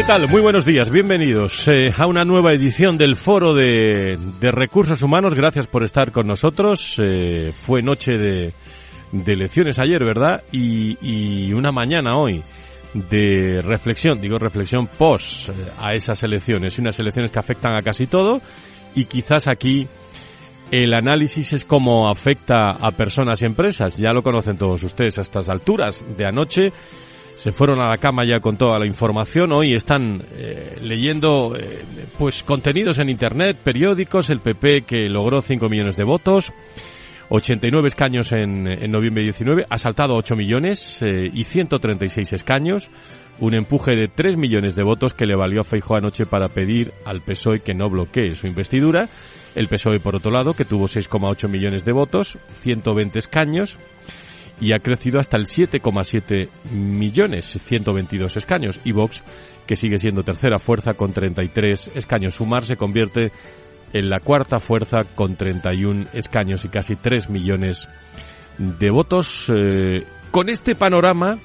¿Qué 0.00 0.06
tal? 0.06 0.28
Muy 0.28 0.40
buenos 0.40 0.64
días, 0.64 0.88
bienvenidos 0.88 1.68
eh, 1.68 1.92
a 1.94 2.06
una 2.06 2.24
nueva 2.24 2.54
edición 2.54 2.96
del 2.96 3.16
Foro 3.16 3.52
de, 3.52 4.18
Recursos 4.40 5.02
Humanos. 5.02 5.34
Gracias 5.34 5.66
por 5.66 5.82
estar 5.82 6.10
con 6.10 6.26
nosotros. 6.26 6.96
Eh, 6.96 7.52
fue 7.52 7.82
noche 7.82 8.12
de, 8.12 8.54
elecciones 9.26 9.78
ayer, 9.78 10.02
¿verdad? 10.02 10.42
Y, 10.52 11.52
una 11.52 11.70
mañana 11.70 12.16
hoy 12.16 12.42
de 12.94 13.60
reflexión, 13.62 14.22
digo 14.22 14.38
reflexión 14.38 14.86
post 14.86 15.50
eh, 15.50 15.52
a 15.78 15.90
esas 15.92 16.22
elecciones. 16.22 16.78
Unas 16.78 16.98
elecciones 16.98 17.30
que 17.30 17.38
afectan 17.38 17.74
a 17.76 17.82
casi 17.82 18.06
todo 18.06 18.40
y 18.94 19.04
quizás 19.04 19.48
aquí 19.48 19.86
el 20.70 20.94
análisis 20.94 21.52
es 21.52 21.66
cómo 21.66 22.08
afecta 22.08 22.70
a 22.70 22.90
personas 22.92 23.42
y 23.42 23.44
empresas. 23.44 23.98
Ya 23.98 24.14
lo 24.14 24.22
conocen 24.22 24.56
todos 24.56 24.82
ustedes 24.82 25.18
a 25.18 25.20
estas 25.20 25.50
alturas 25.50 26.02
de 26.16 26.24
anoche 26.24 26.72
se 27.40 27.52
fueron 27.52 27.80
a 27.80 27.88
la 27.88 27.96
cama 27.96 28.24
ya 28.24 28.38
con 28.40 28.58
toda 28.58 28.78
la 28.78 28.86
información. 28.86 29.50
Hoy 29.52 29.74
están 29.74 30.22
eh, 30.32 30.76
leyendo 30.82 31.56
eh, 31.56 31.84
pues 32.18 32.42
contenidos 32.42 32.98
en 32.98 33.08
internet, 33.08 33.56
periódicos, 33.64 34.28
el 34.28 34.40
PP 34.40 34.82
que 34.82 35.08
logró 35.08 35.40
5 35.40 35.66
millones 35.70 35.96
de 35.96 36.04
votos, 36.04 36.52
89 37.30 37.88
escaños 37.88 38.32
en, 38.32 38.66
en 38.66 38.90
noviembre 38.90 39.22
19, 39.22 39.64
ha 39.70 39.78
saltado 39.78 40.16
8 40.16 40.36
millones 40.36 41.00
eh, 41.00 41.30
y 41.32 41.44
136 41.44 42.30
escaños, 42.34 42.90
un 43.38 43.54
empuje 43.54 43.92
de 43.92 44.08
3 44.08 44.36
millones 44.36 44.74
de 44.74 44.82
votos 44.82 45.14
que 45.14 45.24
le 45.24 45.34
valió 45.34 45.62
a 45.62 45.64
Feijóo 45.64 45.96
anoche 45.96 46.26
para 46.26 46.48
pedir 46.48 46.92
al 47.06 47.22
PSOE 47.22 47.60
que 47.60 47.72
no 47.72 47.88
bloquee 47.88 48.32
su 48.32 48.48
investidura. 48.48 49.08
El 49.54 49.68
PSOE, 49.68 49.98
por 49.98 50.14
otro 50.14 50.30
lado, 50.30 50.52
que 50.52 50.66
tuvo 50.66 50.88
6,8 50.88 51.48
millones 51.48 51.86
de 51.86 51.92
votos, 51.92 52.36
120 52.60 53.18
escaños, 53.18 53.78
y 54.60 54.72
ha 54.74 54.78
crecido 54.78 55.18
hasta 55.18 55.36
el 55.36 55.46
7,7 55.46 56.48
millones, 56.72 57.58
122 57.66 58.36
escaños. 58.36 58.78
Y 58.84 58.92
Vox, 58.92 59.24
que 59.66 59.74
sigue 59.74 59.98
siendo 59.98 60.22
tercera 60.22 60.58
fuerza 60.58 60.94
con 60.94 61.12
33 61.12 61.92
escaños. 61.94 62.34
Sumar 62.34 62.64
se 62.64 62.76
convierte 62.76 63.32
en 63.92 64.10
la 64.10 64.20
cuarta 64.20 64.58
fuerza 64.58 65.04
con 65.14 65.36
31 65.36 66.06
escaños 66.12 66.64
y 66.64 66.68
casi 66.68 66.94
3 66.94 67.30
millones 67.30 67.88
de 68.58 68.90
votos. 68.90 69.50
Eh, 69.54 70.04
con 70.30 70.48
este 70.48 70.74
panorama, 70.74 71.38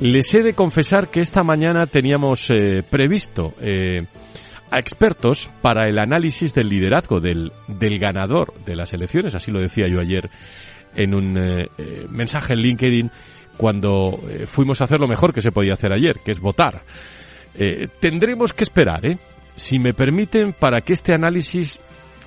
les 0.00 0.34
he 0.34 0.42
de 0.42 0.54
confesar 0.54 1.08
que 1.08 1.20
esta 1.20 1.42
mañana 1.42 1.86
teníamos 1.86 2.50
eh, 2.50 2.82
previsto 2.88 3.54
eh, 3.60 4.04
a 4.70 4.78
expertos 4.78 5.48
para 5.62 5.88
el 5.88 5.98
análisis 5.98 6.52
del 6.52 6.68
liderazgo 6.68 7.20
del, 7.20 7.52
del 7.68 7.98
ganador 7.98 8.52
de 8.64 8.74
las 8.74 8.92
elecciones, 8.92 9.34
así 9.34 9.52
lo 9.52 9.60
decía 9.60 9.86
yo 9.88 10.00
ayer 10.00 10.28
en 10.94 11.14
un 11.14 11.38
eh, 11.38 11.68
eh, 11.78 12.06
mensaje 12.10 12.54
en 12.54 12.60
LinkedIn 12.60 13.10
cuando 13.56 14.18
eh, 14.28 14.46
fuimos 14.46 14.80
a 14.80 14.84
hacer 14.84 15.00
lo 15.00 15.08
mejor 15.08 15.32
que 15.32 15.40
se 15.40 15.52
podía 15.52 15.74
hacer 15.74 15.92
ayer, 15.92 16.18
que 16.24 16.32
es 16.32 16.40
votar. 16.40 16.82
tendremos 18.00 18.52
que 18.52 18.64
esperar, 18.64 19.00
si 19.54 19.78
me 19.78 19.94
permiten, 19.94 20.52
para 20.52 20.82
que 20.82 20.92
este 20.92 21.14
análisis 21.14 21.80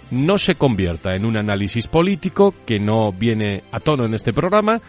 no 0.09 0.39
se 0.39 0.55
convierta 0.55 1.15
en 1.15 1.25
un 1.25 1.37
análisis 1.37 1.87
político 1.87 2.55
que 2.65 2.79
no 2.79 3.11
viene 3.11 3.63
a 3.71 3.79
tono 3.79 4.05
en 4.05 4.15
este 4.15 4.33
programa, 4.33 4.81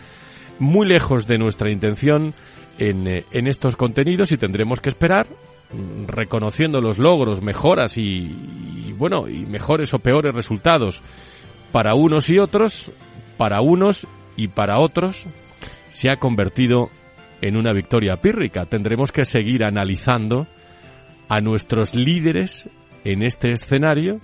muy 0.58 0.86
lejos 0.86 1.26
de 1.26 1.36
nuestra 1.36 1.70
intención 1.70 2.32
en, 2.78 3.06
en 3.06 3.46
estos 3.46 3.76
contenidos 3.76 4.32
y 4.32 4.38
tendremos 4.38 4.80
que 4.80 4.88
esperar 4.88 5.26
mm, 5.26 6.06
reconociendo 6.06 6.80
los 6.80 6.98
logros, 6.98 7.42
mejoras 7.42 7.98
y, 7.98 8.02
y, 8.02 8.94
bueno, 8.96 9.28
y 9.28 9.44
mejores 9.44 9.92
o 9.92 9.98
peores 9.98 10.34
resultados 10.34 11.02
para 11.72 11.94
unos 11.94 12.28
y 12.30 12.38
otros, 12.38 12.90
para 13.40 13.62
unos 13.62 14.06
y 14.36 14.48
para 14.48 14.80
otros 14.80 15.24
se 15.88 16.10
ha 16.10 16.16
convertido 16.16 16.90
en 17.40 17.56
una 17.56 17.72
victoria 17.72 18.16
pírrica. 18.16 18.66
Tendremos 18.66 19.12
que 19.12 19.24
seguir 19.24 19.64
analizando 19.64 20.46
a 21.26 21.40
nuestros 21.40 21.94
líderes 21.94 22.68
en 23.02 23.22
este 23.22 23.52
escenario 23.52 24.20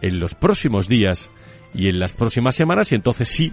en 0.00 0.20
los 0.20 0.34
próximos 0.34 0.88
días 0.88 1.28
y 1.74 1.90
en 1.90 1.98
las 1.98 2.14
próximas 2.14 2.54
semanas 2.54 2.92
y 2.92 2.94
entonces 2.94 3.28
sí 3.28 3.52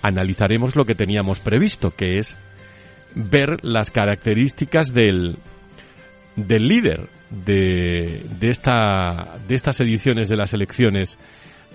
analizaremos 0.00 0.76
lo 0.76 0.84
que 0.84 0.94
teníamos 0.94 1.40
previsto, 1.40 1.90
que 1.90 2.20
es 2.20 2.36
ver 3.16 3.64
las 3.64 3.90
características 3.90 4.92
del, 4.92 5.38
del 6.36 6.68
líder 6.68 7.08
de, 7.30 8.22
de, 8.38 8.50
esta, 8.50 9.38
de 9.48 9.56
estas 9.56 9.80
ediciones 9.80 10.28
de 10.28 10.36
las 10.36 10.52
elecciones 10.52 11.18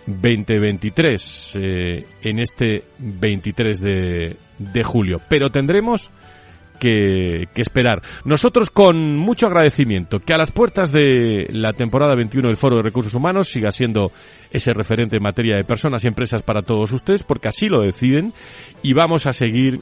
2023 0.06 1.56
eh, 1.56 2.06
en 2.22 2.40
este 2.40 2.84
23 3.00 3.80
de, 3.80 4.38
de 4.58 4.84
julio. 4.84 5.20
Pero 5.28 5.50
tendremos 5.50 6.10
que, 6.82 7.48
esperar. 7.56 8.02
Nosotros 8.26 8.72
con 8.72 9.16
mucho 9.16 9.46
agradecimiento 9.46 10.20
que 10.20 10.34
a 10.34 10.38
las 10.38 10.50
puertas 10.50 10.92
de 10.92 11.48
la 11.52 11.74
temporada 11.74 12.16
21 12.16 12.48
del 12.48 12.58
Foro 12.58 12.78
de 12.78 12.82
Recursos 12.82 13.14
Humanos 13.14 13.50
siga 13.50 13.70
siendo 13.70 14.12
ese 14.50 14.74
referente 14.74 15.18
en 15.18 15.24
materia 15.24 15.56
de 15.56 15.64
personas 15.64 16.04
y 16.04 16.08
empresas 16.08 16.42
para 16.42 16.64
todos 16.64 16.92
ustedes, 16.92 17.24
porque 17.24 17.50
así 17.50 17.68
lo 17.68 17.84
deciden 17.84 18.34
y 18.82 18.94
vamos 18.94 19.28
a 19.28 19.34
seguir, 19.34 19.80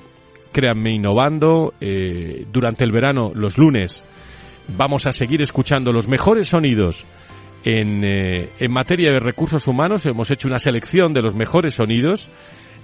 créanme, 0.51 0.94
innovando. 0.94 1.74
Eh, 1.80 2.46
durante 2.51 2.84
el 2.84 2.91
verano, 2.91 3.31
los 3.34 3.57
lunes, 3.57 4.03
vamos 4.78 5.07
a 5.07 5.12
seguir 5.12 5.41
escuchando 5.41 5.94
los 5.94 6.09
mejores 6.09 6.50
sonidos 6.50 7.06
en, 7.64 8.03
eh, 8.03 8.50
en 8.59 8.72
materia 8.72 9.12
de 9.12 9.20
recursos 9.20 9.68
humanos 9.68 10.06
hemos 10.06 10.31
hecho 10.31 10.47
una 10.47 10.59
selección 10.59 11.14
de 11.14 11.22
los 11.22 11.36
mejores 11.36 11.75
sonidos. 11.75 12.30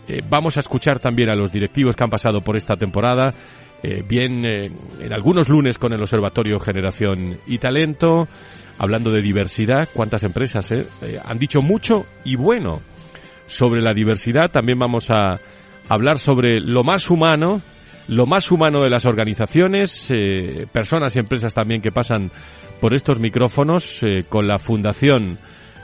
Eh, 0.08 0.22
vamos 0.30 0.58
a 0.58 0.60
escuchar 0.60 1.00
también 1.00 1.30
a 1.30 1.36
los 1.36 1.52
directivos 1.52 1.96
que 1.96 2.04
han 2.04 2.10
pasado 2.10 2.42
por 2.42 2.58
esta 2.58 2.76
temporada, 2.76 3.34
eh, 3.82 4.04
bien 4.08 4.46
en 4.46 5.14
algunos 5.14 5.50
lunes 5.50 5.78
con 5.78 5.94
el 5.94 6.02
Observatorio 6.02 6.60
Generación 6.60 7.38
y 7.48 7.58
Talento, 7.58 8.28
hablando 8.78 9.12
de 9.12 9.22
diversidad. 9.22 9.90
¿Cuántas 9.94 10.24
empresas 10.24 10.72
han 11.24 11.40
dicho 11.40 11.62
mucho 11.62 12.06
y 12.24 12.36
bueno 12.36 12.82
sobre 13.48 13.82
la 13.82 13.94
diversidad? 13.94 14.52
También 14.52 14.80
vamos 14.80 15.10
a 15.10 15.40
hablar 15.88 16.18
sobre 16.20 16.60
lo 16.60 16.84
más 16.84 17.10
humano, 17.10 17.62
lo 18.08 18.26
más 18.26 18.52
humano 18.52 18.84
de 18.84 18.90
las 18.90 19.06
organizaciones, 19.06 20.14
personas 20.72 21.16
y 21.16 21.20
empresas 21.20 21.54
también 21.54 21.82
que 21.82 21.92
pasan 21.92 22.32
por 22.80 22.94
estos 22.94 23.20
micrófonos 23.20 24.04
eh, 24.04 24.24
con 24.28 24.48
la 24.48 24.58
Fundación 24.58 25.38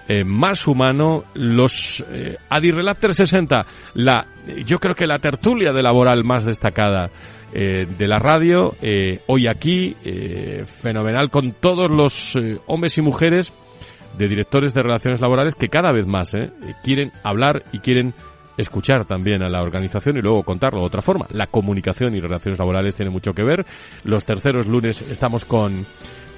eh, 0.08 0.24
Más 0.24 0.68
Humano, 0.68 1.24
los 1.36 2.04
eh, 2.12 2.38
Adirrelab 2.50 2.98
360, 2.98 3.62
la, 3.96 4.26
yo 4.66 4.78
creo 4.80 4.96
que 4.96 5.08
la 5.08 5.20
tertulia 5.20 5.72
de 5.72 5.84
laboral 5.84 6.24
más 6.24 6.44
destacada 6.44 7.10
eh, 7.54 7.86
de 7.86 8.08
la 8.08 8.18
radio, 8.18 8.74
hoy 9.28 9.48
aquí, 9.48 9.96
fenomenal, 10.82 11.30
con 11.30 11.52
todos 11.52 11.90
los 11.90 12.38
hombres 12.68 12.98
y 12.98 13.02
mujeres 13.02 13.54
de 14.18 14.28
directores 14.28 14.74
de 14.74 14.82
relaciones 14.82 15.22
laborales 15.22 15.56
que 15.56 15.70
cada 15.70 15.92
vez 15.92 16.06
más 16.08 16.34
quieren 16.84 17.12
hablar 17.24 17.64
y 17.72 17.80
quieren 17.80 18.14
escuchar 18.58 19.06
también 19.06 19.44
a 19.44 19.50
la 19.50 19.62
organización 19.62 20.18
y 20.18 20.22
luego 20.22 20.44
contarlo 20.44 20.82
de 20.82 20.88
otra 20.88 21.02
forma. 21.02 21.26
La 21.32 21.48
comunicación 21.48 22.16
y 22.16 22.20
relaciones 22.20 22.60
laborales 22.60 22.96
tiene 22.96 23.12
mucho 23.12 23.34
que 23.34 23.44
ver. 23.44 23.66
Los 24.04 24.26
terceros 24.26 24.68
lunes 24.68 25.02
estamos 25.02 25.46
con 25.46 25.86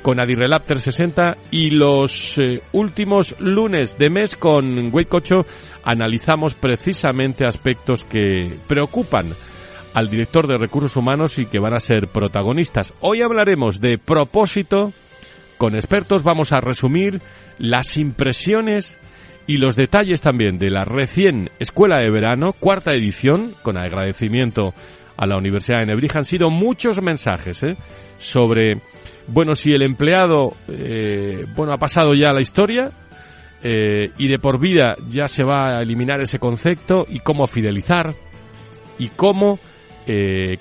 con 0.03 0.21
Adirrelab 0.21 0.65
360 0.65 1.37
y 1.49 1.69
los 1.69 2.37
eh, 2.37 2.61
últimos 2.73 3.39
lunes 3.39 3.97
de 3.97 4.09
mes 4.09 4.35
con 4.35 4.91
Cocho 5.07 5.45
analizamos 5.85 6.55
precisamente 6.55 7.45
aspectos 7.47 8.03
que 8.03 8.53
preocupan 8.67 9.33
al 9.93 10.09
director 10.09 10.45
de 10.45 10.57
recursos 10.57 10.97
humanos 10.97 11.39
y 11.39 11.45
que 11.45 11.59
van 11.59 11.73
a 11.73 11.79
ser 11.79 12.09
protagonistas. 12.09 12.93
Hoy 12.99 13.21
hablaremos 13.21 13.79
de 13.79 13.97
propósito. 13.97 14.91
Con 15.57 15.75
expertos 15.75 16.23
vamos 16.23 16.51
a 16.51 16.59
resumir 16.59 17.21
las 17.57 17.95
impresiones 17.95 18.97
y 19.47 19.57
los 19.57 19.75
detalles 19.75 20.21
también 20.21 20.57
de 20.57 20.69
la 20.69 20.85
recién 20.85 21.49
Escuela 21.59 21.99
de 21.99 22.09
Verano, 22.09 22.53
cuarta 22.57 22.93
edición, 22.93 23.53
con 23.61 23.77
agradecimiento 23.77 24.73
a 25.17 25.27
la 25.27 25.37
Universidad 25.37 25.79
de 25.79 25.87
Nebrija. 25.87 26.19
Han 26.19 26.25
sido 26.25 26.49
muchos 26.49 27.01
mensajes 27.01 27.61
¿eh? 27.63 27.75
sobre, 28.17 28.81
bueno, 29.27 29.55
si 29.55 29.71
el 29.71 29.83
empleado, 29.83 30.53
eh, 30.69 31.45
bueno, 31.55 31.73
ha 31.73 31.77
pasado 31.77 32.13
ya 32.13 32.31
la 32.31 32.41
historia 32.41 32.91
eh, 33.63 34.11
y 34.17 34.27
de 34.27 34.39
por 34.39 34.59
vida 34.59 34.95
ya 35.09 35.27
se 35.27 35.43
va 35.43 35.77
a 35.77 35.81
eliminar 35.81 36.21
ese 36.21 36.39
concepto 36.39 37.05
y 37.09 37.19
cómo 37.19 37.45
fidelizar 37.45 38.13
y 38.97 39.09
cómo 39.09 39.59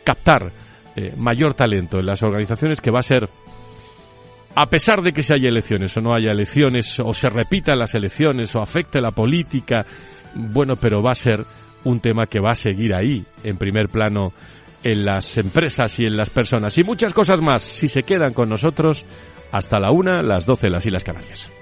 captar 0.05 0.52
mayor 1.17 1.55
talento 1.55 1.99
en 1.99 2.06
las 2.06 2.23
organizaciones 2.23 2.81
que 2.81 2.93
va 2.93 3.00
a 3.00 3.02
ser 3.02 3.29
a 4.54 4.66
pesar 4.66 5.02
de 5.02 5.12
que 5.12 5.22
se 5.22 5.34
haya 5.34 5.49
elecciones 5.49 5.96
o 5.96 6.00
no 6.00 6.14
haya 6.14 6.32
elecciones, 6.32 7.00
o 7.00 7.12
se 7.14 7.28
repitan 7.28 7.78
las 7.78 7.94
elecciones, 7.94 8.54
o 8.54 8.60
afecte 8.60 9.00
la 9.00 9.10
política, 9.10 9.87
bueno, 10.34 10.75
pero 10.76 11.02
va 11.02 11.12
a 11.12 11.16
ser 11.16 11.44
un 11.84 12.00
tema 12.00 12.26
que 12.26 12.40
va 12.40 12.52
a 12.52 12.54
seguir 12.54 12.94
ahí, 12.94 13.25
en 13.43 13.56
primer 13.56 13.88
plano, 13.88 14.32
en 14.82 15.04
las 15.04 15.38
empresas 15.38 15.99
y 16.00 16.06
en 16.06 16.16
las 16.16 16.31
personas. 16.31 16.76
Y 16.78 16.82
muchas 16.82 17.14
cosas 17.14 17.40
más, 17.40 17.62
si 17.62 17.88
se 17.88 18.02
quedan 18.02 18.32
con 18.32 18.49
nosotros, 18.49 19.04
hasta 19.52 19.81
la 19.81 19.90
una, 19.90 20.22
las 20.22 20.46
doce, 20.46 20.70
las 20.70 20.84
Islas 20.84 21.05
Canarias. 21.05 21.62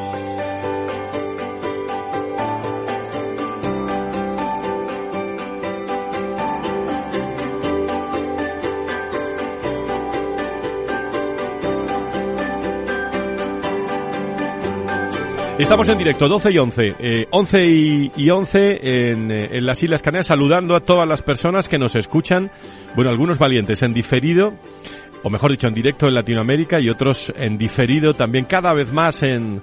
Estamos 15.61 15.87
en 15.89 15.97
directo, 15.99 16.27
12 16.27 16.51
y 16.51 16.57
11. 16.57 17.27
11 17.29 17.57
eh, 17.59 18.11
y, 18.15 18.29
11 18.31 18.79
en, 18.81 19.31
eh, 19.31 19.49
en, 19.51 19.65
las 19.65 19.81
Islas 19.83 20.01
Canarias, 20.01 20.25
saludando 20.25 20.75
a 20.75 20.79
todas 20.79 21.07
las 21.07 21.21
personas 21.21 21.67
que 21.67 21.77
nos 21.77 21.95
escuchan. 21.95 22.51
Bueno, 22.95 23.11
algunos 23.11 23.37
valientes 23.37 23.83
en 23.83 23.93
diferido, 23.93 24.55
o 25.21 25.29
mejor 25.29 25.51
dicho, 25.51 25.67
en 25.67 25.75
directo 25.75 26.07
en 26.07 26.15
Latinoamérica 26.15 26.79
y 26.79 26.89
otros 26.89 27.31
en 27.37 27.59
diferido 27.59 28.15
también 28.15 28.45
cada 28.45 28.73
vez 28.73 28.91
más 28.91 29.21
en, 29.21 29.61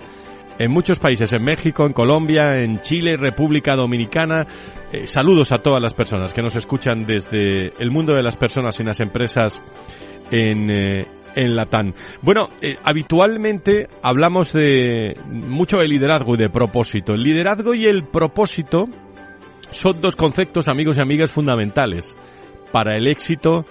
en 0.57 0.71
muchos 0.71 1.01
países, 1.01 1.33
en 1.33 1.43
México, 1.43 1.85
en 1.85 1.93
Colombia, 1.93 2.53
en 2.53 2.81
Chile, 2.81 3.17
República 3.17 3.75
Dominicana. 3.75 4.47
Eh, 4.93 5.05
saludos 5.09 5.51
a 5.51 5.59
todas 5.59 5.83
las 5.83 5.95
personas 5.95 6.33
que 6.33 6.43
nos 6.43 6.55
escuchan 6.55 7.07
desde 7.07 7.73
el 7.81 7.91
mundo 7.91 8.15
de 8.15 8.23
las 8.23 8.37
personas 8.37 8.79
y 8.79 8.85
las 8.85 9.01
empresas 9.01 9.61
en, 10.31 10.71
en 11.39 11.55
Latán. 11.55 11.95
Bueno, 12.21 12.51
eh, 12.61 12.77
habitualmente 12.83 13.87
hablamos 14.03 14.53
de 14.53 15.15
mucho 15.27 15.79
de 15.79 15.87
liderazgo 15.87 16.35
y 16.35 16.39
de 16.39 16.51
propósito. 16.51 17.15
El 17.15 17.23
liderazgo 17.23 17.75
y 17.75 17.87
el 17.87 18.03
propósito 18.05 18.89
son 19.71 20.01
dos 20.01 20.17
conceptos, 20.17 20.69
amigos 20.69 20.97
y 20.97 21.01
amigas, 21.01 21.31
fundamentales 21.31 22.15
para 22.73 22.97
el 22.97 23.07
éxito 23.07 23.65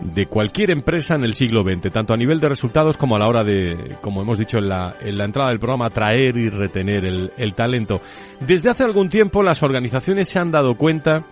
de 0.00 0.24
cualquier 0.24 0.70
empresa 0.70 1.14
en 1.14 1.24
el 1.24 1.34
siglo 1.34 1.62
XX, 1.62 1.92
tanto 1.92 2.14
a 2.14 2.16
nivel 2.16 2.40
de 2.40 2.48
resultados 2.48 2.96
como 2.96 3.16
a 3.16 3.18
la 3.18 3.28
hora 3.28 3.44
de, 3.44 3.96
como 4.00 4.22
hemos 4.22 4.38
dicho 4.38 4.56
en 4.56 4.68
la, 4.68 4.94
en 4.98 5.18
la 5.18 5.26
entrada 5.26 5.50
del 5.50 5.58
programa, 5.58 5.86
atraer 5.86 6.38
y 6.38 6.48
retener 6.48 7.04
el, 7.04 7.30
el 7.36 7.54
talento. 7.54 8.00
Desde 8.40 8.70
hace 8.70 8.84
algún 8.84 9.10
tiempo 9.10 9.42
las 9.42 9.62
organizaciones 9.62 10.30
se 10.30 10.38
han 10.38 10.50
dado 10.50 10.76
cuenta 10.76 11.26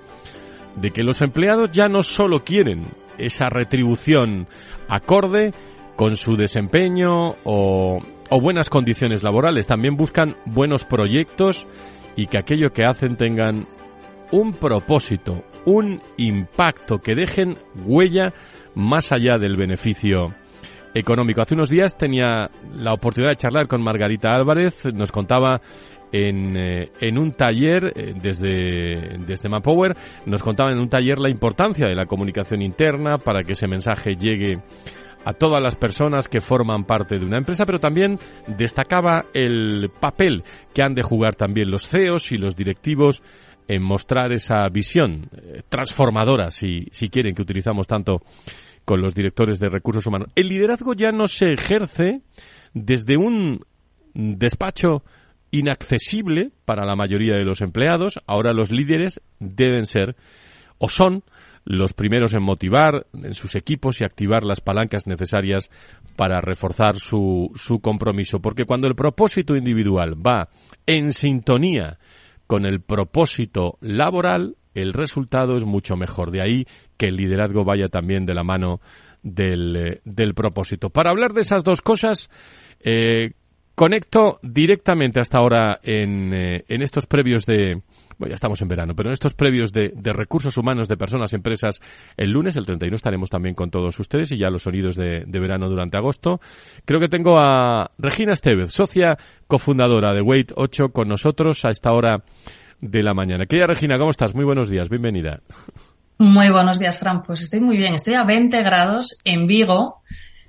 de 0.77 0.91
que 0.91 1.03
los 1.03 1.23
empleados 1.23 1.73
ya 1.73 1.87
no 1.87 2.03
solo 2.03 2.45
quieren 2.45 2.85
esa 3.17 3.49
retribución 3.49 4.47
acorde 4.89 5.53
con 6.01 6.17
su 6.17 6.35
desempeño 6.35 7.35
o, 7.45 7.99
buenas 8.31 8.71
condiciones 8.71 9.23
laborales. 9.23 9.67
También 9.67 9.99
buscan 9.99 10.35
buenos 10.47 10.83
proyectos 10.83 11.67
y 12.17 12.27
que 12.27 12.39
aquello 12.39 12.71
que 12.71 12.87
hacen 12.87 13.19
tengan 13.19 13.67
un 14.33 14.55
propósito, 14.55 15.45
un 15.67 16.01
impacto, 16.17 17.01
que 17.01 17.15
dejen 17.15 17.59
huella 17.85 18.33
más 18.75 19.13
allá 19.13 19.37
del 19.37 19.59
beneficio 19.59 20.29
económico. 20.95 21.43
Hace 21.43 21.53
unos 21.53 21.69
días 21.69 21.99
tenía 21.99 22.49
la 22.79 22.95
oportunidad 22.95 23.33
de 23.33 23.37
charlar 23.37 23.69
con 23.69 23.83
Margarita 23.83 24.35
Álvarez, 24.35 24.87
nos 24.95 25.13
contaba 25.13 25.61
en, 26.13 26.57
eh, 26.57 26.93
en 26.99 27.19
un 27.19 27.33
taller 27.33 27.93
eh, 27.95 28.15
desde, 28.17 29.19
desde 29.27 29.51
nos 29.51 30.43
contaba 30.43 30.73
en 30.73 30.79
un 30.79 30.89
taller 30.89 31.19
la 31.19 31.29
importancia 31.29 31.87
de 31.87 31.95
la 31.95 32.07
comunicación 32.07 32.63
interna 32.63 33.19
para 33.19 33.43
que 33.43 33.53
ese 33.53 33.69
mensaje 33.69 34.15
llegue 34.15 34.61
a 35.25 35.33
todas 35.33 35.63
las 35.63 35.77
personas 35.77 36.29
que 36.29 36.41
forman 36.41 36.85
parte 36.85 37.19
de 37.19 37.27
una 37.27 37.39
empresa, 37.39 37.65
pero 37.65 37.79
también 37.79 38.19
destacaba 38.47 39.27
el 39.35 39.91
papel 40.01 40.43
que 40.75 40.83
han 40.83 40.95
de 40.95 41.03
jugar 41.03 41.35
también 41.35 41.71
los 41.71 41.87
CEOs 41.89 42.33
y 42.33 42.37
los 42.37 42.57
directivos 42.57 43.23
en 43.69 43.83
mostrar 43.83 44.33
esa 44.33 44.69
visión 44.69 45.29
eh, 45.33 45.63
transformadora, 45.69 46.51
si, 46.51 46.87
si 46.91 47.09
quieren, 47.09 47.35
que 47.35 47.43
utilizamos 47.43 47.87
tanto 47.87 48.23
con 48.85 49.01
los 49.01 49.15
directores 49.15 49.61
de 49.61 49.69
recursos 49.69 50.07
humanos. 50.07 50.29
El 50.35 50.49
liderazgo 50.49 50.95
ya 50.95 51.13
no 51.13 51.29
se 51.29 51.53
ejerce 51.53 52.23
desde 52.75 53.17
un 53.17 53.61
despacho 54.15 55.05
inaccesible 55.51 56.51
para 56.65 56.85
la 56.85 56.97
mayoría 56.97 57.35
de 57.35 57.45
los 57.45 57.61
empleados. 57.61 58.21
Ahora 58.27 58.53
los 58.53 58.71
líderes 58.71 59.21
deben 59.39 59.87
ser 59.87 60.17
o 60.79 60.89
son 60.89 61.23
los 61.65 61.93
primeros 61.93 62.35
en 62.35 62.43
motivar 62.43 63.07
en 63.13 63.35
sus 63.35 63.55
equipos 63.55 64.01
y 64.01 64.05
activar 64.05 64.45
las 64.45 64.61
palancas 64.61 65.07
necesarias 65.07 65.71
para 66.17 66.41
reforzar 66.41 66.97
su, 66.97 67.51
su 67.55 67.81
compromiso. 67.81 68.41
Porque 68.41 68.65
cuando 68.65 68.89
el 68.89 68.95
propósito 68.95 69.57
individual 69.57 70.15
va 70.15 70.49
en 70.87 71.13
sintonía 71.13 71.99
con 72.47 72.67
el 72.67 72.81
propósito 72.81 73.79
laboral, 73.81 74.57
el 74.75 74.93
resultado 74.93 75.57
es 75.57 75.65
mucho 75.65 75.97
mejor. 75.97 76.31
De 76.31 76.43
ahí 76.43 76.67
que 76.97 77.07
el 77.07 77.17
liderazgo 77.17 77.65
vaya 77.65 77.89
también 77.89 78.27
de 78.27 78.35
la 78.35 78.45
mano 78.45 78.81
del, 79.23 79.77
eh, 79.77 80.01
del 80.05 80.35
propósito. 80.35 80.91
Para 80.91 81.11
hablar 81.11 81.33
de 81.33 81.43
esas 81.43 81.63
dos 81.63 81.81
cosas, 81.83 82.31
eh, 82.81 83.33
conecto 83.75 84.39
directamente 84.43 85.21
hasta 85.21 85.39
ahora 85.39 85.79
en, 85.83 86.33
eh, 86.35 86.65
en 86.69 86.83
estos 86.83 87.07
previos 87.07 87.47
de, 87.47 87.83
bueno, 88.21 88.33
ya 88.33 88.35
estamos 88.35 88.61
en 88.61 88.69
verano, 88.69 88.95
pero 88.95 89.09
en 89.09 89.15
estos 89.15 89.33
previos 89.33 89.73
de, 89.73 89.95
recursos 90.13 90.59
humanos 90.59 90.89
de 90.89 90.99
personas, 90.99 91.33
empresas, 91.33 91.81
el 92.19 92.31
lunes, 92.31 92.55
el 92.57 92.67
31, 92.67 92.95
estaremos 92.95 93.31
también 93.31 93.55
con 93.55 93.71
todos 93.71 93.99
ustedes 93.99 94.31
y 94.31 94.37
ya 94.37 94.51
los 94.51 94.65
sonidos 94.65 94.95
de, 94.95 95.25
verano 95.27 95.71
durante 95.71 95.97
agosto. 95.97 96.39
Creo 96.85 97.01
que 97.01 97.09
tengo 97.09 97.39
a 97.39 97.93
Regina 97.97 98.35
Estevez, 98.35 98.73
socia 98.73 99.17
cofundadora 99.47 100.13
de 100.13 100.21
Wait 100.21 100.53
8, 100.55 100.91
con 100.91 101.09
nosotros 101.09 101.65
a 101.65 101.71
esta 101.71 101.93
hora 101.93 102.23
de 102.83 103.03
la 103.03 103.15
mañana. 103.15 103.47
Querida 103.47 103.67
Regina, 103.67 103.97
¿cómo 103.97 104.11
estás? 104.11 104.35
Muy 104.35 104.45
buenos 104.45 104.69
días, 104.69 104.91
bienvenida. 104.91 105.41
Muy 106.19 106.51
buenos 106.51 106.79
días, 106.79 106.99
Fran. 106.99 107.23
Pues 107.23 107.41
estoy 107.41 107.61
muy 107.61 107.79
bien. 107.79 107.95
Estoy 107.95 108.13
a 108.13 108.25
20 108.25 108.63
grados 108.63 109.17
en 109.25 109.47
Vigo 109.47 110.03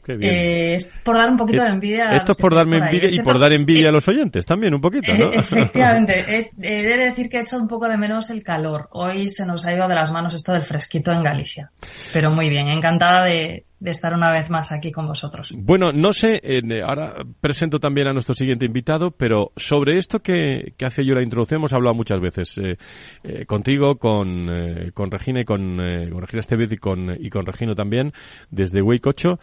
eh, 0.08 0.76
es 0.76 0.90
por 1.04 1.16
dar 1.16 1.30
un 1.30 1.38
poquito 1.38 1.64
de 1.64 1.70
envidia. 1.70 2.12
Esto 2.12 2.32
es 2.34 2.38
por 2.38 2.56
darme 2.56 2.78
envidia 2.78 3.12
y 3.12 3.22
por 3.22 3.40
dar 3.40 3.54
envidia 3.54 3.90
a 3.90 3.92
los 3.92 4.08
oyentes 4.08 4.46
también, 4.46 4.74
un 4.74 4.82
poquito, 4.82 5.14
¿no? 5.14 5.32
Efectivamente. 5.34 6.52
He, 6.62 6.84
de 6.84 6.98
decir 6.98 7.30
que 7.30 7.38
he 7.38 7.42
echado 7.42 7.62
un 7.62 7.68
poco 7.68 7.88
de 7.88 7.98
menos 7.98 8.30
el 8.30 8.44
calor. 8.44 8.88
Hoy 8.92 9.28
se 9.28 9.46
nos 9.46 9.66
ha 9.66 9.74
ido 9.74 9.88
de 9.88 9.96
las 9.96 10.12
manos 10.12 10.34
esto 10.34 10.54
del 10.54 10.64
fresquito 10.64 11.12
en 11.12 11.24
Galicia. 11.24 11.72
Pero 12.14 12.32
muy 12.32 12.50
bien, 12.50 12.68
encantada 12.68 13.26
de, 13.26 13.66
estar 13.84 14.14
una 14.14 14.32
vez 14.32 14.50
más 14.50 14.72
aquí 14.72 14.92
con 14.92 15.08
vosotros. 15.08 15.54
Bueno, 15.58 15.92
no 15.92 16.14
sé, 16.14 16.40
eh, 16.44 16.62
ahora 16.86 17.16
presento 17.40 17.80
también 17.80 18.08
a 18.08 18.14
nuestro 18.14 18.34
siguiente 18.34 18.66
invitado, 18.66 19.12
pero 19.12 19.52
sobre 19.56 19.98
esto 19.98 20.20
que, 20.20 20.74
hace 20.84 21.06
yo 21.06 21.16
la 21.16 21.24
introducción 21.24 21.60
hemos 21.60 21.74
hablado 21.74 21.96
muchas 21.96 22.20
veces 22.20 22.60
eh, 22.60 23.46
contigo, 23.46 23.98
con, 23.98 24.48
con 24.94 25.12
Regina 25.12 25.42
y 25.42 25.46
con, 25.46 25.78
con 25.78 26.22
Regina 26.22 26.40
Estevez 26.40 26.72
y 26.72 26.78
con, 26.78 27.16
y 27.20 27.30
con 27.30 27.46
Regino 27.46 27.74
también, 27.74 28.14
desde 28.50 28.82
Wake 28.82 29.10
8 29.10 29.40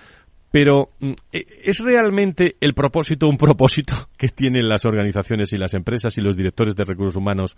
pero, 0.50 0.90
mm, 1.00 1.12
e, 1.32 1.46
¿es 1.64 1.78
realmente 1.80 2.56
el 2.60 2.74
propósito 2.74 3.28
un 3.28 3.36
propósito 3.36 3.94
que 4.16 4.28
tienen 4.28 4.68
las 4.68 4.84
organizaciones 4.84 5.52
y 5.52 5.58
las 5.58 5.74
empresas 5.74 6.16
y 6.18 6.20
los 6.20 6.36
directores 6.36 6.74
de 6.76 6.84
recursos 6.84 7.16
humanos 7.16 7.56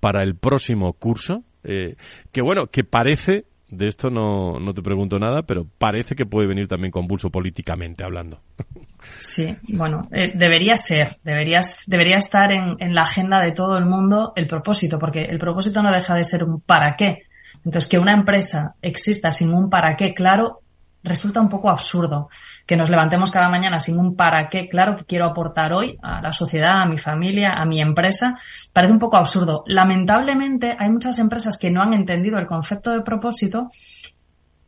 para 0.00 0.22
el 0.22 0.36
próximo 0.36 0.92
curso? 0.94 1.44
Eh, 1.64 1.96
que 2.32 2.42
bueno, 2.42 2.66
que 2.68 2.84
parece, 2.84 3.44
de 3.68 3.86
esto 3.86 4.08
no, 4.10 4.58
no 4.58 4.72
te 4.72 4.82
pregunto 4.82 5.18
nada, 5.18 5.42
pero 5.42 5.66
parece 5.78 6.14
que 6.14 6.24
puede 6.24 6.48
venir 6.48 6.66
también 6.66 6.90
convulso 6.90 7.30
políticamente 7.30 8.04
hablando. 8.04 8.40
Sí, 9.16 9.56
bueno, 9.68 10.02
eh, 10.12 10.32
debería 10.34 10.76
ser, 10.76 11.16
debería, 11.24 11.60
debería 11.86 12.18
estar 12.18 12.52
en, 12.52 12.76
en 12.80 12.94
la 12.94 13.00
agenda 13.00 13.40
de 13.40 13.52
todo 13.52 13.78
el 13.78 13.86
mundo 13.86 14.34
el 14.36 14.46
propósito, 14.46 14.98
porque 14.98 15.24
el 15.24 15.38
propósito 15.38 15.82
no 15.82 15.90
deja 15.90 16.14
de 16.14 16.22
ser 16.22 16.44
un 16.44 16.60
para 16.60 16.96
qué. 16.96 17.22
Entonces, 17.64 17.88
que 17.88 17.98
una 17.98 18.12
empresa 18.12 18.74
exista 18.82 19.32
sin 19.32 19.54
un 19.54 19.70
para 19.70 19.96
qué 19.96 20.12
claro 20.12 20.60
resulta 21.02 21.40
un 21.40 21.48
poco 21.48 21.70
absurdo 21.70 22.28
que 22.66 22.76
nos 22.76 22.90
levantemos 22.90 23.30
cada 23.30 23.48
mañana 23.48 23.78
sin 23.78 23.98
un 23.98 24.16
para 24.16 24.48
qué, 24.48 24.68
claro, 24.68 24.96
que 24.96 25.04
quiero 25.04 25.26
aportar 25.26 25.72
hoy 25.72 25.98
a 26.02 26.20
la 26.20 26.32
sociedad, 26.32 26.82
a 26.82 26.86
mi 26.86 26.98
familia, 26.98 27.52
a 27.54 27.64
mi 27.64 27.80
empresa. 27.80 28.36
Parece 28.72 28.92
un 28.92 28.98
poco 28.98 29.16
absurdo. 29.16 29.64
Lamentablemente 29.66 30.76
hay 30.78 30.90
muchas 30.90 31.18
empresas 31.18 31.56
que 31.58 31.70
no 31.70 31.82
han 31.82 31.94
entendido 31.94 32.38
el 32.38 32.46
concepto 32.46 32.90
de 32.90 33.02
propósito 33.02 33.70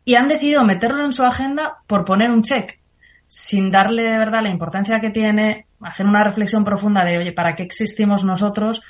y 0.04 0.14
han 0.14 0.28
decidido 0.28 0.64
meterlo 0.64 1.04
en 1.04 1.12
su 1.12 1.22
agenda 1.22 1.78
por 1.86 2.04
poner 2.04 2.30
un 2.30 2.42
check, 2.42 2.80
sin 3.26 3.70
darle 3.70 4.02
de 4.02 4.18
verdad 4.18 4.42
la 4.42 4.50
importancia 4.50 5.00
que 5.00 5.10
tiene, 5.10 5.66
hacer 5.80 6.06
una 6.06 6.24
reflexión 6.24 6.64
profunda 6.64 7.04
de, 7.04 7.18
oye, 7.18 7.32
¿para 7.32 7.54
qué 7.54 7.62
existimos 7.62 8.24
nosotros? 8.24 8.82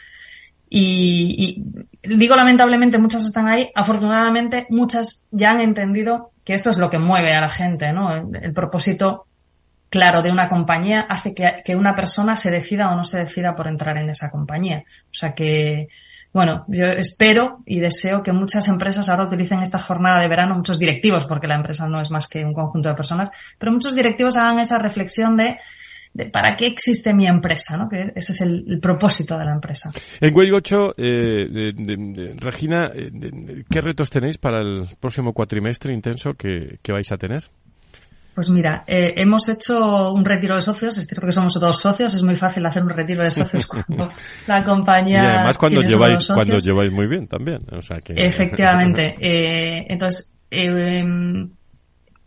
Y, 0.74 1.62
digo 2.02 2.34
lamentablemente 2.34 2.96
muchas 2.96 3.26
están 3.26 3.46
ahí, 3.46 3.70
afortunadamente 3.74 4.66
muchas 4.70 5.26
ya 5.30 5.50
han 5.50 5.60
entendido 5.60 6.30
que 6.44 6.54
esto 6.54 6.70
es 6.70 6.78
lo 6.78 6.88
que 6.88 6.98
mueve 6.98 7.34
a 7.34 7.42
la 7.42 7.50
gente, 7.50 7.92
¿no? 7.92 8.16
El, 8.16 8.54
propósito 8.54 9.26
claro 9.90 10.22
de 10.22 10.30
una 10.30 10.48
compañía 10.48 11.02
hace 11.02 11.34
que, 11.34 11.62
que, 11.62 11.76
una 11.76 11.94
persona 11.94 12.36
se 12.36 12.50
decida 12.50 12.90
o 12.90 12.96
no 12.96 13.04
se 13.04 13.18
decida 13.18 13.54
por 13.54 13.68
entrar 13.68 13.98
en 13.98 14.08
esa 14.08 14.30
compañía. 14.30 14.82
O 14.86 15.14
sea 15.14 15.34
que, 15.34 15.88
bueno, 16.32 16.64
yo 16.68 16.86
espero 16.86 17.58
y 17.66 17.78
deseo 17.78 18.22
que 18.22 18.32
muchas 18.32 18.66
empresas 18.68 19.10
ahora 19.10 19.24
utilicen 19.24 19.60
esta 19.60 19.78
jornada 19.78 20.22
de 20.22 20.28
verano, 20.28 20.54
muchos 20.54 20.78
directivos, 20.78 21.26
porque 21.26 21.46
la 21.46 21.56
empresa 21.56 21.86
no 21.86 22.00
es 22.00 22.10
más 22.10 22.26
que 22.26 22.42
un 22.46 22.54
conjunto 22.54 22.88
de 22.88 22.94
personas, 22.94 23.30
pero 23.58 23.72
muchos 23.72 23.94
directivos 23.94 24.38
hagan 24.38 24.58
esa 24.58 24.78
reflexión 24.78 25.36
de 25.36 25.58
de 26.14 26.26
para 26.26 26.54
qué 26.56 26.66
existe 26.66 27.14
mi 27.14 27.26
empresa, 27.26 27.76
¿no? 27.76 27.88
Que 27.88 28.12
ese 28.14 28.32
es 28.32 28.40
el, 28.42 28.78
propósito 28.80 29.38
de 29.38 29.44
la 29.44 29.52
empresa. 29.52 29.90
En 30.20 30.34
Huelgocho, 30.34 30.94
eh, 30.96 31.72
Regina, 32.36 32.90
eh, 32.94 33.64
¿qué 33.70 33.80
retos 33.80 34.10
tenéis 34.10 34.38
para 34.38 34.60
el 34.60 34.88
próximo 35.00 35.32
cuatrimestre 35.32 35.94
intenso 35.94 36.34
que, 36.34 36.76
vais 36.88 37.10
a 37.12 37.16
tener? 37.16 37.44
Pues 38.34 38.48
mira, 38.48 38.84
eh, 38.86 39.12
hemos 39.16 39.48
hecho 39.48 40.12
un 40.12 40.24
retiro 40.24 40.54
de 40.54 40.62
socios, 40.62 40.96
es 40.96 41.06
cierto 41.06 41.26
que 41.26 41.32
somos 41.32 41.52
todos 41.52 41.78
socios, 41.78 42.14
es 42.14 42.22
muy 42.22 42.34
fácil 42.34 42.64
hacer 42.64 42.82
un 42.82 42.88
retiro 42.88 43.22
de 43.22 43.30
socios 43.30 43.66
cuando 43.86 44.08
la 44.46 44.64
compañía. 44.64 45.22
Y 45.22 45.26
además 45.26 45.58
cuando 45.58 45.82
lleváis, 45.82 46.28
cuando 46.28 46.56
lleváis 46.58 46.92
muy 46.92 47.06
bien 47.08 47.26
también. 47.26 47.60
O 47.72 47.82
sea 47.82 48.00
que... 48.00 48.14
Efectivamente. 48.16 49.14
eh, 49.20 49.84
entonces, 49.88 50.34
eh, 50.50 51.04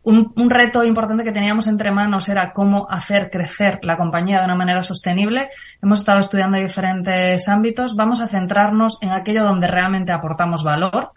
un, 0.06 0.34
un, 0.38 0.50
reto 0.50 0.84
importante 0.84 1.24
que 1.24 1.32
teníamos 1.32 1.68
entre 1.68 1.92
manos 1.92 2.30
era 2.30 2.54
cómo 2.54 2.88
hacer 2.90 3.30
crecer 3.30 3.80
la 3.82 3.98
compañía 3.98 4.40
de 4.40 4.46
una 4.46 4.56
manera 4.56 4.82
sostenible. 4.82 5.50
Hemos 5.82 6.00
estado 6.00 6.20
estudiando 6.20 6.58
diferentes 6.58 7.50
ámbitos. 7.50 7.96
Vamos 7.96 8.22
a 8.22 8.28
centrarnos 8.28 8.98
en 9.02 9.12
aquello 9.12 9.44
donde 9.44 9.68
realmente 9.68 10.14
aportamos 10.14 10.64
valor, 10.64 11.12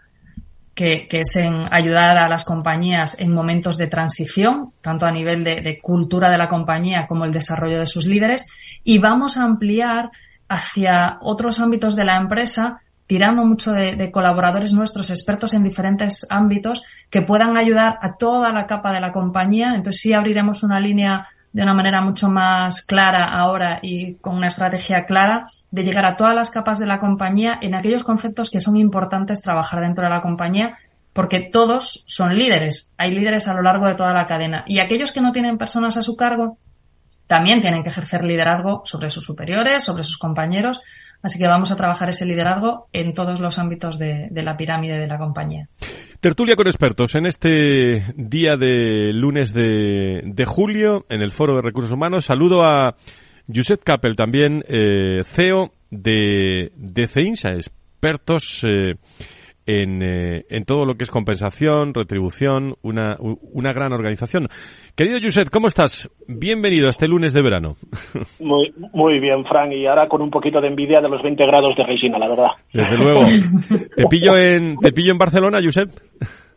que, 0.73 1.07
que 1.07 1.19
es 1.19 1.35
en 1.35 1.71
ayudar 1.71 2.17
a 2.17 2.27
las 2.27 2.43
compañías 2.43 3.15
en 3.19 3.33
momentos 3.33 3.77
de 3.77 3.87
transición, 3.87 4.73
tanto 4.81 5.05
a 5.05 5.11
nivel 5.11 5.43
de, 5.43 5.61
de 5.61 5.79
cultura 5.79 6.31
de 6.31 6.37
la 6.37 6.49
compañía 6.49 7.05
como 7.07 7.25
el 7.25 7.31
desarrollo 7.31 7.79
de 7.79 7.85
sus 7.85 8.07
líderes. 8.07 8.47
Y 8.83 8.97
vamos 8.97 9.37
a 9.37 9.43
ampliar 9.43 10.09
hacia 10.47 11.19
otros 11.21 11.59
ámbitos 11.59 11.95
de 11.95 12.05
la 12.05 12.15
empresa 12.15 12.81
tirando 13.09 13.43
mucho 13.43 13.71
de, 13.71 14.11
colaboradores 14.11 14.71
nuestros, 14.71 15.09
expertos 15.09 15.55
en 15.55 15.63
diferentes 15.63 16.27
ámbitos, 16.29 16.83
que 17.09 17.23
puedan 17.23 17.57
ayudar 17.57 17.97
a 18.03 18.17
toda 18.17 18.53
la 18.53 18.67
capa 18.67 18.93
de 18.93 19.01
la 19.01 19.11
compañía. 19.11 19.69
Entonces 19.73 19.99
sí 19.99 20.13
abriremos 20.13 20.61
una 20.61 20.79
línea 20.79 21.25
de 21.51 21.63
una 21.63 21.73
manera 21.73 22.01
mucho 22.01 22.29
más 22.29 22.85
clara 22.85 23.25
ahora 23.25 23.79
y 23.81 24.13
con 24.17 24.37
una 24.37 24.45
estrategia 24.45 25.05
clara 25.05 25.45
de 25.71 25.83
llegar 25.83 26.05
a 26.05 26.17
todas 26.17 26.35
las 26.35 26.51
capas 26.51 26.77
de 26.77 26.85
la 26.85 26.99
compañía 26.99 27.57
en 27.59 27.73
aquellos 27.73 28.03
conceptos 28.03 28.51
que 28.51 28.59
son 28.59 28.77
importantes 28.77 29.41
trabajar 29.41 29.81
dentro 29.81 30.03
de 30.03 30.11
la 30.11 30.21
compañía 30.21 30.77
porque 31.11 31.39
todos 31.39 32.03
son 32.05 32.37
líderes. 32.37 32.93
Hay 32.95 33.09
líderes 33.09 33.47
a 33.47 33.55
lo 33.55 33.63
largo 33.63 33.87
de 33.87 33.95
toda 33.95 34.13
la 34.13 34.27
cadena 34.27 34.63
y 34.67 34.77
aquellos 34.77 35.11
que 35.11 35.21
no 35.21 35.31
tienen 35.31 35.57
personas 35.57 35.97
a 35.97 36.03
su 36.03 36.15
cargo 36.15 36.59
también 37.29 37.61
tienen 37.61 37.83
que 37.83 37.89
ejercer 37.89 38.25
liderazgo 38.25 38.81
sobre 38.85 39.11
sus 39.11 39.23
superiores, 39.23 39.83
sobre 39.83 40.03
sus 40.03 40.17
compañeros. 40.17 40.81
Así 41.21 41.37
que 41.37 41.47
vamos 41.47 41.71
a 41.71 41.75
trabajar 41.75 42.09
ese 42.09 42.25
liderazgo 42.25 42.87
en 42.91 43.13
todos 43.13 43.39
los 43.39 43.59
ámbitos 43.59 43.99
de, 43.99 44.29
la 44.31 44.57
pirámide 44.57 44.97
de 44.97 45.05
la 45.05 45.19
compañía. 45.19 45.67
Tertulia 46.21 46.55
con 46.55 46.65
expertos 46.65 47.13
en 47.13 47.27
este 47.27 48.03
día 48.15 48.55
de 48.57 49.13
lunes 49.13 49.53
de, 49.53 50.43
julio 50.47 51.05
en 51.07 51.21
el 51.21 51.29
Foro 51.29 51.55
de 51.55 51.61
Recursos 51.61 51.91
Humanos. 51.91 52.25
Saludo 52.25 52.65
a 52.65 52.95
Josep 53.47 53.83
Capel, 53.83 54.15
también 54.15 54.63
eh, 54.67 55.21
CEO 55.23 55.71
de, 55.91 56.71
de 56.75 57.07
CEINSA, 57.07 57.49
expertos 57.49 58.63
eh, 58.63 58.95
en, 59.69 60.01
eh, 60.01 60.45
en, 60.49 60.65
todo 60.65 60.83
lo 60.83 60.95
que 60.95 61.03
es 61.03 61.11
compensación, 61.11 61.93
retribución, 61.93 62.75
una, 62.81 63.17
una 63.19 63.71
gran 63.71 63.93
organización. 63.93 64.47
Querido 64.95 65.19
Josep, 65.21 65.49
¿cómo 65.51 65.67
estás? 65.67 66.09
Bienvenido 66.27 66.87
a 66.87 66.89
este 66.89 67.07
lunes 67.07 67.33
de 67.33 67.43
verano. 67.43 67.75
Muy, 68.39 68.73
muy 68.93 69.19
bien, 69.19 69.45
Frank, 69.45 69.71
y 69.73 69.85
ahora 69.85 70.07
con 70.07 70.21
un 70.21 70.31
poquito 70.31 70.59
de 70.59 70.69
envidia 70.69 70.99
de 71.01 71.09
los 71.09 71.21
20 71.21 71.45
grados 71.45 71.75
de 71.75 71.83
Regina, 71.83 72.17
la 72.17 72.29
verdad. 72.29 72.47
Desde 72.73 72.95
luego. 72.95 73.25
¿Te 73.95 74.05
pillo 74.05 74.37
en, 74.37 74.77
te 74.77 74.91
pillo 74.91 75.11
en 75.11 75.17
Barcelona, 75.17 75.59
Josep? 75.63 75.91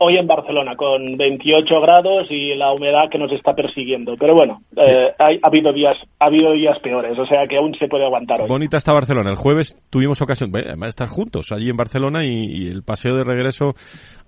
Hoy 0.02 0.16
en 0.16 0.26
Barcelona 0.26 0.76
con 0.76 1.16
28 1.16 1.80
grados 1.80 2.30
y 2.30 2.54
la 2.54 2.72
humedad 2.72 3.08
que 3.10 3.18
nos 3.18 3.32
está 3.32 3.54
persiguiendo. 3.54 4.16
Pero 4.18 4.34
bueno, 4.34 4.62
eh, 4.76 5.12
ha, 5.18 5.30
habido 5.42 5.72
días 5.72 5.96
ha 6.18 6.26
habido 6.26 6.52
días 6.52 6.78
peores, 6.80 7.18
o 7.18 7.26
sea 7.26 7.46
que 7.46 7.56
aún 7.56 7.74
se 7.74 7.88
puede 7.88 8.04
aguantar 8.04 8.40
hoy. 8.40 8.48
Bonita 8.48 8.76
está 8.76 8.92
Barcelona. 8.92 9.30
El 9.30 9.36
jueves 9.36 9.78
tuvimos 9.90 10.20
ocasión 10.20 10.50
de 10.52 10.74
estar 10.86 11.08
juntos 11.08 11.52
allí 11.52 11.70
en 11.70 11.76
Barcelona 11.76 12.24
y, 12.24 12.66
el 12.72 12.82
paseo 12.82 13.16
de 13.16 13.24
regreso 13.24 13.74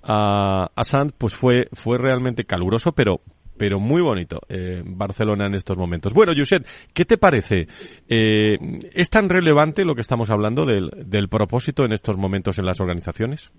a, 0.02 0.68
a 0.74 0.84
Sant 0.84 1.12
pues 1.16 1.34
fue 1.34 1.68
fue 1.72 1.98
realmente 1.98 2.44
caluroso, 2.44 2.92
pero 2.92 3.20
pero 3.56 3.80
muy 3.80 4.02
bonito 4.02 4.40
eh, 4.48 4.82
Barcelona 4.84 5.46
en 5.46 5.54
estos 5.54 5.76
momentos. 5.76 6.12
Bueno, 6.12 6.32
Josep, 6.36 6.66
¿qué 6.92 7.04
te 7.04 7.18
parece? 7.18 7.68
Eh, 8.08 8.58
¿Es 8.92 9.10
tan 9.10 9.28
relevante 9.28 9.84
lo 9.84 9.94
que 9.94 10.00
estamos 10.00 10.30
hablando 10.30 10.66
del, 10.66 10.90
del 11.06 11.28
propósito 11.28 11.84
en 11.84 11.92
estos 11.92 12.16
momentos 12.16 12.58
en 12.58 12.66
las 12.66 12.80
organizaciones? 12.80 13.52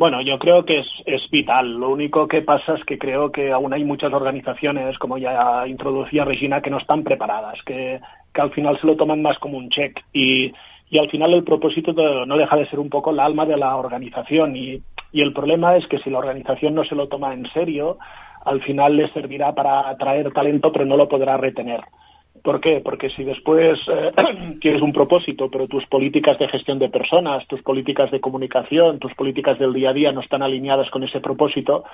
Bueno, 0.00 0.22
yo 0.22 0.38
creo 0.38 0.64
que 0.64 0.78
es, 0.78 1.30
vital. 1.30 1.74
Lo 1.74 1.90
único 1.90 2.26
que 2.26 2.40
pasa 2.40 2.74
es 2.74 2.82
que 2.86 2.98
creo 2.98 3.30
que 3.30 3.52
aún 3.52 3.74
hay 3.74 3.84
muchas 3.84 4.10
organizaciones, 4.14 4.98
como 4.98 5.18
ya 5.18 5.66
introducía 5.66 6.24
Regina, 6.24 6.62
que 6.62 6.70
no 6.70 6.78
están 6.78 7.04
preparadas, 7.04 7.62
que, 7.66 8.00
al 8.32 8.50
final 8.52 8.80
se 8.80 8.86
lo 8.86 8.96
toman 8.96 9.20
más 9.20 9.38
como 9.38 9.58
un 9.58 9.68
check. 9.68 10.00
Y, 10.14 10.54
al 10.98 11.10
final 11.10 11.34
el 11.34 11.44
propósito 11.44 11.92
no 12.24 12.38
deja 12.38 12.56
de 12.56 12.64
ser 12.68 12.78
un 12.78 12.88
poco 12.88 13.10
el 13.10 13.20
alma 13.20 13.44
de 13.44 13.58
la 13.58 13.76
organización. 13.76 14.56
Y, 14.56 14.82
el 15.12 15.34
problema 15.34 15.76
es 15.76 15.86
que 15.86 15.98
si 15.98 16.08
la 16.08 16.20
organización 16.20 16.74
no 16.74 16.84
se 16.84 16.94
lo 16.94 17.08
toma 17.08 17.34
en 17.34 17.44
serio, 17.52 17.98
al 18.46 18.62
final 18.62 18.96
le 18.96 19.06
servirá 19.08 19.54
para 19.54 19.86
atraer 19.86 20.32
talento, 20.32 20.72
pero 20.72 20.86
no 20.86 20.96
lo 20.96 21.10
podrá 21.10 21.36
retener. 21.36 21.82
¿Por 22.42 22.60
qué? 22.60 22.80
Porque 22.82 23.10
si 23.10 23.24
después 23.24 23.78
eh, 23.88 24.12
tienes 24.60 24.82
un 24.82 24.92
propósito, 24.92 25.50
pero 25.50 25.68
tus 25.68 25.84
políticas 25.86 26.38
de 26.38 26.48
gestión 26.48 26.78
de 26.78 26.88
personas, 26.88 27.46
tus 27.46 27.62
políticas 27.62 28.10
de 28.10 28.20
comunicación, 28.20 28.98
tus 28.98 29.14
políticas 29.14 29.58
del 29.58 29.72
día 29.72 29.90
a 29.90 29.92
día 29.92 30.12
no 30.12 30.20
están 30.20 30.42
alineadas 30.42 30.90
con 30.90 31.02
ese 31.02 31.20
propósito, 31.20 31.84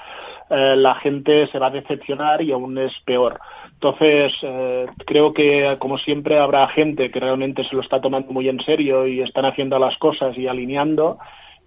eh, 0.51 0.75
la 0.77 0.95
gente 0.97 1.47
se 1.49 1.59
va 1.59 1.69
a 1.69 1.71
decepcionar 1.71 2.43
y 2.43 2.53
aún 2.53 2.79
es 2.79 2.93
peor. 3.05 3.41
Entonces, 3.73 4.33
eh, 4.43 4.87
creo 5.07 5.35
que, 5.35 5.77
como 5.79 5.99
siempre, 5.99 6.39
habrá 6.39 6.69
gente 6.69 7.11
que 7.11 7.21
realmente 7.21 7.65
se 7.65 7.75
lo 7.75 7.83
está 7.83 8.01
tomando 8.01 8.33
muy 8.33 8.49
en 8.49 8.61
serio 8.61 9.07
y 9.07 9.21
están 9.21 9.45
haciendo 9.45 9.79
las 9.79 9.97
cosas 9.99 10.37
y 10.39 10.47
alineando 10.47 11.19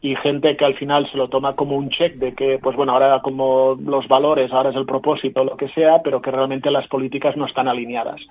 y 0.02 0.16
gente 0.16 0.56
que 0.56 0.66
al 0.66 0.76
final 0.76 1.10
se 1.12 1.18
lo 1.18 1.28
toma 1.28 1.56
como 1.56 1.76
un 1.76 1.90
check 1.90 2.16
de 2.16 2.34
que, 2.34 2.58
pues 2.60 2.76
bueno, 2.76 2.94
ahora 2.94 3.22
como 3.22 3.78
los 3.80 4.08
valores, 4.08 4.52
ahora 4.52 4.70
es 4.70 4.76
el 4.76 4.86
propósito, 4.86 5.44
lo 5.44 5.58
que 5.58 5.68
sea, 5.70 6.02
pero 6.02 6.22
que 6.22 6.32
realmente 6.32 6.72
las 6.72 6.88
políticas 6.88 7.36
no 7.36 7.46
están 7.46 7.68
alineadas. 7.68 8.22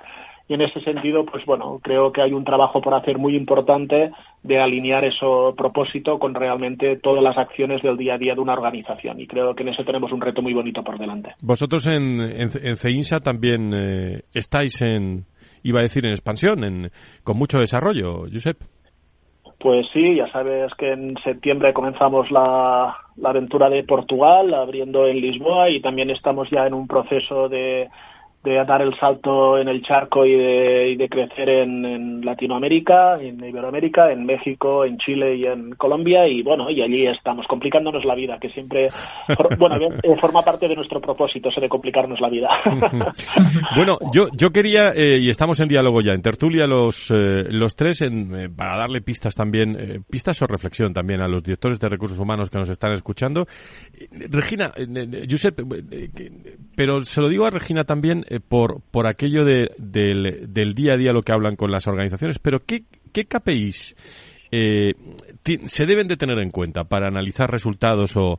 Y 0.48 0.54
en 0.54 0.62
ese 0.62 0.80
sentido, 0.80 1.26
pues 1.26 1.44
bueno, 1.44 1.78
creo 1.82 2.10
que 2.10 2.22
hay 2.22 2.32
un 2.32 2.42
trabajo 2.42 2.80
por 2.80 2.94
hacer 2.94 3.18
muy 3.18 3.36
importante 3.36 4.10
de 4.42 4.58
alinear 4.58 5.04
ese 5.04 5.26
propósito 5.56 6.18
con 6.18 6.34
realmente 6.34 6.96
todas 6.96 7.22
las 7.22 7.36
acciones 7.36 7.82
del 7.82 7.98
día 7.98 8.14
a 8.14 8.18
día 8.18 8.34
de 8.34 8.40
una 8.40 8.54
organización. 8.54 9.20
Y 9.20 9.26
creo 9.26 9.54
que 9.54 9.62
en 9.62 9.68
eso 9.68 9.84
tenemos 9.84 10.10
un 10.10 10.22
reto 10.22 10.40
muy 10.40 10.54
bonito 10.54 10.82
por 10.82 10.98
delante. 10.98 11.34
Vosotros 11.42 11.86
en, 11.86 12.20
en, 12.20 12.76
CEINSA 12.76 13.20
también 13.20 13.72
eh, 13.74 14.22
estáis 14.32 14.80
en, 14.80 15.26
iba 15.62 15.80
a 15.80 15.82
decir, 15.82 16.06
en 16.06 16.12
expansión, 16.12 16.64
en, 16.64 16.90
con 17.24 17.36
mucho 17.36 17.58
desarrollo, 17.58 18.24
Josep. 18.32 18.56
Pues 19.60 19.86
sí, 19.92 20.14
ya 20.14 20.28
sabes 20.28 20.72
que 20.78 20.92
en 20.92 21.16
septiembre 21.18 21.74
comenzamos 21.74 22.30
la, 22.30 22.96
la, 23.16 23.30
aventura 23.30 23.68
de 23.68 23.82
Portugal, 23.82 24.54
abriendo 24.54 25.06
en 25.08 25.20
Lisboa 25.20 25.68
y 25.68 25.80
también 25.80 26.10
estamos 26.10 26.48
ya 26.48 26.64
en 26.66 26.74
un 26.74 26.86
proceso 26.86 27.48
de, 27.48 27.88
de 28.44 28.64
dar 28.64 28.82
el 28.82 28.94
salto 28.98 29.58
en 29.58 29.68
el 29.68 29.82
charco 29.82 30.24
y 30.24 30.34
de, 30.34 30.90
y 30.90 30.96
de 30.96 31.08
crecer 31.08 31.48
en, 31.48 31.84
en, 31.84 32.24
Latinoamérica, 32.24 33.20
en 33.20 33.44
Iberoamérica, 33.44 34.12
en 34.12 34.24
México, 34.26 34.84
en 34.84 34.98
Chile 34.98 35.36
y 35.36 35.46
en 35.46 35.72
Colombia 35.72 36.26
y 36.26 36.42
bueno, 36.42 36.70
y 36.70 36.82
allí 36.82 37.06
estamos 37.06 37.46
complicándonos 37.46 38.04
la 38.04 38.14
vida, 38.14 38.38
que 38.38 38.50
siempre, 38.50 38.88
bueno, 39.58 39.76
eh, 40.02 40.16
forma 40.20 40.42
parte 40.42 40.68
de 40.68 40.76
nuestro 40.76 41.00
propósito, 41.00 41.48
ese 41.48 41.60
de 41.60 41.68
complicarnos 41.68 42.20
la 42.20 42.28
vida. 42.28 42.48
bueno, 43.76 43.98
yo, 44.12 44.28
yo 44.36 44.50
quería, 44.50 44.90
eh, 44.94 45.18
y 45.20 45.30
estamos 45.30 45.60
en 45.60 45.68
diálogo 45.68 46.00
ya, 46.00 46.12
en 46.12 46.22
tertulia 46.22 46.66
los, 46.66 47.10
eh, 47.10 47.44
los 47.50 47.74
tres, 47.74 48.02
en, 48.02 48.34
eh, 48.34 48.48
para 48.48 48.78
darle 48.78 49.00
pistas 49.00 49.34
también, 49.34 49.76
eh, 49.78 50.00
pistas 50.08 50.40
o 50.42 50.46
reflexión 50.46 50.92
también 50.92 51.20
a 51.20 51.28
los 51.28 51.42
directores 51.42 51.78
de 51.80 51.88
recursos 51.88 52.18
humanos 52.18 52.50
que 52.50 52.58
nos 52.58 52.68
están 52.68 52.92
escuchando. 52.92 53.46
Regina, 54.10 54.72
Josep, 55.28 55.60
pero 56.76 57.02
se 57.04 57.20
lo 57.20 57.28
digo 57.28 57.46
a 57.46 57.50
Regina 57.50 57.84
también 57.84 58.24
por, 58.48 58.80
por 58.90 59.06
aquello 59.06 59.44
de, 59.44 59.70
del, 59.78 60.52
del, 60.52 60.74
día 60.74 60.94
a 60.94 60.96
día 60.96 61.12
lo 61.12 61.22
que 61.22 61.32
hablan 61.32 61.56
con 61.56 61.70
las 61.70 61.86
organizaciones, 61.86 62.38
pero 62.38 62.60
¿qué, 62.64 62.84
qué 63.12 63.24
KPIs 63.24 63.94
eh, 64.50 64.92
se 65.66 65.86
deben 65.86 66.08
de 66.08 66.16
tener 66.16 66.38
en 66.38 66.50
cuenta 66.50 66.84
para 66.84 67.08
analizar 67.08 67.50
resultados 67.50 68.16
o, 68.16 68.38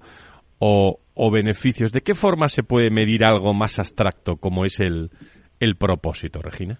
o, 0.60 1.32
beneficios? 1.32 1.92
¿De 1.92 2.02
qué 2.02 2.16
forma 2.16 2.50
se 2.50 2.64
puede 2.64 2.90
medir 2.90 3.24
algo 3.24 3.54
más 3.54 3.80
abstracto 3.80 4.38
como 4.38 4.66
es 4.66 4.80
el, 4.80 5.12
el 5.60 5.76
propósito, 5.76 6.42
Regina? 6.42 6.80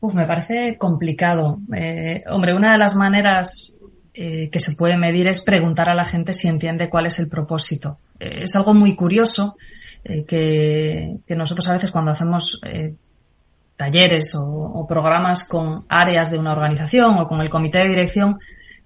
Uf, 0.00 0.14
me 0.14 0.26
parece 0.26 0.76
complicado. 0.78 1.58
Eh, 1.74 2.22
hombre, 2.28 2.54
una 2.54 2.72
de 2.72 2.78
las 2.78 2.94
maneras 2.94 3.78
eh, 4.14 4.48
que 4.50 4.60
se 4.60 4.76
puede 4.76 4.96
medir 4.96 5.26
es 5.26 5.42
preguntar 5.42 5.88
a 5.88 5.94
la 5.94 6.04
gente 6.04 6.32
si 6.32 6.48
entiende 6.48 6.88
cuál 6.88 7.06
es 7.06 7.18
el 7.18 7.28
propósito. 7.28 7.94
Eh, 8.20 8.42
es 8.42 8.54
algo 8.56 8.74
muy 8.74 8.94
curioso 8.94 9.56
eh, 10.04 10.24
que, 10.24 11.16
que, 11.26 11.36
nosotros 11.36 11.68
a 11.68 11.72
veces 11.72 11.90
cuando 11.90 12.12
hacemos 12.12 12.60
eh, 12.64 12.94
talleres 13.76 14.34
o, 14.34 14.42
o, 14.44 14.86
programas 14.86 15.46
con 15.46 15.80
áreas 15.88 16.30
de 16.30 16.38
una 16.38 16.52
organización 16.52 17.18
o 17.18 17.28
con 17.28 17.40
el 17.40 17.50
comité 17.50 17.78
de 17.78 17.88
dirección, 17.88 18.38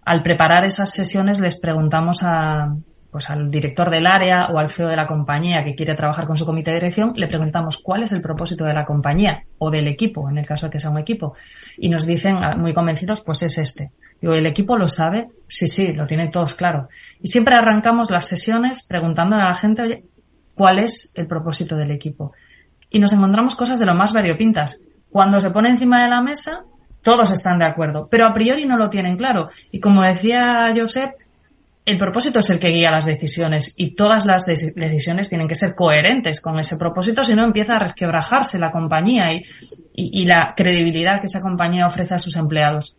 al 0.05 0.23
preparar 0.23 0.64
esas 0.64 0.93
sesiones 0.93 1.40
les 1.40 1.61
preguntamos 1.61 2.23
a, 2.23 2.75
pues 3.11 3.29
al 3.29 3.50
director 3.50 3.90
del 3.90 4.07
área 4.07 4.49
o 4.52 4.59
al 4.59 4.71
CEO 4.71 4.88
de 4.88 4.97
la 4.97 5.07
compañía 5.07 5.64
que 5.64 5.75
quiere 5.75 5.95
trabajar 5.95 6.26
con 6.26 6.37
su 6.37 6.47
comité 6.47 6.71
de 6.71 6.76
dirección, 6.76 7.12
le 7.17 7.26
preguntamos 7.26 7.79
cuál 7.79 8.05
es 8.05 8.12
el 8.12 8.23
propósito 8.23 8.64
de 8.64 8.73
la 8.73 8.85
compañía 8.85 9.43
o 9.59 9.71
del 9.71 9.88
equipo, 9.88 10.29
en 10.31 10.38
el 10.38 10.47
caso 10.47 10.67
de 10.67 10.71
que 10.71 10.79
sea 10.79 10.90
un 10.90 10.99
equipo. 10.99 11.35
Y 11.76 11.88
nos 11.88 12.07
dicen, 12.07 12.37
ah, 12.38 12.55
muy 12.57 12.73
convencidos, 12.73 13.23
pues 13.23 13.43
es 13.43 13.59
este. 13.59 13.90
Digo, 14.21 14.35
¿el 14.35 14.47
equipo 14.47 14.76
lo 14.76 14.87
sabe? 14.87 15.29
Sí, 15.49 15.67
sí, 15.67 15.93
lo 15.93 16.07
tienen 16.07 16.31
todos 16.31 16.55
claro. 16.55 16.85
Y 17.21 17.29
siempre 17.29 17.57
arrancamos 17.57 18.11
las 18.11 18.26
sesiones 18.26 18.87
preguntándole 18.87 19.43
a 19.43 19.49
la 19.49 19.57
gente, 19.57 19.83
oye, 19.83 20.05
¿cuál 20.61 20.79
es 20.79 21.11
el 21.14 21.26
propósito 21.26 21.75
del 21.75 21.90
equipo? 21.90 22.35
Y 22.90 22.99
nos 22.99 23.14
encontramos 23.14 23.57
cosas 23.57 23.79
de 23.79 23.87
lo 23.87 23.95
más 23.95 24.12
variopintas. 24.12 24.79
Cuando 25.09 25.40
se 25.40 25.49
pone 25.49 25.71
encima 25.71 26.02
de 26.02 26.11
la 26.11 26.21
mesa, 26.21 26.64
todos 27.02 27.31
están 27.31 27.59
de 27.59 27.64
acuerdo, 27.64 28.09
pero 28.11 28.26
a 28.26 28.35
priori 28.35 28.67
no 28.67 28.76
lo 28.76 28.90
tienen 28.90 29.17
claro. 29.17 29.47
Y 29.73 29.81
como 29.81 30.02
decía 30.02 30.71
Josep, 30.76 31.12
el 31.87 31.97
propósito 31.97 32.40
es 32.40 32.50
el 32.50 32.59
que 32.59 32.69
guía 32.69 32.90
las 32.90 33.07
decisiones 33.07 33.73
y 33.79 33.95
todas 33.95 34.26
las 34.26 34.45
de 34.45 34.75
decisiones 34.76 35.31
tienen 35.31 35.49
que 35.49 35.55
ser 35.55 35.75
coherentes 35.75 36.43
con 36.43 36.59
ese 36.59 36.76
propósito, 36.76 37.25
si 37.25 37.35
no 37.35 37.43
empieza 37.43 37.76
a 37.76 37.79
resquebrajarse 37.79 38.59
la 38.59 38.71
compañía 38.71 39.33
y, 39.95 40.26
la 40.26 40.52
credibilidad 40.55 41.21
que 41.21 41.26
esa 41.26 41.40
compañía 41.40 41.87
ofrece 41.87 42.17
a 42.17 42.19
sus 42.19 42.37
empleados. 42.37 42.99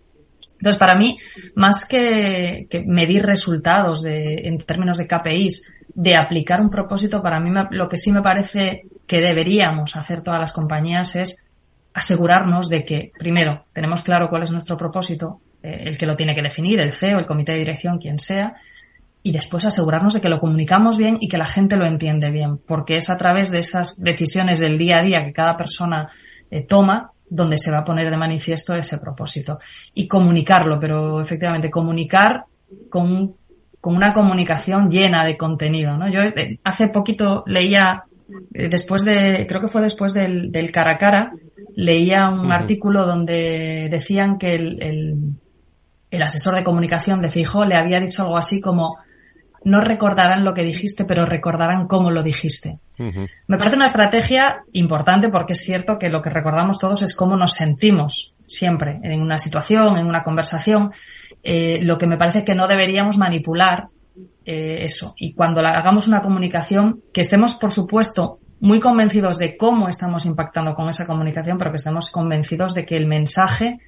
Entonces, 0.53 0.80
para 0.80 0.96
mí, 0.96 1.15
más 1.53 1.86
que, 1.86 2.68
medir 2.88 3.24
resultados 3.24 4.03
en 4.03 4.58
términos 4.58 4.98
de 4.98 5.06
KPIs, 5.06 5.72
de 5.93 6.15
aplicar 6.15 6.62
un 6.62 6.69
propósito, 6.69 7.21
para 7.21 7.39
mí 7.39 7.51
lo 7.71 7.89
que 7.89 7.98
sí 7.98 8.12
me 8.12 8.21
parece 8.21 8.83
que 9.05 9.21
deberíamos 9.21 9.95
hacer 9.95 10.21
todas 10.21 10.39
las 10.39 10.53
compañías 10.53 11.15
es 11.15 11.45
asegurarnos 11.93 12.69
de 12.69 12.86
que, 12.86 13.12
primero, 13.17 13.65
tenemos 13.74 14.01
claro 14.01 14.29
cuál 14.29 14.43
es 14.43 14.51
nuestro 14.51 14.77
propósito, 14.77 15.41
eh, 15.62 15.83
el 15.86 15.98
que 15.98 16.05
lo 16.05 16.15
tiene 16.15 16.33
que 16.33 16.41
definir, 16.41 16.79
el 16.79 16.93
CEO, 16.93 17.19
el 17.19 17.25
comité 17.25 17.53
de 17.53 17.60
dirección, 17.60 17.98
quien 17.98 18.19
sea, 18.19 18.55
y 19.24 19.31
después 19.31 19.65
asegurarnos 19.65 20.13
de 20.13 20.21
que 20.21 20.30
lo 20.30 20.39
comunicamos 20.39 20.97
bien 20.97 21.17
y 21.19 21.27
que 21.27 21.38
la 21.38 21.45
gente 21.45 21.75
lo 21.75 21.86
entiende 21.86 22.32
bien, 22.32 22.58
porque 22.58 22.95
es 22.95 23.10
a 23.10 23.17
través 23.17 23.51
de 23.51 23.60
esas 23.60 24.01
decisiones 24.01 24.60
del 24.60 24.77
día 24.77 24.99
a 24.99 25.04
día 25.04 25.25
que 25.25 25.34
cada 25.34 25.58
persona 25.58 26.10
eh, 26.49 26.65
toma 26.65 27.12
donde 27.30 27.58
se 27.58 27.71
va 27.71 27.80
a 27.80 27.86
poner 27.86 28.10
de 28.10 28.17
manifiesto 28.17 28.73
ese 28.73 28.97
propósito. 28.97 29.56
Y 29.93 30.08
comunicarlo, 30.08 30.80
pero 30.80 31.21
efectivamente 31.21 31.69
comunicar 31.69 32.45
con, 32.89 33.36
con 33.82 33.96
una 33.96 34.13
comunicación 34.13 34.89
llena 34.89 35.26
de 35.26 35.36
contenido. 35.36 35.98
¿no? 35.98 36.08
Yo 36.08 36.22
eh, 36.22 36.60
hace 36.63 36.88
poquito 36.88 37.44
leía, 37.48 38.04
eh, 38.54 38.70
después 38.70 39.04
de, 39.04 39.46
creo 39.50 39.60
que 39.60 39.67
fue 39.67 39.82
después 39.82 40.13
del, 40.13 40.52
del 40.52 40.72
cara 40.72 40.91
a 40.91 40.98
cara, 40.98 41.34
leía 41.76 42.30
un 42.30 42.41
uh 42.41 42.50
-huh. 42.50 42.54
artículo 42.54 43.06
donde 43.06 43.88
decían 43.89 44.38
que 44.38 44.56
el, 44.56 44.82
el, 44.84 45.13
el 46.12 46.22
asesor 46.22 46.56
de 46.56 46.63
comunicación 46.63 47.22
de 47.22 47.32
Fijó 47.32 47.65
le 47.65 47.76
había 47.76 48.00
dicho 48.00 48.22
algo 48.22 48.38
así 48.38 48.62
como 48.62 48.98
no 49.63 49.80
recordarán 49.82 50.44
lo 50.44 50.54
que 50.54 50.63
dijiste, 50.63 51.06
pero 51.06 51.26
recordarán 51.26 51.88
cómo 51.88 52.10
lo 52.10 52.24
dijiste. 52.24 52.80
Uh 52.98 53.04
-huh. 53.04 53.30
Me 53.48 53.58
parece 53.58 53.76
una 53.76 53.86
estrategia 53.86 54.63
importante 54.74 55.30
porque 55.30 55.54
es 55.54 55.60
cierto 55.60 55.98
que 56.00 56.10
lo 56.10 56.22
que 56.22 56.30
recordamos 56.32 56.80
todos 56.80 57.02
es 57.04 57.15
cómo 57.15 57.36
nos 57.38 57.54
sentimos 57.54 58.36
siempre 58.48 59.00
en 59.04 59.22
una 59.22 59.38
situación, 59.38 59.98
en 59.98 60.08
una 60.08 60.24
conversación. 60.24 60.91
Eh, 61.43 61.80
lo 61.84 61.97
que 61.97 62.08
me 62.08 62.17
parece 62.17 62.43
que 62.43 62.56
no 62.56 62.67
deberíamos 62.67 63.17
manipular 63.17 63.88
eh, 64.45 64.84
eso. 64.84 65.13
Y 65.17 65.34
cuando 65.34 65.62
la, 65.62 65.71
hagamos 65.71 66.08
una 66.08 66.21
comunicación, 66.21 67.01
que 67.13 67.21
estemos, 67.21 67.56
por 67.56 67.71
supuesto, 67.71 68.36
muy 68.60 68.80
convencidos 68.80 69.38
de 69.38 69.58
cómo 69.58 69.88
estamos 69.88 70.25
impactando 70.25 70.73
con 70.73 70.89
esa 70.89 71.06
comunicación, 71.06 71.58
pero 71.58 71.71
que 71.71 71.77
estemos 71.77 72.10
convencidos 72.10 72.73
de 72.73 72.86
que 72.86 72.97
el 72.97 73.08
mensaje 73.08 73.80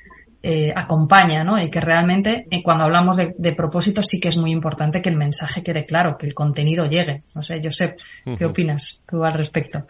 eh, 0.42 0.74
acompaña, 0.76 1.44
¿no? 1.44 1.58
Y 1.62 1.70
que 1.70 1.80
realmente 1.80 2.46
eh, 2.52 2.62
cuando 2.62 2.84
hablamos 2.84 3.16
de, 3.16 3.34
de 3.38 3.54
propósito 3.54 4.02
sí 4.02 4.20
que 4.20 4.28
es 4.28 4.38
muy 4.38 4.52
importante 4.52 5.02
que 5.02 5.10
el 5.10 5.16
mensaje 5.16 5.64
quede 5.64 5.86
claro, 5.86 6.18
que 6.18 6.26
el 6.26 6.34
contenido 6.34 6.86
llegue. 6.86 7.22
No 7.36 7.42
sé, 7.42 7.62
Josep, 7.64 7.98
¿qué 8.26 8.32
uh 8.32 8.36
-huh. 8.36 8.50
opinas 8.50 9.04
tú 9.10 9.24
al 9.24 9.34
respecto? 9.34 9.88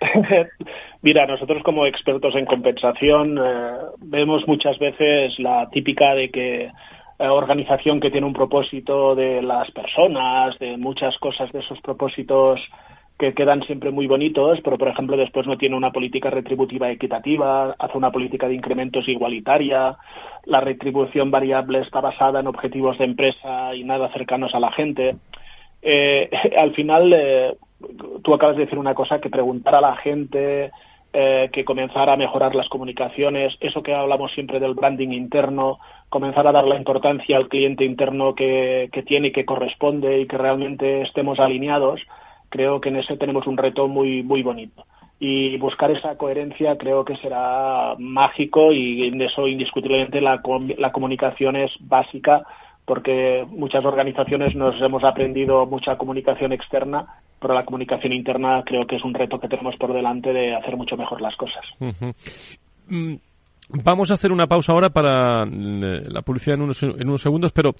Mira, 1.02 1.26
nosotros 1.26 1.62
como 1.62 1.86
expertos 1.86 2.34
en 2.34 2.46
compensación 2.46 3.38
eh, 3.38 3.76
vemos 3.98 4.46
muchas 4.48 4.78
veces 4.78 5.38
la 5.38 5.68
típica 5.70 6.14
de 6.14 6.30
que 6.30 6.70
eh, 7.22 7.28
organización 7.28 8.00
que 8.00 8.10
tiene 8.10 8.26
un 8.26 8.32
propósito 8.32 9.14
de 9.14 9.42
las 9.42 9.70
personas, 9.70 10.58
de 10.58 10.76
muchas 10.76 11.16
cosas 11.18 11.52
de 11.52 11.60
esos 11.60 11.80
propósitos 11.80 12.60
que 13.16 13.32
quedan 13.32 13.62
siempre 13.62 13.92
muy 13.92 14.08
bonitos, 14.08 14.60
pero 14.64 14.76
por 14.76 14.88
ejemplo 14.88 15.16
después 15.16 15.46
no 15.46 15.56
tiene 15.56 15.76
una 15.76 15.92
política 15.92 16.30
retributiva 16.30 16.90
equitativa, 16.90 17.76
hace 17.78 17.96
una 17.96 18.10
política 18.10 18.48
de 18.48 18.54
incrementos 18.54 19.08
igualitaria, 19.08 19.96
la 20.46 20.60
retribución 20.60 21.30
variable 21.30 21.78
está 21.78 22.00
basada 22.00 22.40
en 22.40 22.48
objetivos 22.48 22.98
de 22.98 23.04
empresa 23.04 23.72
y 23.72 23.84
nada 23.84 24.08
cercanos 24.12 24.52
a 24.56 24.60
la 24.60 24.72
gente. 24.72 25.14
Eh, 25.80 26.28
al 26.58 26.74
final, 26.74 27.12
eh, 27.12 27.54
tú 28.24 28.34
acabas 28.34 28.56
de 28.56 28.64
decir 28.64 28.80
una 28.80 28.94
cosa, 28.94 29.20
que 29.20 29.30
preguntar 29.30 29.76
a 29.76 29.80
la 29.80 29.94
gente, 29.94 30.72
que 31.12 31.64
comenzar 31.66 32.08
a 32.08 32.16
mejorar 32.16 32.54
las 32.54 32.70
comunicaciones, 32.70 33.58
eso 33.60 33.82
que 33.82 33.92
hablamos 33.92 34.32
siempre 34.32 34.58
del 34.58 34.72
branding 34.72 35.10
interno, 35.10 35.78
comenzar 36.12 36.46
a 36.46 36.52
dar 36.52 36.66
la 36.66 36.76
importancia 36.76 37.38
al 37.38 37.48
cliente 37.48 37.86
interno 37.86 38.34
que, 38.34 38.90
que 38.92 39.02
tiene 39.02 39.28
y 39.28 39.32
que 39.32 39.46
corresponde 39.46 40.20
y 40.20 40.26
que 40.26 40.36
realmente 40.36 41.00
estemos 41.00 41.40
alineados 41.40 42.02
creo 42.52 42.82
que 42.82 42.90
en 42.90 42.96
ese 42.96 43.16
tenemos 43.16 43.46
un 43.46 43.56
reto 43.56 43.88
muy, 43.88 44.22
muy 44.22 44.42
bonito. 44.42 44.84
Y 45.18 45.56
buscar 45.56 45.90
esa 45.90 46.18
coherencia 46.18 46.76
creo 46.76 47.02
que 47.02 47.16
será 47.16 47.94
mágico 47.98 48.72
y 48.72 49.08
en 49.08 49.22
eso 49.22 49.48
indiscutiblemente 49.48 50.20
la, 50.20 50.42
la 50.76 50.92
comunicación 50.92 51.56
es 51.56 51.72
básica 51.80 52.42
porque 52.84 53.46
muchas 53.48 53.84
organizaciones 53.84 54.54
nos 54.54 54.78
hemos 54.82 55.02
aprendido 55.02 55.64
mucha 55.64 55.96
comunicación 55.96 56.52
externa, 56.52 57.06
pero 57.40 57.54
la 57.54 57.64
comunicación 57.64 58.12
interna 58.12 58.62
creo 58.66 58.86
que 58.86 58.96
es 58.96 59.04
un 59.04 59.14
reto 59.14 59.40
que 59.40 59.48
tenemos 59.48 59.76
por 59.76 59.94
delante 59.94 60.32
de 60.34 60.54
hacer 60.54 60.76
mucho 60.76 60.96
mejor 60.98 61.22
las 61.22 61.36
cosas. 61.36 61.64
Vamos 63.72 64.10
a 64.10 64.14
hacer 64.14 64.32
una 64.32 64.46
pausa 64.46 64.72
ahora 64.72 64.90
para 64.90 65.46
la 65.46 66.22
publicidad 66.22 66.56
en 66.56 66.62
unos, 66.62 66.82
en 66.82 67.08
unos 67.08 67.22
segundos, 67.22 67.52
pero 67.52 67.74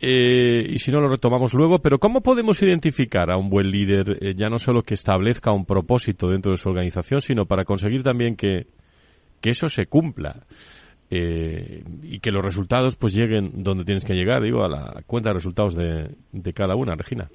eh, 0.00 0.66
y 0.68 0.78
si 0.78 0.90
no 0.90 1.00
lo 1.00 1.08
retomamos 1.08 1.54
luego, 1.54 1.78
pero 1.78 1.98
¿cómo 1.98 2.20
podemos 2.20 2.60
identificar 2.62 3.30
a 3.30 3.36
un 3.36 3.48
buen 3.48 3.70
líder, 3.70 4.18
eh, 4.20 4.34
ya 4.36 4.48
no 4.48 4.58
solo 4.58 4.82
que 4.82 4.94
establezca 4.94 5.52
un 5.52 5.64
propósito 5.64 6.28
dentro 6.28 6.52
de 6.52 6.58
su 6.58 6.68
organización, 6.68 7.20
sino 7.20 7.46
para 7.46 7.64
conseguir 7.64 8.02
también 8.02 8.36
que, 8.36 8.66
que 9.40 9.50
eso 9.50 9.68
se 9.68 9.86
cumpla? 9.86 10.44
Eh, 11.10 11.84
y 12.02 12.18
que 12.18 12.32
los 12.32 12.44
resultados 12.44 12.96
pues 12.96 13.14
lleguen 13.14 13.62
donde 13.62 13.84
tienes 13.84 14.04
que 14.04 14.14
llegar, 14.14 14.42
digo, 14.42 14.64
a 14.64 14.68
la 14.68 15.02
cuenta 15.06 15.30
de 15.30 15.34
resultados 15.34 15.74
de, 15.74 16.10
de 16.32 16.52
cada 16.52 16.74
una, 16.74 16.96
Regina. 16.96 17.28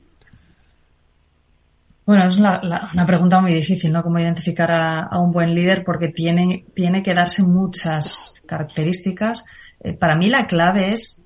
Bueno, 2.10 2.28
es 2.28 2.38
una, 2.38 2.60
la, 2.64 2.90
una, 2.92 3.06
pregunta 3.06 3.40
muy 3.40 3.54
difícil, 3.54 3.92
¿no? 3.92 4.02
Cómo 4.02 4.18
identificar 4.18 4.72
a, 4.72 5.20
un 5.20 5.32
buen 5.32 5.54
líder 5.54 5.84
porque 5.86 6.08
tiene, 6.08 6.66
tiene 6.74 7.04
que 7.04 7.14
darse 7.14 7.44
muchas 7.44 8.34
características. 8.48 9.46
Eh, 9.80 9.94
para 9.94 10.16
mí 10.16 10.28
la 10.28 10.48
clave 10.48 10.92
es 10.92 11.24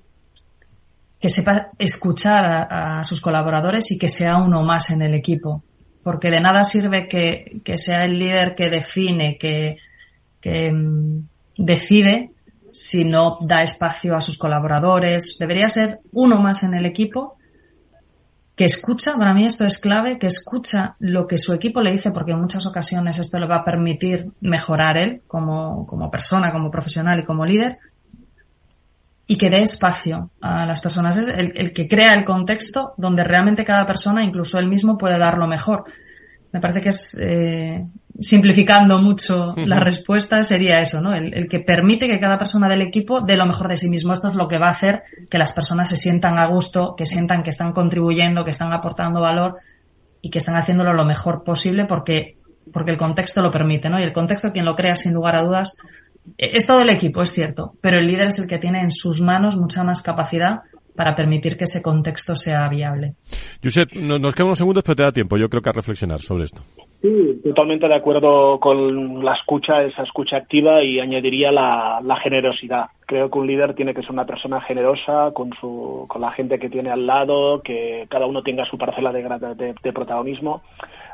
que 1.18 1.30
sepa 1.30 1.70
escuchar 1.78 2.68
a, 2.70 3.02
sus 3.02 3.22
colaboradores 3.22 3.92
y 3.92 3.98
que 3.98 4.10
sea 4.10 4.36
uno 4.36 4.62
más 4.62 4.90
en 4.90 5.00
el 5.00 5.14
equipo. 5.14 5.64
porque 6.02 6.30
de 6.30 6.40
nada 6.40 6.64
sirve 6.64 7.08
que, 7.08 7.78
sea 7.78 8.04
el 8.04 8.18
líder 8.18 8.54
que 8.54 8.68
define, 8.68 9.38
que, 9.38 9.76
que 10.38 10.70
mm, 10.70 11.26
decide, 11.56 12.32
si 12.72 13.04
no 13.04 13.38
da 13.40 13.62
espacio 13.62 14.14
a 14.14 14.20
sus 14.20 14.36
colaboradores. 14.36 15.38
Debería 15.40 15.70
ser 15.70 16.00
uno 16.12 16.42
más 16.42 16.62
en 16.62 16.74
el 16.74 16.84
equipo 16.84 17.38
que 18.56 18.64
escucha, 18.64 19.16
para 19.16 19.34
mí 19.34 19.44
esto 19.44 19.64
es 19.64 19.78
clave, 19.78 20.18
que 20.18 20.28
escucha 20.28 20.94
lo 21.00 21.26
que 21.26 21.38
su 21.38 21.52
equipo 21.52 21.80
le 21.80 21.90
dice, 21.90 22.12
porque 22.12 22.32
en 22.32 22.40
muchas 22.40 22.66
ocasiones 22.66 23.18
esto 23.18 23.38
le 23.38 23.48
va 23.48 23.56
a 23.56 23.64
permitir 23.64 24.24
mejorar 24.40 24.96
él 24.96 25.22
como, 25.26 25.86
como 25.86 26.10
persona, 26.10 26.52
como 26.52 26.70
profesional 26.70 27.18
y 27.18 27.24
como 27.24 27.44
líder, 27.44 27.78
y 29.26 29.36
que 29.36 29.50
dé 29.50 29.62
espacio 29.62 30.30
a 30.40 30.66
las 30.66 30.80
personas. 30.80 31.16
Es 31.16 31.28
el, 31.28 31.52
el, 31.56 31.72
que 31.72 31.88
crea 31.88 32.14
el 32.14 32.24
contexto 32.24 32.94
donde 32.96 33.24
realmente 33.24 33.64
cada 33.64 33.86
persona, 33.86 34.22
incluso 34.22 34.58
él 34.58 34.68
mismo, 34.68 34.98
puede 34.98 35.18
dar 35.18 35.36
lo 35.36 35.48
mejor. 35.48 35.84
Me 36.52 36.60
parece 36.60 36.80
que 36.80 36.90
es, 36.90 37.16
eh, 37.20 37.84
simplificando 38.20 38.98
mucho 38.98 39.54
la 39.56 39.80
respuesta, 39.80 40.42
sería 40.42 40.80
eso, 40.80 41.00
¿no? 41.00 41.14
El, 41.14 41.34
el, 41.34 41.48
que 41.48 41.60
permite 41.60 42.06
que 42.06 42.20
cada 42.20 42.38
persona 42.38 42.68
del 42.68 42.82
equipo 42.82 43.20
dé 43.20 43.36
lo 43.36 43.46
mejor 43.46 43.68
de 43.68 43.76
sí 43.76 43.88
mismo. 43.88 44.12
Esto 44.12 44.28
es 44.28 44.34
lo 44.34 44.46
que 44.46 44.58
va 44.58 44.66
a 44.66 44.70
hacer 44.70 45.02
que 45.28 45.38
las 45.38 45.52
personas 45.52 45.88
se 45.88 45.96
sientan 45.96 46.38
a 46.38 46.46
gusto, 46.46 46.94
que 46.96 47.06
sientan 47.06 47.42
que 47.42 47.50
están 47.50 47.72
contribuyendo, 47.72 48.44
que 48.44 48.50
están 48.50 48.72
aportando 48.72 49.20
valor 49.20 49.56
y 50.20 50.30
que 50.30 50.38
están 50.38 50.56
haciéndolo 50.56 50.92
lo 50.94 51.04
mejor 51.04 51.42
posible 51.44 51.86
porque, 51.86 52.36
porque 52.72 52.92
el 52.92 52.96
contexto 52.96 53.42
lo 53.42 53.50
permite, 53.50 53.88
¿no? 53.88 53.98
Y 53.98 54.04
el 54.04 54.12
contexto, 54.12 54.52
quien 54.52 54.64
lo 54.64 54.74
crea, 54.74 54.94
sin 54.94 55.12
lugar 55.12 55.36
a 55.36 55.42
dudas, 55.42 55.76
es 56.38 56.66
todo 56.66 56.80
el 56.80 56.90
equipo, 56.90 57.20
es 57.20 57.32
cierto, 57.32 57.74
pero 57.80 57.98
el 57.98 58.06
líder 58.06 58.28
es 58.28 58.38
el 58.38 58.46
que 58.46 58.58
tiene 58.58 58.80
en 58.80 58.90
sus 58.90 59.20
manos 59.20 59.56
mucha 59.56 59.82
más 59.84 60.02
capacidad 60.02 60.60
para 60.96 61.14
permitir 61.14 61.56
que 61.56 61.64
ese 61.64 61.82
contexto 61.82 62.36
sea 62.36 62.68
viable. 62.68 63.10
Josep, 63.62 63.92
nos 63.94 64.34
quedan 64.34 64.46
unos 64.46 64.58
segundos, 64.58 64.84
pero 64.84 64.96
te 64.96 65.02
da 65.04 65.12
tiempo, 65.12 65.36
yo 65.36 65.48
creo 65.48 65.62
que 65.62 65.70
a 65.70 65.72
reflexionar 65.72 66.20
sobre 66.20 66.44
esto. 66.44 66.62
Sí, 67.02 67.40
totalmente 67.44 67.86
de 67.86 67.94
acuerdo 67.94 68.58
con 68.60 69.22
la 69.24 69.34
escucha, 69.34 69.82
esa 69.82 70.04
escucha 70.04 70.38
activa 70.38 70.82
y 70.82 71.00
añadiría 71.00 71.52
la, 71.52 72.16
generosidad. 72.22 72.86
Creo 73.06 73.30
que 73.30 73.38
un 73.38 73.46
líder 73.46 73.74
tiene 73.74 73.92
que 73.92 74.00
ser 74.00 74.12
una 74.12 74.24
persona 74.24 74.62
generosa 74.62 75.32
con, 75.34 75.50
su, 75.60 76.06
con 76.08 76.22
la 76.22 76.32
gente 76.32 76.58
que 76.58 76.70
tiene 76.70 76.90
al 76.90 77.06
lado, 77.06 77.60
que 77.62 78.06
cada 78.08 78.26
uno 78.26 78.42
tenga 78.42 78.64
su 78.64 78.78
parcela 78.78 79.12
de, 79.12 79.74
de 79.82 79.92
protagonismo. 79.92 80.62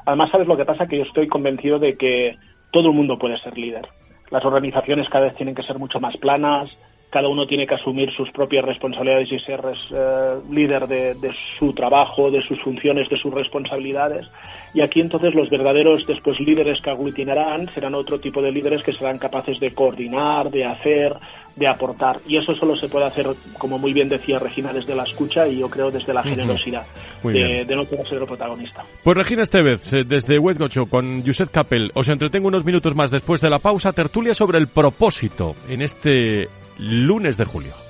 Además, 0.07 0.31
¿sabes 0.31 0.47
lo 0.47 0.57
que 0.57 0.65
pasa? 0.65 0.87
Que 0.87 0.99
yo 0.99 1.03
estoy 1.03 1.27
convencido 1.27 1.79
de 1.79 1.97
que 1.97 2.37
todo 2.71 2.91
el 2.91 2.95
mundo 2.95 3.19
puede 3.19 3.39
ser 3.39 3.59
líder. 3.59 3.89
Las 4.31 4.45
organizaciones 4.45 5.09
cada 5.09 5.25
vez 5.25 5.35
tienen 5.35 5.57
que 5.57 5.65
ser 5.65 5.79
mucho 5.79 5.99
más 5.99 6.17
planas, 6.19 6.71
cada 7.11 7.29
uno 7.29 7.47
tiene 7.47 7.67
que 7.67 7.75
asumir 7.75 8.13
sus 8.13 8.31
propias 8.31 8.65
responsabilidades 8.65 9.33
y 9.33 9.39
ser 9.41 9.61
eh, 9.91 10.37
líder 10.49 10.87
de, 10.87 11.35
su 11.59 11.73
trabajo, 11.73 12.31
de 12.31 12.41
sus 12.43 12.61
funciones, 12.63 13.09
de 13.09 13.19
sus 13.19 13.35
responsabilidades. 13.35 14.29
Y 14.73 14.81
aquí 14.81 15.01
entonces 15.01 15.35
los 15.35 15.51
verdaderos 15.51 16.07
después 16.07 16.39
líderes 16.39 16.81
que 16.81 16.91
aglutinarán 16.91 17.69
serán 17.75 17.95
otro 17.97 18.21
tipo 18.21 18.41
de 18.41 18.53
líderes 18.53 18.85
que 18.85 18.93
serán 18.93 19.19
capaces 19.19 19.59
de 19.59 19.75
coordinar, 19.75 20.51
de 20.51 20.65
hacer, 20.65 21.17
de 21.61 21.69
aportar. 21.69 22.19
Y 22.27 22.39
eso 22.39 22.55
solo 22.55 22.75
se 22.75 22.89
puede 22.89 23.05
hacer, 23.05 23.29
como 23.59 23.79
muy 23.79 23.93
bien 23.93 24.09
decía 24.09 24.39
Regina, 24.39 24.73
desde 24.73 24.97
la 24.97 25.05
escucha 25.05 25.47
y 25.47 25.59
yo 25.59 25.69
creo 25.69 25.91
desde 25.91 26.13
la 26.13 26.23
generosidad 26.23 26.87
de, 27.23 27.67
no 27.77 27.87
querer 27.87 28.09
ser 28.09 28.19
el 28.19 28.27
protagonista. 28.27 28.83
Pues 29.05 29.17
Regina 29.17 29.43
Estevez, 29.43 29.93
eh, 29.93 30.03
desde 30.07 30.39
Wetgocho 30.39 30.87
con 30.87 31.23
Josep 31.25 31.51
Capel, 31.51 31.91
os 31.95 32.09
entretengo 32.09 32.49
unos 32.49 32.65
minutos 32.65 32.97
más 32.97 33.11
después 33.11 33.43
de 33.43 33.51
la 33.51 33.59
pausa, 33.59 33.93
tertulia 33.93 34.35
sobre 34.35 34.59
el 34.59 34.69
propósito 34.69 35.55
en 35.69 35.83
este 35.83 36.49
lunes 36.79 37.37
de 37.37 37.45
julio. 37.45 37.90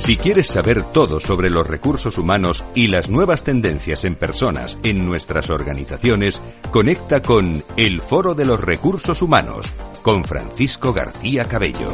Si 0.00 0.16
quieres 0.16 0.46
saber 0.46 0.82
todo 0.82 1.20
sobre 1.20 1.50
los 1.50 1.66
recursos 1.66 2.16
humanos 2.16 2.64
y 2.74 2.86
las 2.86 3.10
nuevas 3.10 3.44
tendencias 3.44 4.06
en 4.06 4.16
personas 4.16 4.78
en 4.82 5.04
nuestras 5.04 5.50
organizaciones, 5.50 6.40
conecta 6.70 7.20
con 7.20 7.62
El 7.76 8.00
Foro 8.00 8.34
de 8.34 8.46
los 8.46 8.58
Recursos 8.58 9.20
Humanos 9.20 9.70
con 10.00 10.24
Francisco 10.24 10.94
García 10.94 11.44
Cabello. 11.44 11.92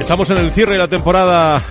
Estamos 0.00 0.30
en 0.30 0.38
el 0.38 0.52
cierre 0.52 0.72
de 0.72 0.78
la 0.78 0.88
temporada 0.88 1.62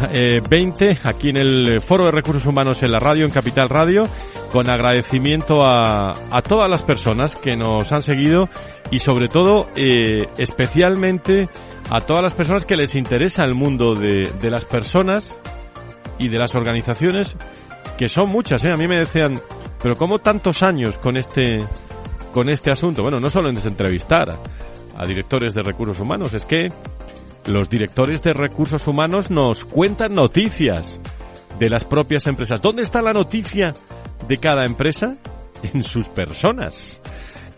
20, 0.48 0.92
eh, 0.92 1.00
aquí 1.04 1.30
en 1.30 1.38
el 1.38 1.82
Foro 1.82 2.06
de 2.06 2.12
Recursos 2.12 2.46
Humanos 2.46 2.84
en 2.84 2.92
la 2.92 3.00
radio, 3.00 3.26
en 3.26 3.32
Capital 3.32 3.68
Radio, 3.68 4.08
con 4.52 4.70
agradecimiento 4.70 5.66
a, 5.68 6.14
todas 6.48 6.70
las 6.70 6.84
personas 6.84 7.36
que 7.36 7.58
nos 7.58 7.92
han 7.92 8.04
seguido 8.04 8.48
y 8.92 9.00
sobre 9.00 9.28
todo, 9.28 9.68
eh, 9.76 10.28
especialmente 10.38 11.50
a 11.92 12.00
todas 12.00 12.24
las 12.24 12.32
personas 12.32 12.66
que 12.66 12.78
les 12.78 12.96
interesa 12.96 13.44
el 13.44 13.54
mundo 13.54 13.96
de, 13.96 14.32
las 14.44 14.64
personas 14.64 15.38
y 16.18 16.30
de 16.30 16.40
las 16.40 16.56
organizaciones, 16.56 17.36
que 17.98 18.08
son 18.08 18.30
muchas, 18.30 18.64
¿eh? 18.64 18.70
A 18.74 18.78
mí 18.78 18.88
me 18.88 18.96
decían, 18.96 19.38
pero 19.84 19.98
¿cómo 19.98 20.20
tantos 20.20 20.64
años 20.64 20.98
con 20.98 21.18
este, 21.18 21.58
con 22.34 22.50
este 22.50 22.72
asunto? 22.72 23.04
Bueno, 23.04 23.20
no 23.20 23.30
solo 23.30 23.50
en 23.50 23.58
entrevistar 23.58 24.38
a 24.98 25.06
directores 25.06 25.54
de 25.54 25.64
recursos 25.64 26.00
humanos, 26.00 26.34
es 26.34 26.46
que 26.46 26.72
los 27.48 27.70
directores 27.70 28.24
de 28.24 28.32
recursos 28.32 28.88
humanos 28.88 29.30
nos 29.30 29.66
cuentan 29.66 30.14
noticias 30.14 31.02
de 31.60 31.70
las 31.70 31.84
propias 31.84 32.26
empresas. 32.26 32.62
¿Dónde 32.62 32.84
está 32.84 33.02
la 33.02 33.12
noticia 33.12 33.74
de 34.30 34.38
cada 34.38 34.66
empresa? 34.66 35.18
En 35.62 35.84
sus 35.84 36.08
personas 36.08 37.02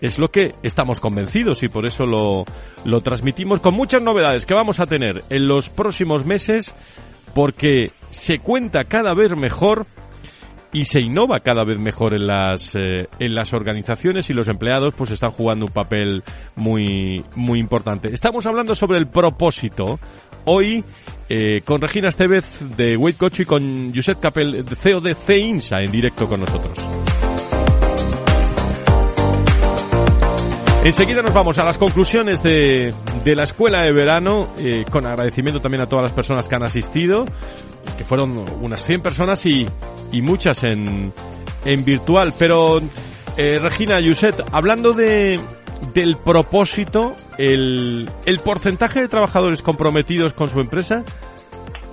es 0.03 0.19
lo 0.19 0.27
que 0.29 0.53
estamos 0.63 0.99
convencidos 0.99 1.63
y 1.63 1.69
por 1.69 1.85
eso 1.85 2.05
lo, 2.05 2.43
lo 2.83 3.01
transmitimos 3.01 3.61
con 3.61 3.73
muchas 3.73 4.01
novedades 4.01 4.45
que 4.45 4.53
vamos 4.53 4.81
a 4.81 4.85
tener 4.85 5.23
en 5.29 5.47
los 5.47 5.69
próximos 5.69 6.25
meses 6.25 6.75
porque 7.33 7.91
se 8.09 8.39
cuenta 8.39 8.83
cada 8.83 9.13
vez 9.13 9.31
mejor 9.37 9.87
y 10.73 10.85
se 10.85 10.99
innova 10.99 11.39
cada 11.39 11.63
vez 11.63 11.79
mejor 11.79 12.13
en 12.15 12.27
las 12.27 12.75
eh, 12.75 13.07
en 13.17 13.33
las 13.33 13.53
organizaciones 13.53 14.29
y 14.29 14.33
los 14.33 14.49
empleados 14.49 14.93
pues 14.93 15.11
están 15.11 15.31
jugando 15.31 15.67
un 15.67 15.71
papel 15.71 16.21
muy 16.57 17.23
muy 17.35 17.59
importante. 17.59 18.13
Estamos 18.13 18.45
hablando 18.45 18.75
sobre 18.75 18.99
el 18.99 19.07
propósito 19.07 20.01
hoy 20.43 20.83
eh, 21.29 21.61
con 21.63 21.79
Regina 21.79 22.09
Estevez 22.09 22.75
de 22.75 22.97
Weight 22.97 23.17
Coach 23.17 23.39
y 23.39 23.45
con 23.45 23.93
Josep 23.95 24.19
Capel, 24.19 24.65
CEO 24.65 24.99
de 24.99 25.15
CEINSA 25.15 25.81
en 25.81 25.91
directo 25.91 26.27
con 26.27 26.41
nosotros. 26.41 26.77
Enseguida 30.83 31.21
nos 31.21 31.33
vamos 31.33 31.57
a 31.59 31.63
las 31.63 31.77
conclusiones 31.77 32.43
de, 32.43 32.93
de 33.23 33.35
la 33.37 33.43
escuela 33.43 33.83
de 33.83 33.93
verano, 33.93 34.49
eh, 34.57 34.83
con 34.91 35.05
agradecimiento 35.05 35.61
también 35.61 35.81
a 35.81 35.85
todas 35.87 36.03
las 36.03 36.11
personas 36.11 36.49
que 36.49 36.55
han 36.55 36.63
asistido, 36.63 37.23
que 37.97 38.03
fueron 38.03 38.43
unas 38.59 38.83
100 38.83 39.01
personas 39.01 39.45
y, 39.45 39.65
y 40.11 40.21
muchas 40.21 40.61
en, 40.65 41.13
en 41.63 41.85
virtual. 41.85 42.33
Pero, 42.37 42.81
eh, 43.37 43.59
Regina 43.61 44.01
Yuset, 44.01 44.43
hablando 44.51 44.91
de, 44.91 45.39
del 45.93 46.17
propósito, 46.17 47.15
el, 47.37 48.09
el 48.25 48.39
porcentaje 48.39 48.99
de 48.99 49.07
trabajadores 49.07 49.61
comprometidos 49.61 50.33
con 50.33 50.49
su 50.49 50.59
empresa, 50.59 51.05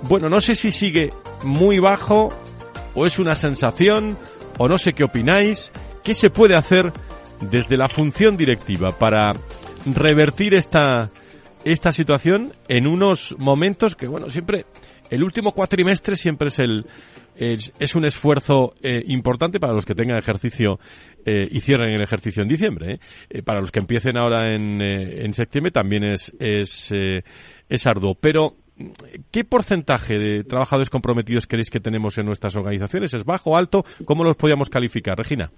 bueno, 0.03 0.27
no 0.27 0.41
sé 0.41 0.53
si 0.53 0.73
sigue 0.73 1.13
muy 1.43 1.79
bajo 1.79 2.27
o 2.93 3.05
es 3.05 3.19
una 3.19 3.35
sensación 3.35 4.17
o 4.57 4.67
no 4.67 4.77
sé 4.77 4.91
qué 4.91 5.05
opináis. 5.05 5.71
¿Qué 6.03 6.13
se 6.13 6.29
puede 6.29 6.55
hacer? 6.55 6.91
Desde 7.49 7.77
la 7.77 7.87
función 7.87 8.37
directiva 8.37 8.89
para 8.91 9.33
revertir 9.85 10.55
esta, 10.55 11.09
esta 11.65 11.91
situación 11.91 12.53
en 12.67 12.87
unos 12.87 13.35
momentos 13.37 13.95
que, 13.95 14.07
bueno, 14.07 14.29
siempre, 14.29 14.65
el 15.09 15.23
último 15.23 15.51
cuatrimestre 15.51 16.15
siempre 16.15 16.49
es 16.49 16.59
el, 16.59 16.85
es, 17.35 17.95
un 17.95 18.05
esfuerzo 18.05 18.73
eh, 18.81 19.01
importante 19.07 19.59
para 19.59 19.73
los 19.73 19.85
que 19.85 19.95
tengan 19.95 20.17
ejercicio 20.17 20.79
eh, 21.25 21.47
y 21.49 21.61
cierren 21.61 21.93
el 21.93 22.01
ejercicio 22.01 22.43
en 22.43 22.49
diciembre. 22.49 22.99
¿eh? 23.29 23.41
para 23.41 23.61
los 23.61 23.71
que 23.71 23.79
empiecen 23.79 24.17
ahora 24.17 24.53
en, 24.53 24.81
en 24.81 25.33
septiembre 25.33 25.71
también 25.71 26.03
es, 26.03 26.33
es, 26.39 26.91
es 26.91 27.87
arduo. 27.87 28.15
Pero, 28.15 28.55
¿qué 29.31 29.43
porcentaje 29.43 30.17
de 30.17 30.43
trabajadores 30.43 30.89
comprometidos 30.89 31.47
queréis 31.47 31.69
que 31.69 31.79
tenemos 31.79 32.17
en 32.17 32.25
nuestras 32.25 32.55
organizaciones? 32.55 33.13
¿Es 33.13 33.25
bajo, 33.25 33.57
alto? 33.57 33.83
¿Cómo 34.05 34.23
los 34.23 34.37
podríamos 34.37 34.69
calificar, 34.69 35.17
Regina? 35.17 35.51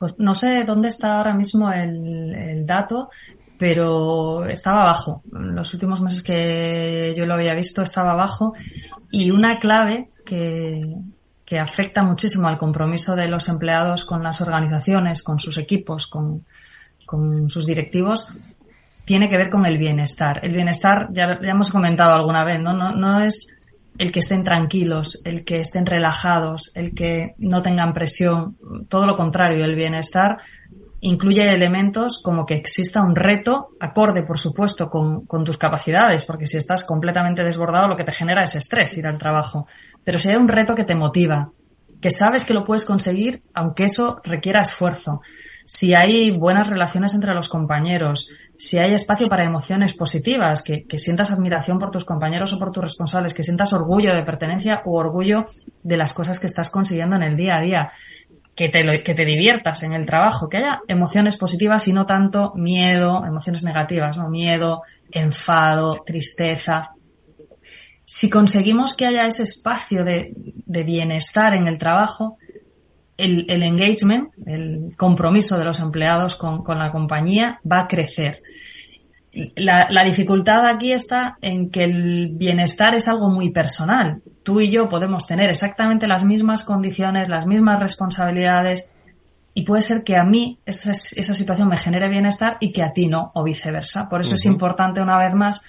Pues 0.00 0.14
no 0.16 0.34
sé 0.34 0.64
dónde 0.64 0.88
está 0.88 1.18
ahora 1.18 1.34
mismo 1.34 1.70
el, 1.70 2.64
dato, 2.64 3.10
pero 3.58 4.46
estaba 4.46 4.82
bajo. 4.84 5.22
Los 5.30 5.74
últimos 5.74 6.00
meses 6.00 6.22
que 6.22 7.12
yo 7.14 7.26
lo 7.26 7.34
había 7.34 7.54
visto 7.54 7.82
estaba 7.82 8.14
bajo 8.14 8.54
y 9.10 9.30
una 9.30 9.58
clave 9.58 10.08
que, 10.24 10.80
que 11.44 11.58
afecta 11.58 12.02
muchísimo 12.02 12.48
al 12.48 12.56
compromiso 12.56 13.14
de 13.14 13.28
los 13.28 13.50
empleados 13.50 14.06
con 14.06 14.22
las 14.22 14.40
organizaciones, 14.40 15.22
con 15.22 15.38
sus 15.38 15.58
equipos, 15.58 16.06
con, 16.06 16.46
con 17.04 17.50
sus 17.50 17.66
directivos, 17.66 18.26
tiene 19.04 19.28
que 19.28 19.36
ver 19.36 19.50
con 19.50 19.66
el 19.66 19.76
bienestar. 19.76 20.40
El 20.42 20.54
bienestar, 20.54 21.08
ya, 21.12 21.38
ya 21.42 21.50
hemos 21.50 21.70
comentado 21.70 22.14
alguna 22.14 22.42
vez, 22.42 22.58
¿no? 22.58 22.72
No, 22.72 22.92
no 22.92 23.22
es 23.22 23.54
el 24.00 24.12
que 24.12 24.20
estén 24.20 24.42
tranquilos, 24.42 25.20
el 25.26 25.44
que 25.44 25.60
estén 25.60 25.84
relajados, 25.84 26.72
el 26.74 26.94
que 26.94 27.34
no 27.36 27.60
tengan 27.60 27.92
presión, 27.92 28.56
todo 28.88 29.04
lo 29.04 29.14
contrario, 29.14 29.62
el 29.62 29.76
bienestar 29.76 30.38
incluye 31.00 31.46
elementos 31.52 32.22
como 32.24 32.46
que 32.46 32.54
exista 32.54 33.02
un 33.02 33.14
reto 33.14 33.68
acorde, 33.78 34.22
por 34.22 34.38
supuesto, 34.38 34.88
con, 34.88 35.26
tus 35.44 35.58
capacidades, 35.58 36.24
porque 36.24 36.46
si 36.46 36.56
estás 36.56 36.82
completamente 36.84 37.44
desbordado 37.44 37.88
lo 37.88 37.96
que 37.96 38.04
te 38.04 38.12
genera 38.12 38.42
es 38.42 38.54
estrés 38.54 38.96
ir 38.96 39.06
al 39.06 39.18
trabajo, 39.18 39.66
pero 40.02 40.18
si 40.18 40.30
hay 40.30 40.36
un 40.36 40.48
reto 40.48 40.74
que 40.74 40.84
te 40.84 40.94
motiva, 40.94 41.50
que 42.00 42.10
sabes 42.10 42.46
que 42.46 42.54
lo 42.54 42.64
puedes 42.64 42.86
conseguir, 42.86 43.42
aunque 43.52 43.84
eso 43.84 44.18
requiera 44.24 44.62
esfuerzo, 44.62 45.20
si 45.72 45.94
hay 45.94 46.32
buenas 46.32 46.68
relaciones 46.68 47.14
entre 47.14 47.32
los 47.32 47.48
compañeros, 47.48 48.28
si 48.58 48.78
hay 48.78 48.92
espacio 48.92 49.28
para 49.28 49.44
emociones 49.44 49.94
positivas, 49.94 50.62
que, 50.62 50.84
sientas 50.98 51.30
admiración 51.30 51.78
por 51.78 51.92
tus 51.92 52.04
compañeros 52.04 52.52
o 52.52 52.58
por 52.58 52.72
tus 52.72 52.82
responsables, 52.82 53.34
que 53.34 53.44
sientas 53.44 53.72
orgullo 53.72 54.12
de 54.12 54.24
pertenencia 54.24 54.82
o 54.84 54.98
orgullo 54.98 55.46
de 55.84 55.96
las 55.96 56.12
cosas 56.12 56.40
que 56.40 56.48
estás 56.48 56.72
consiguiendo 56.72 57.14
en 57.14 57.22
el 57.22 57.36
día 57.36 57.58
a 57.58 57.60
día, 57.60 57.92
que 58.56 58.68
te, 58.68 59.04
que 59.04 59.14
te 59.14 59.24
diviertas 59.24 59.84
en 59.84 59.92
el 59.92 60.06
trabajo, 60.06 60.48
que 60.48 60.56
haya 60.56 60.80
emociones 60.88 61.36
positivas 61.36 61.86
y 61.86 61.92
no 61.92 62.04
tanto 62.04 62.52
miedo, 62.56 63.24
emociones 63.24 63.62
negativas, 63.62 64.18
¿no? 64.18 64.28
Miedo, 64.28 64.82
enfado, 65.12 66.02
tristeza. 66.04 66.88
Si 68.04 68.28
conseguimos 68.28 68.96
que 68.96 69.06
haya 69.06 69.24
ese 69.24 69.44
espacio 69.44 70.02
de, 70.02 70.32
de 70.34 70.82
bienestar 70.82 71.54
en 71.54 71.68
el 71.68 71.78
trabajo, 71.78 72.38
el, 73.20 73.62
engagement, 73.62 74.30
el 74.46 74.94
compromiso 74.96 75.58
de 75.58 75.64
los 75.64 75.80
empleados 75.80 76.36
con, 76.36 76.62
la 76.78 76.90
compañía 76.90 77.60
va 77.70 77.80
a 77.80 77.88
crecer. 77.88 78.42
La, 79.54 79.86
la, 79.90 80.02
dificultad 80.02 80.66
aquí 80.66 80.92
está 80.92 81.36
en 81.40 81.70
que 81.70 81.84
el 81.84 82.30
bienestar 82.32 82.94
es 82.94 83.06
algo 83.06 83.28
muy 83.28 83.50
personal. 83.50 84.22
Tú 84.42 84.60
y 84.60 84.70
yo 84.70 84.88
podemos 84.88 85.26
tener 85.26 85.48
exactamente 85.48 86.08
las 86.08 86.24
mismas 86.24 86.64
condiciones, 86.64 87.28
las 87.28 87.46
mismas 87.46 87.78
responsabilidades, 87.78 88.92
y 89.54 89.64
puede 89.64 89.82
ser 89.82 90.02
que 90.04 90.16
a 90.16 90.24
mí 90.24 90.58
esa, 90.64 90.90
esa 90.90 91.34
situación 91.34 91.68
me 91.68 91.76
genere 91.76 92.08
bienestar 92.08 92.56
y 92.60 92.72
que 92.72 92.82
a 92.82 92.92
ti 92.92 93.06
no, 93.06 93.30
o 93.34 93.44
viceversa. 93.44 94.08
Por 94.08 94.20
eso 94.20 94.34
es 94.34 94.46
importante, 94.46 95.00
una 95.00 95.18
vez 95.18 95.34
más, 95.34 95.60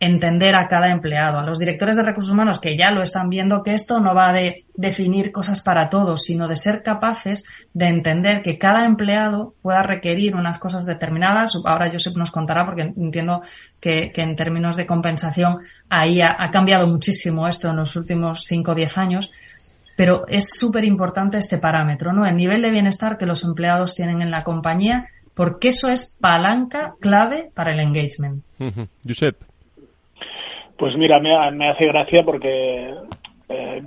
entender 0.00 0.54
a 0.54 0.68
cada 0.68 0.90
empleado, 0.90 1.38
a 1.38 1.42
los 1.42 1.58
directores 1.58 1.96
de 1.96 2.04
recursos 2.04 2.32
humanos 2.32 2.60
que 2.60 2.76
ya 2.76 2.90
lo 2.90 3.02
están 3.02 3.28
viendo 3.28 3.62
que 3.62 3.74
esto 3.74 3.98
no 3.98 4.14
va 4.14 4.32
de 4.32 4.64
definir 4.74 5.32
cosas 5.32 5.60
para 5.60 5.88
todos, 5.88 6.22
sino 6.22 6.46
de 6.46 6.56
ser 6.56 6.82
capaces 6.82 7.44
de 7.74 7.86
entender 7.86 8.42
que 8.42 8.58
cada 8.58 8.84
empleado 8.84 9.54
pueda 9.60 9.82
requerir 9.82 10.36
unas 10.36 10.58
cosas 10.58 10.84
determinadas. 10.84 11.52
Ahora 11.64 11.90
Josep 11.90 12.16
nos 12.16 12.30
contará 12.30 12.64
porque 12.64 12.82
entiendo 12.82 13.40
que, 13.80 14.12
en 14.14 14.36
términos 14.36 14.76
de 14.76 14.86
compensación 14.86 15.58
ahí 15.90 16.20
ha, 16.20 16.36
cambiado 16.52 16.86
muchísimo 16.86 17.48
esto 17.48 17.68
en 17.68 17.76
los 17.76 17.96
últimos 17.96 18.44
5 18.44 18.72
o 18.72 18.74
10 18.74 18.98
años. 18.98 19.30
Pero 19.96 20.28
es 20.28 20.50
súper 20.54 20.84
importante 20.84 21.38
este 21.38 21.58
parámetro, 21.58 22.12
¿no? 22.12 22.24
El 22.24 22.36
nivel 22.36 22.62
de 22.62 22.70
bienestar 22.70 23.18
que 23.18 23.26
los 23.26 23.42
empleados 23.42 23.96
tienen 23.96 24.22
en 24.22 24.30
la 24.30 24.44
compañía, 24.44 25.06
porque 25.34 25.68
eso 25.68 25.88
es 25.88 26.16
palanca 26.20 26.94
clave 27.00 27.50
para 27.52 27.72
el 27.72 27.80
engagement. 27.80 28.44
Josep. 29.04 29.47
Pues 30.78 30.96
mira, 30.96 31.18
me, 31.18 31.68
hace 31.68 31.86
gracia 31.86 32.24
porque 32.24 32.94
eh, 33.48 33.82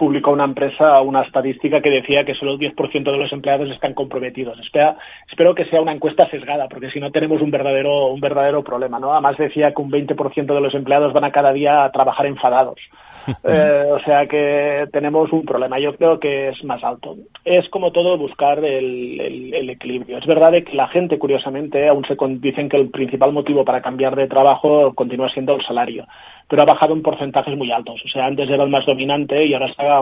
publicó 0.00 0.30
una 0.30 0.44
empresa 0.44 0.98
una 1.02 1.20
estadística 1.20 1.82
que 1.82 1.90
decía 1.90 2.24
que 2.24 2.34
solo 2.34 2.52
el 2.52 2.58
10% 2.58 3.04
de 3.04 3.18
los 3.18 3.30
empleados 3.34 3.68
están 3.68 3.92
comprometidos. 3.92 4.58
Espera, 4.58 4.96
espero 5.28 5.54
que 5.54 5.66
sea 5.66 5.82
una 5.82 5.92
encuesta 5.92 6.26
sesgada, 6.30 6.70
porque 6.70 6.90
si 6.90 7.00
no 7.00 7.10
tenemos 7.10 7.42
un 7.42 7.50
verdadero, 7.50 8.06
un 8.06 8.18
verdadero 8.18 8.64
problema. 8.64 8.98
¿no? 8.98 9.12
Además 9.12 9.36
decía 9.36 9.74
que 9.74 9.82
un 9.82 9.90
20% 9.90 10.54
de 10.54 10.60
los 10.62 10.74
empleados 10.74 11.12
van 11.12 11.24
a 11.24 11.32
cada 11.32 11.52
día 11.52 11.84
a 11.84 11.92
trabajar 11.92 12.24
enfadados. 12.24 12.80
Eh, 13.42 13.86
o 13.90 13.98
sea 14.00 14.26
que 14.26 14.86
tenemos 14.92 15.32
un 15.32 15.44
problema. 15.44 15.78
Yo 15.78 15.96
creo 15.96 16.20
que 16.20 16.48
es 16.48 16.62
más 16.64 16.82
alto. 16.84 17.16
Es 17.44 17.68
como 17.68 17.90
todo 17.90 18.18
buscar 18.18 18.62
el, 18.64 19.68
equilibrio. 19.70 20.18
Es 20.18 20.26
verdad 20.26 20.52
que 20.52 20.74
la 20.74 20.88
gente, 20.88 21.18
curiosamente, 21.18 21.88
aún 21.88 22.04
se 22.04 22.16
dicen 22.40 22.68
que 22.68 22.76
el 22.76 22.90
principal 22.90 23.32
motivo 23.32 23.64
para 23.64 23.82
cambiar 23.82 24.14
de 24.14 24.28
trabajo 24.28 24.94
continúa 24.94 25.30
siendo 25.30 25.54
el 25.54 25.62
salario 25.62 26.06
pero 26.50 26.62
ha 26.62 26.66
bajado 26.66 26.94
en 26.94 27.02
porcentajes 27.02 27.56
muy 27.56 27.70
altos. 27.70 28.02
O 28.04 28.08
sea, 28.08 28.26
antes 28.26 28.50
era 28.50 28.64
el 28.64 28.70
más 28.70 28.84
dominante 28.84 29.46
y 29.46 29.54
ahora 29.54 29.66
está 29.66 30.00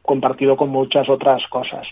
compartido 0.00 0.56
con 0.56 0.70
muchas 0.70 1.06
otras 1.10 1.46
cosas. 1.48 1.86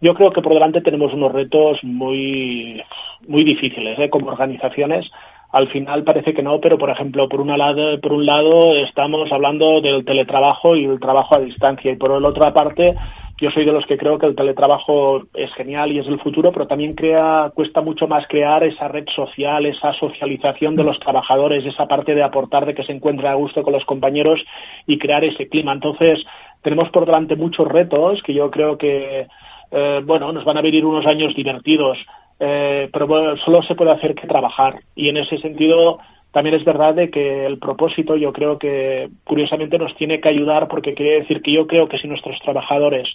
Yo 0.00 0.14
creo 0.14 0.32
que 0.32 0.42
por 0.42 0.52
delante 0.52 0.80
tenemos 0.80 1.14
unos 1.14 1.30
retos 1.30 1.78
muy, 1.84 2.82
muy 3.28 3.44
difíciles 3.44 3.96
¿eh? 4.00 4.10
como 4.10 4.32
organizaciones. 4.32 5.08
Al 5.52 5.68
final 5.68 6.02
parece 6.02 6.32
que 6.32 6.42
no, 6.42 6.60
pero 6.60 6.78
por 6.78 6.90
ejemplo, 6.90 7.28
por, 7.28 7.40
una 7.40 7.56
lado, 7.56 8.00
por 8.00 8.12
un 8.14 8.24
lado 8.24 8.74
estamos 8.76 9.30
hablando 9.30 9.80
del 9.82 10.04
teletrabajo 10.04 10.76
y 10.76 10.86
el 10.86 10.98
trabajo 10.98 11.36
a 11.36 11.40
distancia 11.40 11.92
y 11.92 11.96
por 11.96 12.18
la 12.20 12.28
otra 12.28 12.54
parte 12.54 12.96
yo 13.42 13.50
soy 13.50 13.64
de 13.64 13.72
los 13.72 13.84
que 13.86 13.98
creo 13.98 14.18
que 14.18 14.26
el 14.26 14.36
teletrabajo 14.36 15.24
es 15.34 15.52
genial 15.54 15.90
y 15.90 15.98
es 15.98 16.06
el 16.06 16.20
futuro, 16.20 16.52
pero 16.52 16.68
también 16.68 16.94
crea, 16.94 17.50
cuesta 17.52 17.80
mucho 17.80 18.06
más 18.06 18.24
crear 18.28 18.62
esa 18.62 18.86
red 18.86 19.06
social, 19.14 19.66
esa 19.66 19.92
socialización 19.94 20.76
de 20.76 20.84
los 20.84 21.00
trabajadores, 21.00 21.66
esa 21.66 21.88
parte 21.88 22.14
de 22.14 22.22
aportar, 22.22 22.66
de 22.66 22.74
que 22.74 22.84
se 22.84 22.92
encuentre 22.92 23.26
a 23.26 23.34
gusto 23.34 23.64
con 23.64 23.72
los 23.72 23.84
compañeros 23.84 24.40
y 24.86 24.96
crear 24.96 25.24
ese 25.24 25.48
clima. 25.48 25.72
Entonces, 25.72 26.24
tenemos 26.62 26.88
por 26.90 27.04
delante 27.04 27.34
muchos 27.34 27.66
retos 27.66 28.22
que 28.22 28.32
yo 28.32 28.48
creo 28.48 28.78
que, 28.78 29.26
eh, 29.72 30.02
bueno, 30.04 30.32
nos 30.32 30.44
van 30.44 30.58
a 30.58 30.62
venir 30.62 30.84
unos 30.84 31.06
años 31.06 31.34
divertidos, 31.34 31.98
eh, 32.38 32.90
pero 32.92 33.36
solo 33.38 33.62
se 33.62 33.74
puede 33.74 33.90
hacer 33.90 34.14
que 34.14 34.26
trabajar. 34.26 34.82
Y 34.94 35.08
en 35.08 35.16
ese 35.16 35.38
sentido, 35.38 35.98
también 36.30 36.56
es 36.56 36.64
verdad 36.64 36.94
de 36.94 37.10
que 37.10 37.46
el 37.46 37.58
propósito 37.58 38.16
yo 38.16 38.32
creo 38.32 38.58
que 38.58 39.08
curiosamente 39.24 39.78
nos 39.78 39.94
tiene 39.96 40.20
que 40.20 40.28
ayudar 40.28 40.68
porque 40.68 40.94
quiere 40.94 41.20
decir 41.20 41.40
que 41.40 41.52
yo 41.52 41.66
creo 41.66 41.88
que 41.88 41.98
si 41.98 42.06
nuestros 42.06 42.38
trabajadores 42.40 43.08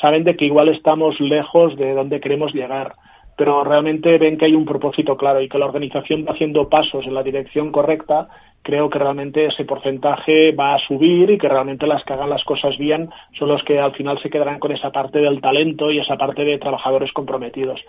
saben 0.00 0.24
de 0.24 0.36
que 0.36 0.46
igual 0.46 0.68
estamos 0.68 1.20
lejos 1.20 1.76
de 1.76 1.92
donde 1.92 2.20
queremos 2.20 2.54
llegar, 2.54 2.94
pero 3.36 3.62
realmente 3.62 4.18
ven 4.18 4.36
que 4.36 4.46
hay 4.46 4.54
un 4.54 4.64
propósito 4.64 5.16
claro 5.16 5.40
y 5.40 5.48
que 5.48 5.58
la 5.58 5.66
organización 5.66 6.24
va 6.26 6.32
haciendo 6.32 6.68
pasos 6.68 7.06
en 7.06 7.14
la 7.14 7.22
dirección 7.22 7.70
correcta, 7.70 8.28
creo 8.62 8.90
que 8.90 8.98
realmente 8.98 9.46
ese 9.46 9.64
porcentaje 9.64 10.52
va 10.52 10.74
a 10.74 10.78
subir 10.78 11.30
y 11.30 11.38
que 11.38 11.48
realmente 11.48 11.86
las 11.86 12.04
que 12.04 12.12
hagan 12.12 12.30
las 12.30 12.44
cosas 12.44 12.76
bien 12.78 13.10
son 13.38 13.48
los 13.48 13.62
que 13.64 13.78
al 13.78 13.92
final 13.92 14.18
se 14.20 14.30
quedarán 14.30 14.58
con 14.58 14.72
esa 14.72 14.90
parte 14.90 15.18
del 15.20 15.40
talento 15.40 15.90
y 15.90 15.98
esa 15.98 16.16
parte 16.16 16.44
de 16.44 16.58
trabajadores 16.58 17.12
comprometidos 17.12 17.80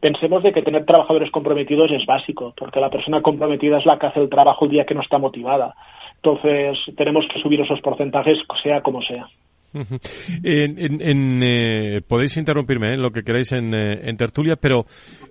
pensemos 0.00 0.42
de 0.42 0.52
que 0.52 0.62
tener 0.62 0.84
trabajadores 0.84 1.30
comprometidos 1.30 1.90
es 1.90 2.06
básico, 2.06 2.54
porque 2.56 2.80
la 2.80 2.90
persona 2.90 3.22
comprometida 3.22 3.78
es 3.78 3.86
la 3.86 3.98
que 3.98 4.06
hace 4.06 4.20
el 4.20 4.28
trabajo 4.28 4.64
el 4.64 4.70
día 4.70 4.86
que 4.86 4.94
no 4.94 5.00
está 5.00 5.18
motivada. 5.18 5.74
Entonces, 6.16 6.78
tenemos 6.96 7.26
que 7.28 7.40
subir 7.40 7.60
esos 7.60 7.80
porcentajes, 7.80 8.38
sea 8.62 8.80
como 8.82 9.02
sea. 9.02 9.28
En, 9.74 11.42
eh, 11.42 12.00
podéis 12.06 12.36
interrumpirme 12.36 12.88
en 12.88 12.94
¿eh? 12.94 12.96
lo 12.98 13.10
que 13.10 13.22
queráis 13.22 13.52
en, 13.52 13.74
eh, 13.74 14.14
tertulia, 14.16 14.56
pero 14.56 14.86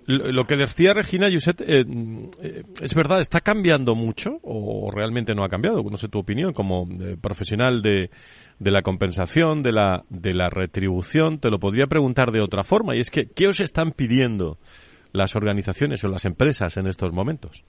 lo, 0.06 0.44
que 0.44 0.56
decía 0.56 0.94
Regina 0.94 1.28
Yuset, 1.28 1.60
es 1.60 2.94
verdad, 2.94 3.20
¿está 3.20 3.40
cambiando 3.40 3.94
mucho 3.94 4.38
o 4.42 4.90
realmente 4.90 5.34
no 5.34 5.44
ha 5.44 5.48
cambiado? 5.48 5.82
No 5.82 5.96
sé 5.96 6.08
tu 6.08 6.18
opinión 6.18 6.52
como 6.52 6.86
profesional 7.20 7.82
de, 7.82 8.10
de 8.58 8.70
la 8.70 8.82
compensación, 8.82 9.62
de 9.62 9.72
la, 9.72 10.04
de 10.08 10.32
la 10.32 10.48
retribución, 10.48 11.40
te 11.40 11.50
lo 11.50 11.58
podría 11.58 11.86
preguntar 11.86 12.30
de 12.30 12.40
otra 12.40 12.62
forma, 12.62 12.96
y 12.96 13.00
es 13.00 13.10
que, 13.10 13.26
¿qué 13.34 13.48
os 13.48 13.60
están 13.60 13.92
pidiendo 13.92 14.56
las 15.12 15.36
organizaciones 15.36 16.02
o 16.04 16.08
las 16.08 16.24
empresas 16.24 16.76
en 16.76 16.86
estos 16.86 17.12
momentos? 17.12 17.64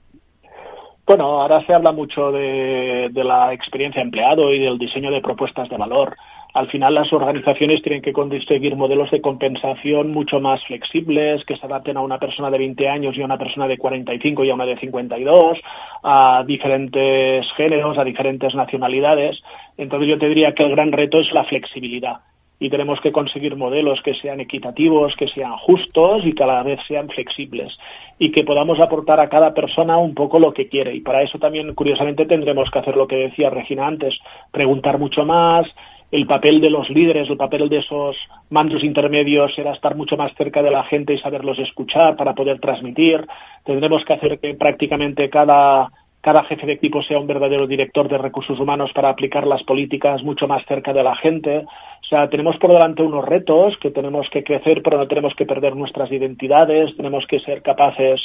Bueno, 1.06 1.24
ahora 1.40 1.64
se 1.66 1.74
habla 1.74 1.90
mucho 1.90 2.30
de, 2.30 3.08
de 3.10 3.24
la 3.24 3.52
experiencia 3.52 4.00
empleado 4.00 4.52
y 4.52 4.60
del 4.60 4.78
diseño 4.78 5.10
de 5.10 5.20
propuestas 5.20 5.68
de 5.68 5.76
valor 5.76 6.16
al 6.54 6.68
final 6.68 6.94
las 6.94 7.12
organizaciones 7.12 7.82
tienen 7.82 8.02
que 8.02 8.12
conseguir 8.12 8.76
modelos 8.76 9.10
de 9.10 9.20
compensación 9.20 10.10
mucho 10.10 10.40
más 10.40 10.64
flexibles, 10.64 11.44
que 11.44 11.56
se 11.56 11.66
adapten 11.66 11.96
a 11.96 12.02
una 12.02 12.18
persona 12.18 12.50
de 12.50 12.58
20 12.58 12.88
años 12.88 13.16
y 13.16 13.22
a 13.22 13.24
una 13.24 13.38
persona 13.38 13.68
de 13.68 13.78
45 13.78 14.44
y 14.44 14.50
a 14.50 14.54
una 14.54 14.66
de 14.66 14.78
52, 14.78 15.58
a 16.02 16.44
diferentes 16.46 17.46
géneros, 17.52 17.98
a 17.98 18.04
diferentes 18.04 18.54
nacionalidades. 18.54 19.42
Entonces 19.76 20.08
yo 20.08 20.18
te 20.18 20.28
diría 20.28 20.54
que 20.54 20.64
el 20.64 20.70
gran 20.70 20.92
reto 20.92 21.20
es 21.20 21.32
la 21.32 21.44
flexibilidad 21.44 22.20
y 22.62 22.68
tenemos 22.68 23.00
que 23.00 23.10
conseguir 23.10 23.56
modelos 23.56 24.02
que 24.02 24.14
sean 24.14 24.38
equitativos, 24.38 25.16
que 25.16 25.28
sean 25.28 25.56
justos 25.56 26.26
y 26.26 26.34
que 26.34 26.44
a 26.44 26.46
la 26.46 26.62
vez 26.62 26.78
sean 26.86 27.08
flexibles 27.08 27.76
y 28.18 28.30
que 28.30 28.44
podamos 28.44 28.78
aportar 28.80 29.18
a 29.18 29.30
cada 29.30 29.54
persona 29.54 29.96
un 29.96 30.14
poco 30.14 30.38
lo 30.38 30.52
que 30.52 30.68
quiere. 30.68 30.94
Y 30.94 31.00
para 31.00 31.22
eso 31.22 31.38
también, 31.38 31.74
curiosamente, 31.74 32.26
tendremos 32.26 32.70
que 32.70 32.78
hacer 32.78 32.96
lo 32.96 33.08
que 33.08 33.16
decía 33.16 33.48
Regina 33.48 33.86
antes, 33.86 34.18
preguntar 34.52 34.98
mucho 34.98 35.24
más, 35.24 35.66
el 36.10 36.26
papel 36.26 36.60
de 36.60 36.70
los 36.70 36.90
líderes, 36.90 37.30
el 37.30 37.36
papel 37.36 37.68
de 37.68 37.78
esos 37.78 38.16
mandos 38.48 38.82
intermedios 38.82 39.56
era 39.58 39.72
estar 39.72 39.94
mucho 39.94 40.16
más 40.16 40.32
cerca 40.34 40.62
de 40.62 40.70
la 40.70 40.84
gente 40.84 41.14
y 41.14 41.18
saberlos 41.18 41.58
escuchar 41.58 42.16
para 42.16 42.34
poder 42.34 42.58
transmitir. 42.58 43.26
Tendremos 43.64 44.04
que 44.04 44.14
hacer 44.14 44.40
que 44.40 44.54
prácticamente 44.54 45.30
cada, 45.30 45.90
cada 46.20 46.42
jefe 46.44 46.66
de 46.66 46.72
equipo 46.72 47.02
sea 47.02 47.20
un 47.20 47.28
verdadero 47.28 47.66
director 47.68 48.08
de 48.08 48.18
recursos 48.18 48.58
humanos 48.58 48.90
para 48.92 49.08
aplicar 49.08 49.46
las 49.46 49.62
políticas 49.62 50.22
mucho 50.24 50.48
más 50.48 50.64
cerca 50.66 50.92
de 50.92 51.04
la 51.04 51.14
gente. 51.14 51.58
O 51.58 52.04
sea, 52.08 52.28
tenemos 52.28 52.56
por 52.58 52.72
delante 52.72 53.02
unos 53.02 53.24
retos 53.24 53.76
que 53.78 53.92
tenemos 53.92 54.28
que 54.30 54.42
crecer, 54.42 54.82
pero 54.82 54.98
no 54.98 55.06
tenemos 55.06 55.34
que 55.34 55.46
perder 55.46 55.76
nuestras 55.76 56.10
identidades, 56.10 56.96
tenemos 56.96 57.24
que 57.26 57.38
ser 57.38 57.62
capaces 57.62 58.20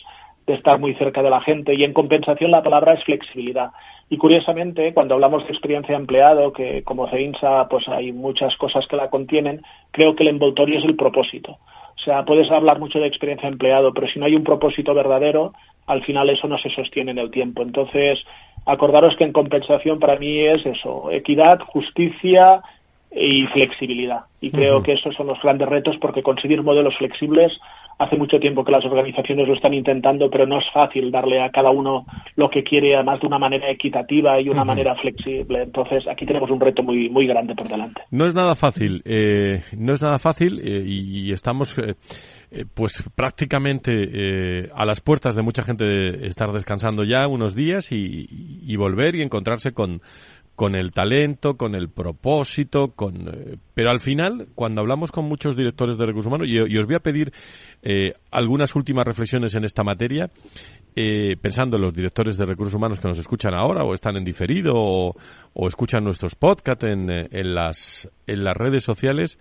de 0.47 0.53
estar 0.53 0.79
muy 0.79 0.93
cerca 0.95 1.23
de 1.23 1.29
la 1.29 1.41
gente 1.41 1.73
y 1.73 1.83
en 1.83 1.93
compensación 1.93 2.51
la 2.51 2.63
palabra 2.63 2.93
es 2.93 3.03
flexibilidad. 3.03 3.71
Y 4.09 4.17
curiosamente, 4.17 4.93
cuando 4.93 5.15
hablamos 5.15 5.43
de 5.43 5.51
experiencia 5.51 5.95
de 5.95 6.01
empleado, 6.01 6.53
que 6.53 6.83
como 6.83 7.09
CEINSA 7.09 7.67
pues 7.67 7.87
hay 7.87 8.11
muchas 8.11 8.55
cosas 8.57 8.87
que 8.87 8.95
la 8.95 9.09
contienen, 9.09 9.63
creo 9.91 10.15
que 10.15 10.23
el 10.23 10.29
envoltorio 10.29 10.77
es 10.77 10.85
el 10.85 10.95
propósito. 10.95 11.57
O 11.95 11.99
sea, 12.03 12.25
puedes 12.25 12.51
hablar 12.51 12.79
mucho 12.79 12.99
de 12.99 13.07
experiencia 13.07 13.47
de 13.47 13.53
empleado, 13.53 13.93
pero 13.93 14.07
si 14.07 14.19
no 14.19 14.25
hay 14.25 14.35
un 14.35 14.43
propósito 14.43 14.93
verdadero, 14.93 15.53
al 15.87 16.03
final 16.03 16.29
eso 16.29 16.47
no 16.47 16.57
se 16.57 16.69
sostiene 16.69 17.11
en 17.11 17.19
el 17.19 17.31
tiempo. 17.31 17.63
Entonces, 17.63 18.23
acordaros 18.65 19.15
que 19.15 19.23
en 19.23 19.33
compensación 19.33 19.99
para 19.99 20.17
mí 20.17 20.39
es 20.39 20.65
eso, 20.65 21.09
equidad, 21.11 21.59
justicia 21.61 22.61
y 23.11 23.45
flexibilidad. 23.47 24.25
Y 24.41 24.51
creo 24.51 24.83
que 24.83 24.93
esos 24.93 25.15
son 25.15 25.27
los 25.27 25.41
grandes 25.41 25.67
retos 25.67 25.97
porque 25.99 26.21
conseguir 26.21 26.61
modelos 26.61 26.95
flexibles 26.97 27.57
hace 27.97 28.17
mucho 28.17 28.39
tiempo 28.39 28.63
que 28.63 28.71
las 28.71 28.85
organizaciones 28.85 29.47
lo 29.47 29.53
están 29.53 29.73
intentando, 29.73 30.29
pero 30.29 30.45
no 30.45 30.59
es 30.59 30.65
fácil 30.73 31.11
darle 31.11 31.41
a 31.41 31.49
cada 31.49 31.71
uno 31.71 32.05
lo 32.35 32.49
que 32.49 32.63
quiere, 32.63 32.95
además 32.95 33.21
de 33.21 33.27
una 33.27 33.39
manera 33.39 33.69
equitativa 33.69 34.39
y 34.39 34.49
una 34.49 34.65
manera 34.65 34.95
flexible. 34.95 35.63
Entonces, 35.63 36.07
aquí 36.07 36.25
tenemos 36.25 36.49
un 36.49 36.59
reto 36.59 36.83
muy, 36.83 37.09
muy 37.09 37.25
grande 37.25 37.55
por 37.55 37.69
delante. 37.69 38.01
No 38.11 38.25
es 38.25 38.35
nada 38.35 38.55
fácil, 38.55 39.01
eh, 39.05 39.61
no 39.77 39.93
es 39.93 40.01
nada 40.01 40.17
fácil 40.17 40.59
eh, 40.59 40.83
y, 40.85 41.31
estamos 41.31 41.75
eh, 41.77 41.95
pues 42.73 43.03
prácticamente 43.15 44.69
a 44.73 44.85
las 44.85 45.01
puertas 45.01 45.35
de 45.35 45.41
mucha 45.41 45.63
gente 45.63 46.27
estar 46.27 46.51
descansando 46.51 47.03
ya 47.03 47.27
unos 47.27 47.55
días 47.55 47.91
y 47.91 48.75
volver 48.75 49.15
y 49.15 49.21
encontrarse 49.21 49.71
con 49.71 50.01
con 50.55 50.75
el 50.75 50.91
talento, 50.91 51.57
con 51.57 51.75
el 51.75 51.89
propósito, 51.89 52.93
con 52.95 53.27
eh, 53.27 53.57
pero 53.73 53.91
al 53.91 53.99
final 53.99 54.47
cuando 54.55 54.81
hablamos 54.81 55.11
con 55.11 55.25
muchos 55.25 55.55
directores 55.57 55.97
de 55.97 56.05
recursos 56.05 56.27
humanos 56.27 56.47
y, 56.47 56.59
os 56.59 56.85
voy 56.85 56.95
a 56.95 56.99
pedir 56.99 57.33
eh, 57.83 58.13
algunas 58.31 58.73
últimas 58.75 59.05
reflexiones 59.05 59.53
en 59.53 59.65
esta 59.65 59.83
materia 59.83 60.29
eh, 60.95 61.35
pensando 61.41 61.75
en 61.75 61.83
los 61.83 61.93
directores 61.93 62.37
de 62.37 62.45
recursos 62.45 62.73
humanos 62.73 62.99
que 62.99 63.07
nos 63.07 63.19
escuchan 63.19 63.53
ahora 63.53 63.83
o 63.83 63.93
están 63.93 64.15
en 64.15 64.23
diferido 64.23 64.73
o, 64.75 65.67
escuchan 65.67 66.03
nuestros 66.03 66.35
podcasts 66.35 66.85
en, 66.85 67.09
en 67.09 67.53
las 67.53 68.09
en 68.25 68.43
las 68.43 68.55
redes 68.55 68.83
sociales 68.83 69.37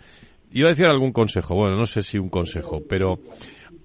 iba 0.52 0.68
a 0.68 0.70
decir 0.70 0.86
algún 0.86 1.12
consejo 1.12 1.54
bueno 1.54 1.76
no 1.76 1.86
sé 1.86 2.02
si 2.02 2.18
un 2.18 2.28
consejo 2.28 2.82
pero 2.88 3.20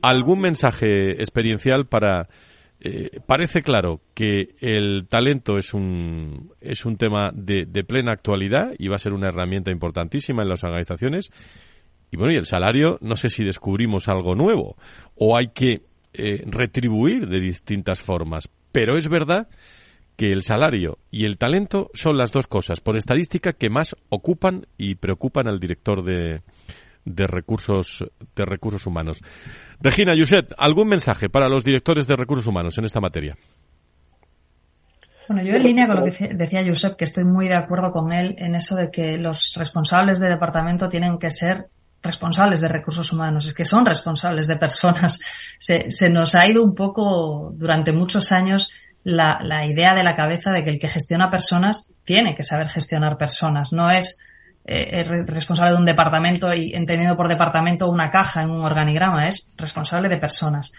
algún 0.02 0.42
mensaje 0.42 1.12
experiencial 1.12 1.86
para 1.86 2.28
eh, 2.82 3.20
parece 3.26 3.62
claro 3.62 4.00
que 4.14 4.56
el 4.62 5.08
talento 5.10 5.58
es 5.58 5.74
un, 5.74 6.54
es 6.62 6.86
un 6.86 6.96
tema 6.96 7.32
de, 7.34 7.66
plena 7.84 8.14
actualidad 8.14 8.72
y 8.78 8.88
va 8.88 8.96
a 8.96 9.00
ser 9.00 9.12
una 9.14 9.28
herramienta 9.28 9.72
importantísima 9.72 10.44
en 10.44 10.50
las 10.50 10.64
organizaciones. 10.64 11.30
Y 12.12 12.18
bueno, 12.18 12.34
y 12.34 12.38
el 12.38 12.46
salario, 12.46 12.98
no 13.02 13.18
sé 13.18 13.30
si 13.30 13.44
descubrimos 13.44 14.08
algo 14.08 14.34
nuevo 14.34 14.78
o 15.16 15.38
hay 15.38 15.50
que 15.50 15.84
eh, 16.14 16.44
retribuir 16.46 17.28
de 17.28 17.40
distintas 17.42 18.02
formas. 18.02 18.50
Pero 18.72 18.96
es 18.96 19.10
verdad 19.10 19.50
que 20.16 20.28
el 20.28 20.42
salario 20.42 21.00
y 21.12 21.26
el 21.26 21.38
talento 21.38 21.90
son 21.94 22.18
las 22.18 22.32
dos 22.32 22.48
cosas, 22.48 22.82
por 22.82 22.98
estadística, 22.98 23.54
que 23.54 23.70
más 23.70 23.96
ocupan 24.10 24.68
y 24.78 24.96
preocupan 24.96 25.48
al 25.48 25.60
director 25.60 26.04
de, 26.04 26.42
de 27.06 27.28
recursos 27.28 28.06
de 28.36 28.46
recursos 28.46 28.86
humanos. 28.86 29.22
Regina 29.80 30.16
Yuset, 30.16 30.54
¿algún 30.58 30.90
mensaje 30.90 31.30
para 31.30 31.50
los 31.50 31.64
directores 31.64 32.08
de 32.08 32.16
recursos 32.16 32.48
humanos 32.48 32.78
en 32.78 32.86
esta 32.86 33.00
materia? 33.00 33.38
Bueno, 35.30 35.44
yo 35.44 35.54
en 35.54 35.64
línea 35.64 35.86
con 35.86 35.98
lo 35.98 36.06
que 36.06 36.34
decía 36.34 36.66
Josep, 36.66 36.96
que 36.96 37.04
estoy 37.04 37.24
muy 37.24 37.48
de 37.48 37.54
acuerdo 37.54 37.92
con 37.92 38.12
él 38.12 38.34
en 38.40 38.56
eso 38.56 38.76
de 38.76 38.90
que 38.90 39.16
los 39.16 39.54
responsables 39.56 40.20
de 40.20 40.28
departamento 40.28 40.90
tienen 40.90 41.20
que 41.20 41.30
ser 41.30 41.68
responsables 42.02 42.62
de 42.62 42.68
recursos 42.68 43.14
humanos, 43.14 43.46
es 43.46 43.54
que 43.54 43.64
son 43.64 43.86
responsables 43.86 44.48
de 44.48 44.56
personas. 44.56 45.20
Se, 45.60 45.92
se 45.92 46.10
nos 46.10 46.34
ha 46.34 46.48
ido 46.48 46.64
un 46.64 46.74
poco 46.74 47.52
durante 47.54 47.92
muchos 47.92 48.32
años 48.32 48.72
la, 49.04 49.40
la, 49.44 49.66
idea 49.66 49.94
de 49.94 50.04
la 50.04 50.16
cabeza 50.16 50.52
de 50.52 50.64
que 50.64 50.72
el 50.72 50.80
que 50.80 50.88
gestiona 50.88 51.30
personas 51.30 51.92
tiene 52.04 52.34
que 52.34 52.44
saber 52.44 52.68
gestionar 52.70 53.18
personas, 53.18 53.72
no 53.72 53.92
es 53.92 54.20
eh, 54.66 55.04
responsable 55.26 55.72
de 55.72 55.78
un 55.78 55.86
departamento 55.86 56.54
y 56.54 56.74
entendiendo 56.76 57.18
por 57.18 57.28
departamento 57.28 57.90
una 57.90 58.12
caja 58.12 58.44
en 58.44 58.52
un 58.52 58.64
organigrama, 58.64 59.28
es 59.28 59.50
responsable 59.58 60.10
de 60.10 60.18
personas. 60.18 60.72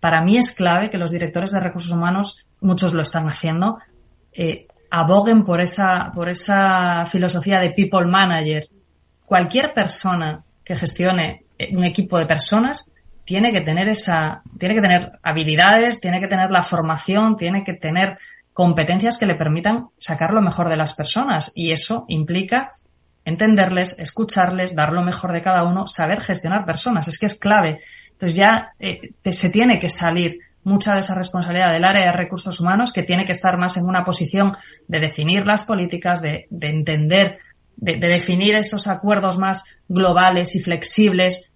Para 0.00 0.22
mí 0.22 0.36
es 0.36 0.50
clave 0.50 0.90
que 0.90 0.98
los 0.98 1.10
directores 1.10 1.52
de 1.52 1.60
recursos 1.60 1.92
humanos, 1.92 2.46
muchos 2.60 2.92
lo 2.92 3.02
están 3.02 3.26
haciendo, 3.26 3.78
eh, 4.32 4.66
aboguen 4.90 5.44
por 5.44 5.60
esa, 5.60 6.10
por 6.14 6.28
esa 6.28 7.04
filosofía 7.06 7.60
de 7.60 7.70
people 7.70 8.06
manager. 8.06 8.68
Cualquier 9.24 9.72
persona 9.72 10.42
que 10.64 10.74
gestione 10.74 11.44
un 11.72 11.84
equipo 11.84 12.18
de 12.18 12.26
personas 12.26 12.90
tiene 13.24 13.52
que 13.52 13.60
tener 13.60 13.88
esa, 13.88 14.42
tiene 14.58 14.74
que 14.76 14.80
tener 14.80 15.18
habilidades, 15.22 16.00
tiene 16.00 16.20
que 16.20 16.28
tener 16.28 16.50
la 16.50 16.62
formación, 16.62 17.36
tiene 17.36 17.64
que 17.64 17.74
tener 17.74 18.18
competencias 18.52 19.16
que 19.16 19.26
le 19.26 19.34
permitan 19.34 19.88
sacar 19.98 20.32
lo 20.32 20.40
mejor 20.40 20.68
de 20.68 20.76
las 20.76 20.94
personas. 20.94 21.50
Y 21.54 21.72
eso 21.72 22.04
implica 22.08 22.72
entenderles, 23.26 23.98
escucharles, 23.98 24.74
dar 24.74 24.92
lo 24.92 25.02
mejor 25.02 25.32
de 25.32 25.42
cada 25.42 25.64
uno, 25.64 25.86
saber 25.86 26.22
gestionar 26.22 26.64
personas. 26.64 27.08
Es 27.08 27.18
que 27.18 27.26
es 27.26 27.34
clave. 27.34 27.80
Entonces 28.12 28.36
ya 28.36 28.72
eh, 28.78 29.10
se 29.30 29.50
tiene 29.50 29.78
que 29.78 29.90
salir 29.90 30.38
mucha 30.62 30.94
de 30.94 31.00
esa 31.00 31.14
responsabilidad 31.14 31.72
del 31.72 31.84
área 31.84 32.06
de 32.06 32.16
recursos 32.16 32.60
humanos, 32.60 32.92
que 32.92 33.02
tiene 33.02 33.24
que 33.24 33.32
estar 33.32 33.58
más 33.58 33.76
en 33.76 33.84
una 33.84 34.04
posición 34.04 34.56
de 34.88 35.00
definir 35.00 35.44
las 35.44 35.64
políticas, 35.64 36.22
de, 36.22 36.46
de 36.50 36.68
entender, 36.68 37.38
de, 37.76 37.96
de, 37.96 38.08
definir 38.08 38.54
esos 38.54 38.86
acuerdos 38.86 39.38
más 39.38 39.64
globales 39.88 40.54
y 40.56 40.60
flexibles 40.60 41.52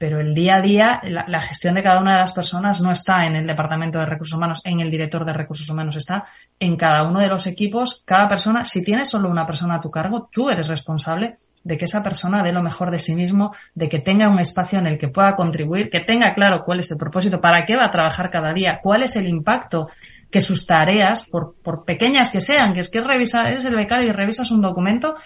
pero 0.00 0.18
el 0.18 0.32
día 0.32 0.54
a 0.56 0.60
día, 0.62 1.00
la, 1.02 1.40
gestión 1.42 1.74
de 1.74 1.82
cada 1.82 2.00
una 2.00 2.14
de 2.14 2.20
las 2.20 2.32
personas 2.32 2.80
no 2.80 2.90
está 2.90 3.26
en 3.26 3.36
el 3.36 3.46
departamento 3.46 3.98
de 3.98 4.06
recursos 4.06 4.34
humanos, 4.34 4.62
en 4.64 4.80
el 4.80 4.90
director 4.90 5.26
de 5.26 5.34
recursos 5.34 5.68
humanos, 5.68 5.94
está 5.94 6.24
en 6.58 6.74
cada 6.76 7.02
uno 7.02 7.20
de 7.20 7.28
los 7.28 7.46
equipos, 7.46 8.02
cada 8.06 8.26
persona, 8.26 8.64
si 8.64 8.82
tienes 8.82 9.10
solo 9.10 9.28
una 9.28 9.44
persona 9.44 9.74
a 9.74 9.80
tu 9.82 9.90
cargo, 9.90 10.30
tú 10.32 10.48
eres 10.48 10.68
responsable 10.68 11.36
de 11.62 11.76
que 11.76 11.84
esa 11.84 12.02
persona 12.02 12.42
dé 12.42 12.50
lo 12.50 12.62
mejor 12.62 12.90
de 12.90 12.98
sí 12.98 13.14
mismo, 13.14 13.54
de 13.74 13.90
que 13.90 13.98
tenga 13.98 14.30
un 14.30 14.38
espacio 14.38 14.78
en 14.78 14.86
el 14.86 14.96
que 14.96 15.08
pueda 15.08 15.36
contribuir, 15.36 15.90
que 15.90 16.00
tenga 16.00 16.32
claro 16.32 16.62
cuál 16.64 16.80
es 16.80 16.90
el 16.90 16.96
propósito, 16.96 17.38
para 17.38 17.66
qué 17.66 17.76
va 17.76 17.84
a 17.84 17.90
trabajar 17.90 18.30
cada 18.30 18.54
día, 18.54 18.80
cuál 18.82 19.02
es 19.02 19.16
el 19.16 19.28
impacto 19.28 19.84
que 20.30 20.40
sus 20.40 20.64
tareas, 20.64 21.24
por, 21.24 21.56
por 21.62 21.84
pequeñas 21.84 22.30
que 22.30 22.40
sean, 22.40 22.72
que 22.72 22.80
es 22.80 22.88
que 22.88 23.00
es 23.00 23.06
revisar, 23.06 23.48
eres 23.48 23.66
el 23.66 23.74
becario 23.74 24.08
y 24.08 24.12
revisas 24.12 24.50
un 24.50 24.62
documento, 24.62 25.16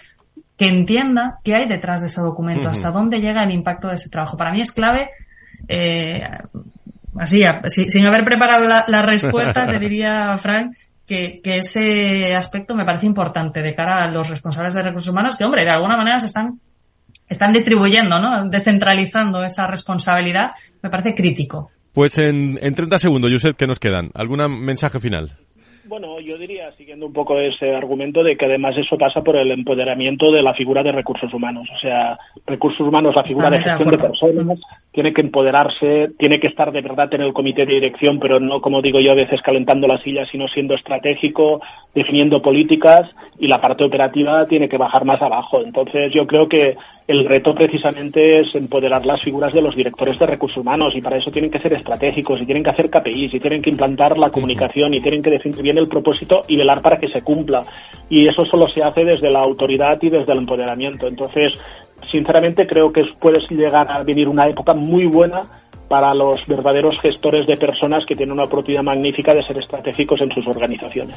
que 0.57 0.65
entienda 0.65 1.39
qué 1.43 1.55
hay 1.55 1.67
detrás 1.67 2.01
de 2.01 2.07
ese 2.07 2.21
documento, 2.21 2.61
uh 2.61 2.65
-huh. 2.65 2.71
hasta 2.71 2.91
dónde 2.91 3.19
llega 3.19 3.43
el 3.43 3.51
impacto 3.51 3.89
de 3.89 3.95
ese 3.95 4.09
trabajo. 4.09 4.37
Para 4.37 4.53
mí 4.53 4.61
es 4.61 4.71
clave, 4.71 5.09
eh, 5.67 6.21
así, 7.17 7.43
sin 7.67 8.05
haber 8.05 8.23
preparado 8.23 8.67
la, 8.67 8.85
la 8.87 9.01
respuesta, 9.01 9.67
te 9.67 9.79
diría, 9.85 10.37
Frank, 10.37 10.73
que, 11.05 11.41
que, 11.43 11.57
ese 11.57 12.33
aspecto 12.33 12.75
me 12.75 12.85
parece 12.85 13.05
importante 13.05 13.61
de 13.61 13.75
cara 13.75 14.03
a 14.03 14.11
los 14.11 14.29
responsables 14.29 14.73
de 14.73 14.81
recursos 14.81 15.11
humanos, 15.11 15.35
que, 15.35 15.43
hombre, 15.43 15.63
de 15.63 15.71
alguna 15.71 15.97
manera 15.97 16.19
se 16.19 16.27
están, 16.27 16.59
están 17.27 17.53
distribuyendo, 17.53 18.19
¿no? 18.19 18.49
Descentralizando 18.49 19.43
esa 19.43 19.67
responsabilidad, 19.67 20.51
me 20.81 20.89
parece 20.89 21.13
crítico. 21.13 21.71
Pues 21.93 22.17
en, 22.17 22.59
en 22.61 22.73
30 22.73 22.97
segundos, 22.97 23.31
Josep, 23.31 23.55
¿qué 23.55 23.67
nos 23.67 23.79
quedan? 23.79 24.09
¿Algún 24.13 24.39
mensaje 24.65 24.99
final? 24.99 25.37
Bueno, 25.87 26.19
yo 26.19 26.35
diría, 26.37 26.71
siguiendo 26.77 27.05
un 27.05 27.13
poco 27.13 27.37
ese 27.39 27.75
argumento, 27.75 28.23
de 28.23 28.35
que 28.35 28.45
además 28.45 28.75
eso 28.75 28.97
pasa 28.97 29.21
por 29.21 29.35
el 29.35 29.51
empoderamiento 29.51 30.31
de 30.31 30.41
la 30.41 30.55
figura 30.55 30.81
de 30.81 30.91
recursos 30.91 31.31
humanos. 31.31 31.67
O 31.75 31.77
sea, 31.77 32.17
recursos 32.47 32.87
humanos, 32.87 33.15
la 33.15 33.23
figura 33.23 33.51
de 33.51 33.57
gestión 33.57 33.91
de, 33.91 33.97
de 33.97 34.03
personas, 34.03 34.59
tiene 34.91 35.13
que 35.13 35.21
empoderarse, 35.21 36.09
tiene 36.17 36.39
que 36.39 36.47
estar 36.47 36.71
de 36.71 36.81
verdad 36.81 37.13
en 37.13 37.21
el 37.21 37.33
comité 37.33 37.67
de 37.67 37.75
dirección, 37.75 38.19
pero 38.19 38.39
no, 38.39 38.61
como 38.61 38.81
digo 38.81 38.99
yo, 38.99 39.11
a 39.11 39.15
veces 39.15 39.43
calentando 39.43 39.87
la 39.87 39.99
silla, 39.99 40.25
sino 40.25 40.47
siendo 40.47 40.73
estratégico, 40.73 41.61
definiendo 41.93 42.41
políticas 42.41 43.07
y 43.37 43.47
la 43.47 43.61
parte 43.61 43.83
operativa 43.83 44.45
tiene 44.47 44.67
que 44.67 44.77
bajar 44.77 45.05
más 45.05 45.21
abajo. 45.21 45.61
Entonces, 45.61 46.11
yo 46.11 46.25
creo 46.25 46.49
que 46.49 46.77
el 47.07 47.25
reto 47.25 47.53
precisamente 47.53 48.39
es 48.39 48.55
empoderar 48.55 49.05
las 49.05 49.21
figuras 49.21 49.53
de 49.53 49.61
los 49.61 49.75
directores 49.75 50.17
de 50.17 50.25
recursos 50.25 50.57
humanos 50.57 50.95
y 50.95 51.01
para 51.01 51.17
eso 51.17 51.29
tienen 51.29 51.51
que 51.51 51.59
ser 51.59 51.73
estratégicos 51.73 52.41
y 52.41 52.45
tienen 52.45 52.63
que 52.63 52.71
hacer 52.71 52.89
KPIs 52.89 53.35
y 53.35 53.39
tienen 53.39 53.61
que 53.61 53.69
implantar 53.69 54.17
la 54.17 54.31
comunicación 54.31 54.93
y 54.93 55.01
tienen 55.01 55.21
que 55.21 55.29
definir 55.29 55.61
bien 55.61 55.74
el 55.77 55.87
propósito 55.87 56.41
y 56.47 56.57
velar 56.57 56.81
para 56.81 56.99
que 56.99 57.07
se 57.07 57.21
cumpla. 57.21 57.61
Y 58.09 58.27
eso 58.27 58.45
solo 58.45 58.67
se 58.67 58.81
hace 58.81 59.03
desde 59.03 59.29
la 59.29 59.41
autoridad 59.41 59.97
y 60.01 60.09
desde 60.09 60.31
el 60.31 60.39
empoderamiento. 60.39 61.07
Entonces, 61.07 61.59
sinceramente 62.11 62.67
creo 62.67 62.91
que 62.91 63.03
puede 63.19 63.39
llegar 63.49 63.91
a 63.91 64.03
venir 64.03 64.27
una 64.27 64.47
época 64.47 64.73
muy 64.73 65.05
buena 65.05 65.41
para 65.87 66.13
los 66.13 66.45
verdaderos 66.47 66.99
gestores 67.01 67.45
de 67.47 67.57
personas 67.57 68.05
que 68.05 68.15
tienen 68.15 68.33
una 68.33 68.45
oportunidad 68.45 68.83
magnífica 68.83 69.33
de 69.33 69.43
ser 69.43 69.57
estratégicos 69.57 70.21
en 70.21 70.31
sus 70.31 70.47
organizaciones. 70.47 71.15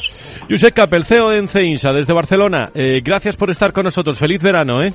Josep 0.49 0.75
Capel, 0.75 1.05
CEO 1.05 1.31
de 1.31 1.39
Enceinsa, 1.39 1.93
desde 1.93 2.13
Barcelona. 2.13 2.69
Eh, 2.75 3.01
gracias 3.03 3.37
por 3.37 3.51
estar 3.51 3.73
con 3.73 3.85
nosotros. 3.85 4.19
Feliz 4.19 4.43
verano, 4.43 4.83
¿eh? 4.83 4.93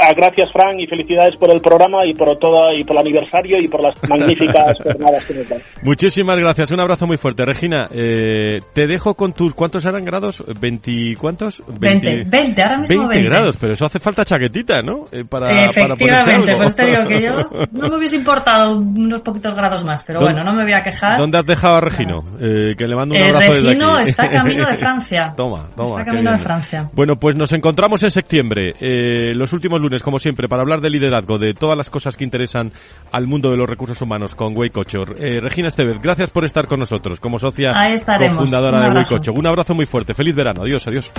Ah, 0.00 0.12
gracias, 0.16 0.50
Frank, 0.52 0.78
y 0.78 0.86
felicidades 0.86 1.36
por 1.36 1.50
el 1.52 1.60
programa 1.60 2.06
y 2.06 2.14
por 2.14 2.36
todo 2.38 2.72
y 2.72 2.84
por 2.84 2.96
el 2.96 3.00
aniversario 3.00 3.58
y 3.58 3.66
por 3.66 3.82
las 3.82 3.94
magníficas 4.08 4.78
jornadas 4.82 5.24
que 5.24 5.34
nos 5.34 5.48
dan. 5.48 5.58
Muchísimas 5.82 6.38
gracias, 6.38 6.70
un 6.70 6.80
abrazo 6.80 7.06
muy 7.06 7.16
fuerte. 7.16 7.44
Regina, 7.44 7.86
eh, 7.90 8.60
te 8.72 8.86
dejo 8.86 9.14
con 9.14 9.32
tus, 9.32 9.54
¿cuántos 9.54 9.84
eran 9.84 10.04
grados? 10.04 10.40
¿20 10.46 11.16
cuántos? 11.16 11.62
20, 11.80 12.24
20, 12.26 12.62
ahora 12.62 12.78
mismo 12.78 13.08
20. 13.08 13.14
20 13.14 13.28
grados, 13.28 13.56
pero 13.60 13.72
eso 13.72 13.86
hace 13.86 13.98
falta 13.98 14.24
chaquetita, 14.24 14.82
¿no? 14.82 15.06
Eh, 15.10 15.24
para, 15.28 15.64
Efectivamente, 15.64 16.52
para 16.52 16.58
pues 16.58 16.76
te 16.76 16.86
digo 16.86 17.06
que 17.08 17.22
yo 17.22 17.66
no 17.72 17.88
me 17.88 17.96
hubiese 17.96 18.16
importado 18.16 18.80
unos 18.98 19.22
poquitos 19.22 19.54
grados 19.54 19.84
más, 19.84 20.02
pero 20.02 20.20
bueno, 20.20 20.42
no 20.42 20.52
me 20.52 20.64
voy 20.64 20.72
a 20.72 20.82
quejar. 20.82 21.16
¿Dónde 21.18 21.38
has 21.38 21.46
dejado 21.46 21.76
a 21.76 21.80
Regino? 21.80 22.18
Eh, 22.40 22.74
que 22.76 22.86
le 22.86 22.96
mando 22.96 23.14
un 23.14 23.22
abrazo 23.22 23.52
Regino 23.52 23.86
desde 23.96 24.00
aquí. 24.00 24.10
está 24.10 24.28
camino 24.28 24.68
de 24.68 24.74
Francia. 24.76 25.34
toma, 25.36 25.68
toma. 25.76 26.00
Está 26.00 26.04
camino 26.04 26.32
de 26.32 26.38
Francia. 26.38 26.90
Bueno, 26.92 27.16
pues 27.16 27.36
nos 27.36 27.52
encontramos 27.52 28.02
en 28.02 28.10
septiembre, 28.10 28.74
eh, 28.80 29.32
los 29.34 29.52
últimos 29.52 29.80
lunes, 29.80 30.02
como 30.02 30.18
siempre, 30.18 30.48
para 30.48 30.62
hablar 30.62 30.80
de 30.80 30.90
liderazgo, 30.90 31.38
de 31.38 31.54
todas 31.54 31.76
las 31.76 31.90
cosas 31.90 32.16
que 32.16 32.24
interesan 32.24 32.72
al 33.12 33.26
mundo 33.26 33.50
de 33.50 33.56
los 33.56 33.68
recursos 33.68 34.00
humanos 34.02 34.34
con 34.34 34.56
Weicochor. 34.56 35.14
Eh, 35.18 35.40
Regina 35.40 35.68
Estevez, 35.68 36.00
gracias 36.02 36.30
por 36.30 36.44
estar 36.44 36.66
con 36.66 36.80
nosotros 36.80 37.20
como 37.20 37.38
socia 37.38 37.72
cofundadora 38.18 38.80
de 38.80 38.90
Weicochor. 38.90 39.38
Un 39.38 39.46
abrazo 39.46 39.74
muy 39.74 39.86
fuerte. 39.86 40.14
Feliz 40.14 40.34
verano. 40.34 40.62
Adiós, 40.62 40.86
adiós. 40.86 41.10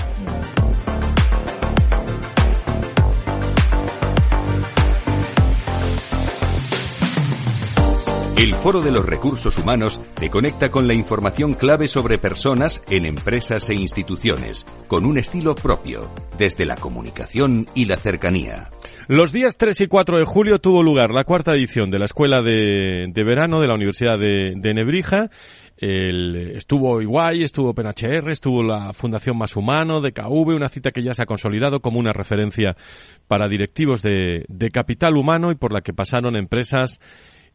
El 8.39 8.53
Foro 8.53 8.79
de 8.79 8.93
los 8.93 9.05
Recursos 9.05 9.57
Humanos 9.57 9.99
te 10.13 10.29
conecta 10.29 10.71
con 10.71 10.87
la 10.87 10.93
información 10.93 11.55
clave 11.55 11.89
sobre 11.89 12.17
personas 12.17 12.81
en 12.89 13.05
empresas 13.05 13.69
e 13.69 13.73
instituciones, 13.73 14.65
con 14.87 15.05
un 15.05 15.17
estilo 15.17 15.55
propio, 15.55 16.09
desde 16.37 16.63
la 16.63 16.77
comunicación 16.77 17.65
y 17.75 17.83
la 17.83 17.97
cercanía. 17.97 18.69
Los 19.09 19.33
días 19.33 19.57
3 19.57 19.81
y 19.81 19.87
4 19.87 20.19
de 20.19 20.23
julio 20.23 20.59
tuvo 20.59 20.81
lugar 20.81 21.13
la 21.13 21.25
cuarta 21.25 21.53
edición 21.53 21.91
de 21.91 21.99
la 21.99 22.05
Escuela 22.05 22.41
de, 22.41 23.11
Verano 23.13 23.59
de 23.59 23.67
la 23.67 23.75
Universidad 23.75 24.17
de, 24.17 24.73
Nebrija. 24.73 25.29
El, 25.75 26.55
estuvo 26.55 27.01
Iguay, 27.01 27.43
estuvo 27.43 27.73
PNHR, 27.73 28.29
estuvo 28.29 28.63
la 28.63 28.93
Fundación 28.93 29.37
Más 29.37 29.57
Humano 29.57 29.99
de 29.99 30.13
KV, 30.13 30.55
una 30.55 30.69
cita 30.69 30.91
que 30.91 31.03
ya 31.03 31.13
se 31.13 31.23
ha 31.23 31.25
consolidado 31.25 31.81
como 31.81 31.99
una 31.99 32.13
referencia 32.13 32.77
para 33.27 33.49
directivos 33.49 34.01
de 34.01 34.69
capital 34.71 35.17
humano 35.17 35.51
y 35.51 35.55
por 35.55 35.73
la 35.73 35.81
que 35.81 35.91
pasaron 35.91 36.37
empresas 36.37 37.01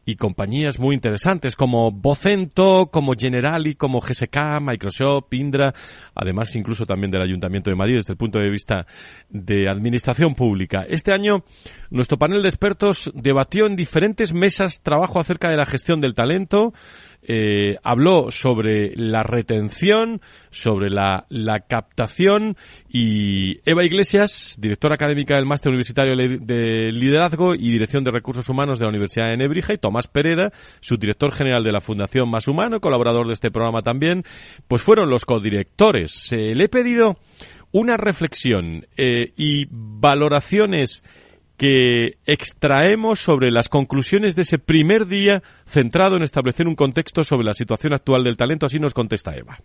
y 0.05 0.15
compañías 0.15 0.79
muy 0.79 0.93
interesantes 0.93 1.55
como 1.55 1.91
Vocento, 1.91 2.89
como 2.91 3.13
Generali, 3.13 3.75
como 3.75 3.99
GSK, 3.99 4.61
Microsoft, 4.61 5.33
Indra, 5.33 5.73
además 6.13 6.55
incluso 6.55 6.85
también 6.85 7.11
del 7.11 7.23
Ayuntamiento 7.23 7.69
de 7.69 7.75
Madrid 7.75 7.95
desde 7.95 8.13
el 8.13 8.17
punto 8.17 8.39
de 8.39 8.49
vista 8.49 8.85
de 9.29 9.67
administración 9.67 10.35
pública. 10.35 10.85
Este 10.87 11.11
año 11.11 11.43
nuestro 11.89 12.17
panel 12.17 12.43
de 12.43 12.49
expertos 12.49 13.11
debatió 13.15 13.65
en 13.65 13.75
diferentes 13.75 14.31
mesas 14.31 14.81
trabajo 14.81 15.19
acerca 15.19 15.49
de 15.49 15.57
la 15.57 15.65
gestión 15.65 16.01
del 16.01 16.13
talento, 16.13 16.73
eh, 17.27 17.77
habló 17.83 18.31
sobre 18.31 18.95
la 18.95 19.23
retención, 19.23 20.21
sobre 20.51 20.89
la, 20.89 21.25
la, 21.29 21.61
captación 21.61 22.55
y 22.87 23.59
Eva 23.69 23.83
Iglesias, 23.83 24.57
directora 24.59 24.95
académica 24.95 25.35
del 25.35 25.45
Máster 25.45 25.69
Universitario 25.69 26.15
de 26.15 26.91
Liderazgo 26.91 27.55
y 27.55 27.71
Dirección 27.71 28.03
de 28.03 28.11
Recursos 28.11 28.47
Humanos 28.49 28.79
de 28.79 28.85
la 28.85 28.89
Universidad 28.89 29.29
de 29.29 29.37
Nebrija 29.37 29.73
y 29.73 29.77
Tomás 29.77 30.07
Pereda, 30.07 30.51
subdirector 30.81 31.33
general 31.33 31.63
de 31.63 31.71
la 31.71 31.81
Fundación 31.81 32.29
Más 32.29 32.47
Humano, 32.47 32.79
colaborador 32.79 33.27
de 33.27 33.33
este 33.33 33.51
programa 33.51 33.81
también, 33.81 34.23
pues 34.67 34.81
fueron 34.81 35.09
los 35.09 35.25
codirectores. 35.25 36.31
Eh, 36.31 36.55
le 36.55 36.65
he 36.65 36.69
pedido 36.69 37.17
una 37.71 37.97
reflexión 37.97 38.87
eh, 38.95 39.33
y 39.35 39.67
valoraciones 39.69 41.03
que 41.57 42.17
extraemos 42.25 43.19
sobre 43.19 43.51
las 43.51 43.69
conclusiones 43.69 44.35
de 44.35 44.43
ese 44.43 44.57
primer 44.57 45.07
día 45.07 45.41
centrado 45.65 46.17
en 46.17 46.23
establecer 46.23 46.67
un 46.67 46.75
contexto 46.75 47.23
sobre 47.23 47.45
la 47.45 47.53
situación 47.53 47.93
actual 47.93 48.23
del 48.23 48.37
talento. 48.37 48.65
Así 48.65 48.79
nos 48.79 48.93
contesta 48.93 49.35
Eva. 49.35 49.57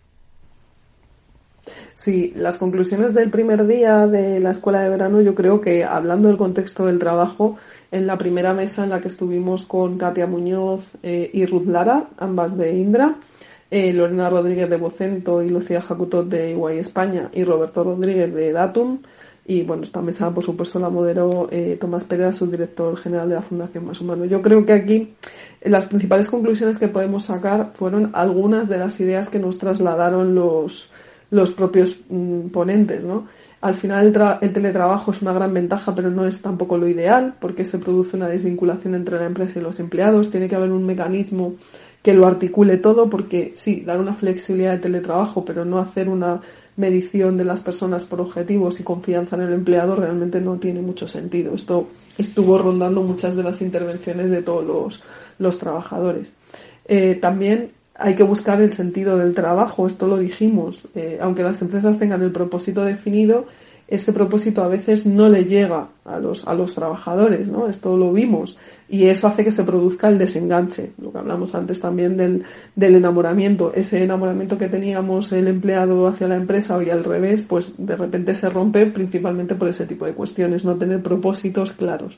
Sí, 1.95 2.33
las 2.35 2.57
conclusiones 2.57 3.13
del 3.13 3.29
primer 3.29 3.67
día 3.67 4.07
de 4.07 4.39
la 4.39 4.51
escuela 4.51 4.81
de 4.81 4.89
verano, 4.89 5.21
yo 5.21 5.35
creo 5.35 5.61
que 5.61 5.83
hablando 5.83 6.29
del 6.29 6.37
contexto 6.37 6.87
del 6.87 6.97
trabajo, 6.97 7.57
en 7.91 8.07
la 8.07 8.17
primera 8.17 8.53
mesa 8.53 8.83
en 8.83 8.89
la 8.89 9.01
que 9.01 9.09
estuvimos 9.09 9.65
con 9.65 9.97
Katia 9.97 10.25
Muñoz 10.25 10.97
eh, 11.03 11.29
y 11.31 11.45
Ruth 11.45 11.67
Lara, 11.67 12.07
ambas 12.17 12.57
de 12.57 12.73
Indra, 12.73 13.17
eh, 13.69 13.93
Lorena 13.93 14.29
Rodríguez 14.29 14.69
de 14.69 14.77
Bocento 14.77 15.43
y 15.43 15.49
Lucía 15.49 15.81
Jacutot 15.81 16.27
de 16.27 16.51
Iguay 16.51 16.79
España 16.79 17.29
y 17.33 17.43
Roberto 17.43 17.83
Rodríguez 17.83 18.33
de 18.33 18.51
Datum. 18.51 19.01
Y 19.45 19.63
bueno, 19.63 19.83
esta 19.83 20.01
mesa, 20.01 20.33
por 20.33 20.43
supuesto, 20.43 20.79
la 20.79 20.89
moderó 20.89 21.47
eh, 21.51 21.77
Tomás 21.79 22.03
Pérez, 22.03 22.37
subdirector 22.37 22.95
general 22.97 23.29
de 23.29 23.35
la 23.35 23.41
Fundación 23.41 23.85
Más 23.85 23.99
Humano. 23.99 24.25
Yo 24.25 24.41
creo 24.41 24.65
que 24.65 24.73
aquí 24.73 25.13
las 25.61 25.87
principales 25.87 26.29
conclusiones 26.29 26.77
que 26.77 26.87
podemos 26.87 27.25
sacar 27.25 27.71
fueron 27.73 28.11
algunas 28.13 28.69
de 28.69 28.77
las 28.77 28.99
ideas 28.99 29.29
que 29.29 29.39
nos 29.39 29.57
trasladaron 29.57 30.35
los, 30.35 30.91
los 31.31 31.53
propios 31.53 31.99
mm, 32.09 32.49
ponentes, 32.49 33.03
¿no? 33.03 33.27
Al 33.61 33.75
final 33.75 34.07
el, 34.07 34.37
el, 34.41 34.53
teletrabajo 34.53 35.11
es 35.11 35.21
una 35.21 35.33
gran 35.33 35.53
ventaja, 35.53 35.93
pero 35.93 36.09
no 36.09 36.25
es 36.25 36.41
tampoco 36.41 36.77
lo 36.77 36.87
ideal, 36.87 37.35
porque 37.39 37.63
se 37.63 37.77
produce 37.77 38.17
una 38.17 38.27
desvinculación 38.27 38.95
entre 38.95 39.17
la 39.17 39.27
empresa 39.27 39.59
y 39.59 39.61
los 39.61 39.79
empleados. 39.79 40.31
Tiene 40.31 40.47
que 40.47 40.55
haber 40.55 40.71
un 40.71 40.83
mecanismo 40.83 41.55
que 42.01 42.13
lo 42.13 42.25
articule 42.25 42.77
todo, 42.77 43.09
porque 43.09 43.51
sí, 43.55 43.81
dar 43.81 43.99
una 43.99 44.15
flexibilidad 44.15 44.71
de 44.71 44.79
teletrabajo, 44.79 45.45
pero 45.45 45.63
no 45.63 45.77
hacer 45.79 46.09
una 46.09 46.41
medición 46.77 47.37
de 47.37 47.45
las 47.45 47.61
personas 47.61 48.03
por 48.03 48.21
objetivos 48.21 48.79
y 48.79 48.83
confianza 48.83 49.35
en 49.35 49.43
el 49.43 49.53
empleado 49.53 49.95
realmente 49.95 50.39
no 50.41 50.57
tiene 50.57 50.81
mucho 50.81 51.07
sentido. 51.07 51.53
Esto 51.53 51.87
estuvo 52.17 52.57
rondando 52.57 53.01
muchas 53.01 53.35
de 53.35 53.43
las 53.43 53.61
intervenciones 53.61 54.29
de 54.29 54.41
todos 54.41 55.01
los, 55.37 55.59
trabajadores. 55.59 56.31
Eh, 56.85 57.15
también 57.15 57.71
hay 57.95 58.15
que 58.15 58.23
buscar 58.23 58.61
el 58.61 58.73
sentido 58.73 59.17
del 59.17 59.33
trabajo, 59.33 59.85
esto 59.85 60.07
lo 60.07 60.17
dijimos. 60.17 60.87
Eh, 60.95 61.19
aunque 61.21 61.43
las 61.43 61.61
empresas 61.61 61.99
tengan 61.99 62.21
el 62.21 62.31
propósito 62.31 62.83
definido, 62.83 63.45
ese 63.91 64.13
propósito 64.13 64.63
a 64.63 64.69
veces 64.69 65.05
no 65.05 65.27
le 65.27 65.43
llega 65.43 65.89
a 66.05 66.17
los, 66.17 66.47
a 66.47 66.53
los 66.53 66.73
trabajadores, 66.73 67.49
¿no? 67.49 67.67
Esto 67.67 67.97
lo 67.97 68.13
vimos. 68.13 68.57
Y 68.87 69.07
eso 69.07 69.27
hace 69.27 69.43
que 69.43 69.51
se 69.51 69.65
produzca 69.65 70.07
el 70.07 70.17
desenganche, 70.17 70.93
lo 71.01 71.11
que 71.11 71.17
hablamos 71.17 71.53
antes 71.55 71.81
también 71.81 72.15
del, 72.15 72.43
del 72.73 72.95
enamoramiento. 72.95 73.73
Ese 73.75 74.01
enamoramiento 74.01 74.57
que 74.57 74.69
teníamos 74.69 75.33
el 75.33 75.49
empleado 75.49 76.07
hacia 76.07 76.29
la 76.29 76.37
empresa 76.37 76.81
y 76.81 76.89
al 76.89 77.03
revés, 77.03 77.41
pues 77.41 77.73
de 77.77 77.97
repente 77.97 78.33
se 78.33 78.49
rompe 78.49 78.85
principalmente 78.85 79.55
por 79.55 79.67
ese 79.67 79.85
tipo 79.85 80.05
de 80.05 80.13
cuestiones, 80.13 80.63
no 80.63 80.77
tener 80.77 81.03
propósitos 81.03 81.73
claros. 81.73 82.17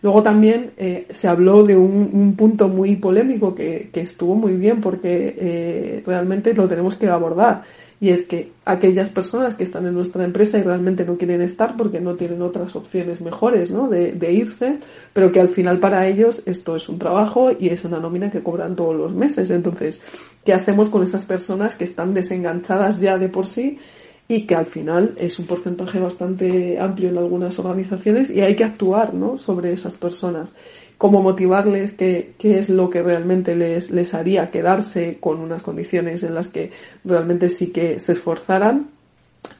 Luego 0.00 0.22
también 0.22 0.72
eh, 0.76 1.06
se 1.10 1.26
habló 1.26 1.64
de 1.64 1.76
un, 1.76 2.36
punto 2.36 2.68
muy 2.68 2.94
polémico 2.96 3.52
que, 3.52 3.90
estuvo 3.94 4.36
muy 4.36 4.52
bien 4.52 4.80
porque 4.80 5.34
eh, 5.38 6.02
realmente 6.06 6.54
lo 6.54 6.68
tenemos 6.68 6.94
que 6.94 7.08
abordar 7.08 7.64
y 8.04 8.10
es 8.10 8.24
que 8.24 8.52
aquellas 8.66 9.08
personas 9.08 9.54
que 9.54 9.64
están 9.64 9.86
en 9.86 9.94
nuestra 9.94 10.24
empresa 10.24 10.58
y 10.58 10.62
realmente 10.62 11.06
no 11.06 11.16
quieren 11.16 11.40
estar 11.40 11.74
porque 11.74 12.02
no 12.02 12.16
tienen 12.16 12.42
otras 12.42 12.76
opciones 12.76 13.22
mejores 13.22 13.70
¿no? 13.70 13.88
de, 13.88 14.12
de 14.12 14.30
irse, 14.30 14.78
pero 15.14 15.32
que 15.32 15.40
al 15.40 15.48
final 15.48 15.80
para 15.80 16.06
ellos 16.06 16.42
esto 16.44 16.76
es 16.76 16.86
un 16.90 16.98
trabajo 16.98 17.48
y 17.58 17.70
es 17.70 17.82
una 17.86 18.00
nómina 18.00 18.30
que 18.30 18.42
cobran 18.42 18.76
todos 18.76 18.94
los 18.94 19.14
meses. 19.14 19.48
Entonces, 19.48 20.02
¿qué 20.44 20.52
hacemos 20.52 20.90
con 20.90 21.02
esas 21.02 21.24
personas 21.24 21.76
que 21.76 21.84
están 21.84 22.12
desenganchadas 22.12 23.00
ya 23.00 23.16
de 23.16 23.30
por 23.30 23.46
sí 23.46 23.78
y 24.28 24.46
que 24.46 24.54
al 24.54 24.66
final 24.66 25.14
es 25.16 25.38
un 25.38 25.46
porcentaje 25.46 25.98
bastante 25.98 26.78
amplio 26.78 27.08
en 27.08 27.16
algunas 27.16 27.58
organizaciones 27.58 28.30
y 28.30 28.42
hay 28.42 28.54
que 28.54 28.64
actuar 28.64 29.14
¿no? 29.14 29.38
sobre 29.38 29.72
esas 29.72 29.96
personas. 29.96 30.54
Cómo 30.98 31.22
motivarles, 31.22 31.92
qué, 31.92 32.34
qué 32.38 32.58
es 32.58 32.68
lo 32.68 32.88
que 32.90 33.02
realmente 33.02 33.54
les, 33.54 33.90
les 33.90 34.14
haría 34.14 34.50
quedarse 34.50 35.18
con 35.20 35.40
unas 35.40 35.62
condiciones 35.62 36.22
en 36.22 36.34
las 36.34 36.48
que 36.48 36.70
realmente 37.04 37.50
sí 37.50 37.72
que 37.72 37.98
se 38.00 38.12
esforzaran. 38.12 38.90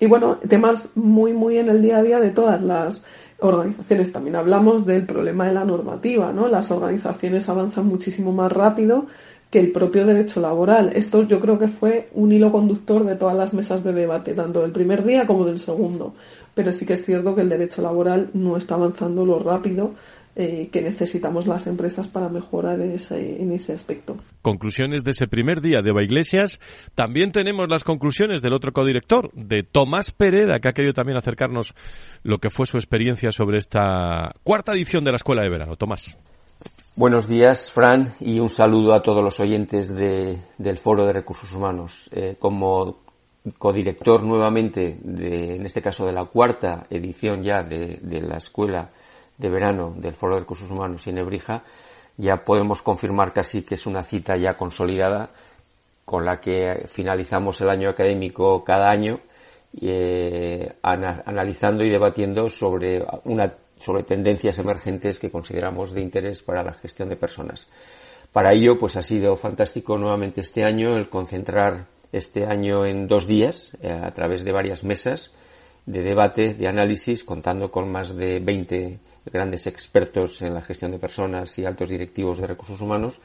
Y 0.01 0.07
bueno, 0.07 0.37
temas 0.49 0.97
muy, 0.97 1.33
muy 1.33 1.59
en 1.59 1.69
el 1.69 1.83
día 1.83 1.99
a 1.99 2.03
día 2.03 2.21
de 2.21 2.31
todas 2.31 2.63
las 2.63 3.05
organizaciones. 3.41 4.13
También 4.13 4.37
hablamos 4.37 4.87
del 4.87 5.07
problema 5.07 5.47
de 5.47 5.55
la 5.55 5.65
normativa, 5.65 6.33
¿no? 6.33 6.49
Las 6.49 6.71
organizaciones 6.71 7.49
avanzan 7.49 7.87
muchísimo 7.87 8.33
más 8.33 8.51
rápido 8.51 9.07
que 9.51 9.61
el 9.61 9.73
propio 9.73 10.05
derecho 10.05 10.41
laboral. 10.41 10.93
Esto 10.95 11.23
yo 11.23 11.39
creo 11.41 11.59
que 11.59 11.69
fue 11.69 12.09
un 12.15 12.33
hilo 12.33 12.51
conductor 12.51 13.05
de 13.05 13.15
todas 13.15 13.37
las 13.37 13.55
mesas 13.55 13.85
de 13.85 13.93
debate, 13.93 14.35
tanto 14.35 14.63
del 14.63 14.73
primer 14.73 15.05
día 15.05 15.27
como 15.27 15.45
del 15.45 15.59
segundo. 15.59 16.15
Pero 16.55 16.73
sí 16.73 16.87
que 16.87 16.95
es 16.95 17.05
cierto 17.05 17.35
que 17.35 17.43
el 17.43 17.49
derecho 17.49 17.83
laboral 17.83 18.31
no 18.33 18.57
está 18.57 18.75
avanzando 18.75 19.25
lo 19.25 19.39
rápido 19.39 19.93
eh, 20.37 20.69
que 20.73 20.83
necesitamos 20.83 21.47
las 21.47 21.67
empresas 21.67 22.09
para 22.09 22.29
mejorar 22.29 22.81
en 22.81 22.93
ese, 22.93 23.41
en 23.41 23.53
ese 23.53 23.73
aspecto. 23.73 24.17
Conclusiones 24.43 25.05
de 25.05 25.13
ese 25.13 25.27
primer 25.27 25.61
día 25.61 25.83
de 25.83 25.91
Eva 25.91 26.03
Iglesias. 26.03 26.61
También 26.95 27.33
tenemos 27.33 27.69
las 27.69 27.85
conclusiones 27.85 28.43
del 28.43 28.53
otro 28.53 28.73
codirector, 28.73 29.33
de 29.33 29.63
Tomás 29.63 30.11
Pereda, 30.11 30.61
que 30.61 30.69
ha 30.69 30.73
querido 30.73 30.93
también 30.93 31.19
acercarnos 31.19 31.75
lo 32.23 32.39
que 32.39 32.51
fue 32.51 32.67
su 32.67 32.77
experiencia 32.77 33.31
sobre 33.33 33.59
esta 33.59 34.33
cuarta 34.43 34.73
edición 34.73 35.05
de 35.05 35.13
la 35.13 35.17
Escuela 35.17 35.43
de 35.43 35.51
Verano. 35.51 35.77
Tomás. 35.77 36.17
Buenos 36.97 37.27
días, 37.27 37.73
Fran, 37.73 38.13
y 38.21 38.39
un 38.39 38.49
saludo 38.49 38.95
a 38.95 39.03
todos 39.03 39.23
los 39.23 39.41
oyentes 39.41 39.93
del 39.95 40.79
Foro 40.79 41.05
de 41.07 41.13
Recursos 41.13 41.53
Humanos. 41.53 42.09
Eh, 42.13 42.37
como 42.39 43.05
codirector 43.59 44.23
nuevamente, 44.23 44.99
de, 45.03 45.57
en 45.57 45.67
este 45.67 45.83
caso 45.83 46.07
de 46.07 46.13
la 46.13 46.25
cuarta 46.25 46.87
edición 46.89 47.43
ya 47.43 47.63
de, 47.63 48.01
la 48.23 48.37
Escuela 48.37 48.91
de 49.39 49.49
Verano 49.49 49.95
del 49.97 50.15
Foro 50.15 50.35
de 50.35 50.41
Recursos 50.41 50.71
Humanos 50.71 51.07
y 51.07 51.13
Nebrija, 51.13 51.65
ya 52.17 52.45
podemos 52.45 52.83
confirmar 52.83 53.33
casi 53.33 53.63
que 53.63 53.75
es 53.75 53.87
una 53.87 54.03
cita 54.03 54.37
ya 54.37 54.57
consolidada 54.57 55.31
con 56.05 56.25
la 56.25 56.41
que 56.41 56.87
finalizamos 56.89 57.61
el 57.61 57.71
año 57.71 57.89
académico 57.91 58.63
cada 58.63 58.91
año, 58.91 59.21
eh, 59.81 60.75
analizando 60.83 61.83
y 61.85 61.91
debatiendo 61.91 62.49
sobre 62.49 63.05
una 63.25 63.53
sobre 63.77 64.05
tendencias 64.05 64.59
emergentes 64.59 65.19
que 65.19 65.31
consideramos 65.31 65.93
de 65.93 66.01
interés 66.01 66.43
para 66.43 66.63
la 66.63 66.75
gestión 66.75 67.09
de 67.09 67.17
personas. 67.17 67.69
Para 68.33 68.53
ello, 68.53 68.79
pues 68.79 68.97
ha 68.97 69.03
sido 69.03 69.37
fantástico 69.37 69.99
nuevamente 69.99 70.41
este 70.41 70.65
año 70.65 70.97
el 70.97 71.09
concentrar 71.09 71.87
este 72.13 72.47
año 72.47 72.85
en 72.85 73.09
dos 73.09 73.27
días 73.27 73.77
eh, 73.83 73.91
a 73.91 74.11
través 74.13 74.45
de 74.45 74.53
varias 74.53 74.85
mesas 74.85 75.33
de 75.87 76.03
debate, 76.03 76.55
de 76.55 76.67
análisis, 76.69 77.25
contando 77.25 77.71
con 77.71 77.91
más 77.91 78.17
de 78.17 78.41
20 78.41 78.99
grandes 79.25 79.67
expertos 79.67 80.43
en 80.43 80.55
la 80.55 80.63
gestión 80.63 80.91
de 80.91 80.99
personas 80.99 81.59
y 81.59 81.65
altos 81.65 81.89
directivos 81.89 82.39
de 82.39 82.47
recursos 82.47 82.81
humanos. 82.81 83.21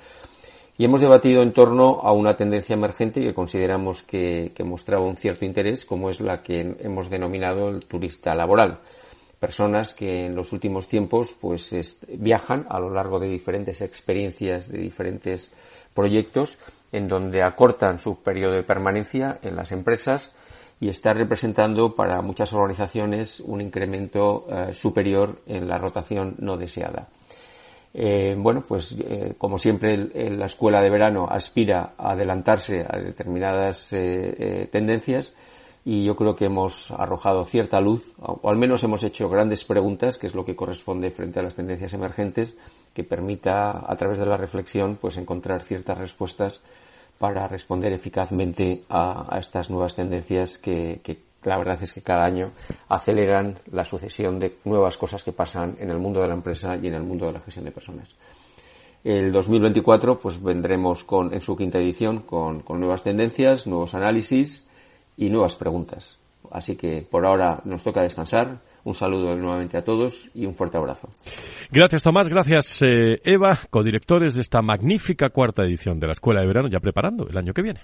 Y 0.77 0.85
hemos 0.85 1.01
debatido 1.01 1.41
en 1.41 1.51
torno 1.51 1.99
a 2.01 2.13
una 2.13 2.37
tendencia 2.37 2.73
emergente 2.73 3.21
que 3.21 3.33
consideramos 3.33 4.03
que 4.03 4.53
mostraba 4.63 5.05
un 5.05 5.17
cierto 5.17 5.43
interés, 5.45 5.85
como 5.85 6.09
es 6.09 6.21
la 6.21 6.41
que 6.41 6.75
hemos 6.79 7.09
denominado 7.09 7.69
el 7.69 7.85
turista 7.85 8.33
laboral 8.33 8.79
personas 9.39 9.95
que 9.95 10.25
en 10.25 10.35
los 10.35 10.51
últimos 10.51 10.87
tiempos 10.87 11.33
pues 11.39 11.73
viajan 12.09 12.65
a 12.69 12.79
lo 12.79 12.93
largo 12.93 13.19
de 13.19 13.29
diferentes 13.29 13.81
experiencias, 13.81 14.69
de 14.69 14.79
diferentes 14.79 15.51
proyectos, 15.93 16.59
en 16.91 17.07
donde 17.07 17.41
acortan 17.41 17.99
su 17.99 18.21
periodo 18.21 18.53
de 18.53 18.63
permanencia 18.63 19.39
en 19.41 19.55
las 19.55 19.71
empresas 19.71 20.31
y 20.79 20.89
está 20.89 21.13
representando 21.13 21.95
para 21.95 22.21
muchas 22.21 22.53
organizaciones 22.53 23.41
un 23.41 23.61
incremento 23.61 24.47
eh, 24.49 24.73
superior 24.73 25.41
en 25.45 25.67
la 25.67 25.77
rotación 25.77 26.35
no 26.39 26.57
deseada. 26.57 27.09
Eh, 27.93 28.35
bueno, 28.37 28.63
pues 28.67 28.95
eh, 28.99 29.33
como 29.37 29.57
siempre 29.57 29.97
la 29.97 30.45
escuela 30.45 30.81
de 30.81 30.91
verano 30.91 31.27
aspira 31.29 31.95
a 31.97 32.11
adelantarse 32.11 32.85
a 32.87 32.97
determinadas 32.97 33.89
tendencias 34.71 35.33
y 35.83 36.03
yo 36.05 36.15
creo 36.15 36.35
que 36.35 36.45
hemos 36.45 36.91
arrojado 36.91 37.43
cierta 37.43 37.81
luz, 37.81 38.13
o 38.19 38.47
al 38.49 38.57
menos 38.57 38.83
hemos 38.83 39.03
hecho 39.03 39.27
grandes 39.27 39.63
preguntas, 39.63 40.17
que 40.17 40.27
es 40.27 40.35
lo 40.35 40.45
que 40.45 40.55
corresponde 40.55 41.09
frente 41.09 41.39
a 41.39 41.43
las 41.43 41.55
tendencias 41.55 41.93
emergentes, 41.93 42.55
que 42.93 43.03
permita 43.03 43.85
a 43.91 43.95
través 43.95 44.19
de 44.19 44.25
la 44.25 44.37
reflexión 44.37 44.97
pues 44.99 45.17
encontrar 45.17 45.61
ciertas 45.61 45.97
respuestas 45.97 46.61
para 47.19 47.47
responder 47.47 47.93
eficazmente 47.93 48.83
a, 48.89 49.37
estas 49.37 49.69
nuevas 49.69 49.95
tendencias 49.95 50.57
que, 50.57 50.99
la 51.43 51.57
verdad 51.57 51.77
es 51.81 51.93
que 51.93 52.01
cada 52.01 52.25
año 52.25 52.51
aceleran 52.87 53.59
la 53.71 53.85
sucesión 53.85 54.39
de 54.39 54.57
nuevas 54.65 54.97
cosas 54.97 55.23
que 55.23 55.31
pasan 55.31 55.77
en 55.79 55.91
el 55.91 55.99
mundo 55.99 56.21
de 56.21 56.29
la 56.29 56.33
empresa 56.33 56.75
y 56.75 56.87
en 56.87 56.95
el 56.95 57.03
mundo 57.03 57.27
de 57.27 57.33
la 57.33 57.41
gestión 57.41 57.65
de 57.65 57.71
personas. 57.71 58.15
El 59.03 59.31
2024 59.31 60.19
pues 60.19 60.41
vendremos 60.41 61.03
con, 61.03 61.33
en 61.33 61.39
su 61.39 61.55
quinta 61.55 61.77
edición 61.77 62.21
con 62.23 62.63
nuevas 62.67 63.03
tendencias, 63.03 63.67
nuevos 63.67 63.93
análisis, 63.93 64.65
y 65.19 65.29
nuevas 65.29 65.55
preguntas. 65.55 66.17
Así 66.49 66.77
que 66.77 67.01
por 67.01 67.25
ahora 67.25 67.61
nos 67.65 67.83
toca 67.83 68.01
descansar. 68.01 68.61
Un 68.83 68.93
saludo 68.93 69.35
nuevamente 69.35 69.77
a 69.77 69.83
todos 69.83 70.29
y 70.33 70.45
un 70.45 70.55
fuerte 70.55 70.77
abrazo. 70.77 71.09
Gracias 71.71 72.03
Tomás, 72.03 72.29
gracias 72.29 72.81
eh, 72.81 73.21
Eva, 73.23 73.59
codirectores 73.69 74.35
de 74.35 74.41
esta 74.41 74.61
magnífica 74.61 75.29
cuarta 75.29 75.63
edición 75.63 75.99
de 75.99 76.07
la 76.07 76.13
Escuela 76.13 76.41
de 76.41 76.47
Verano, 76.47 76.69
ya 76.69 76.79
preparando 76.79 77.27
el 77.27 77.37
año 77.37 77.53
que 77.53 77.61
viene. 77.61 77.81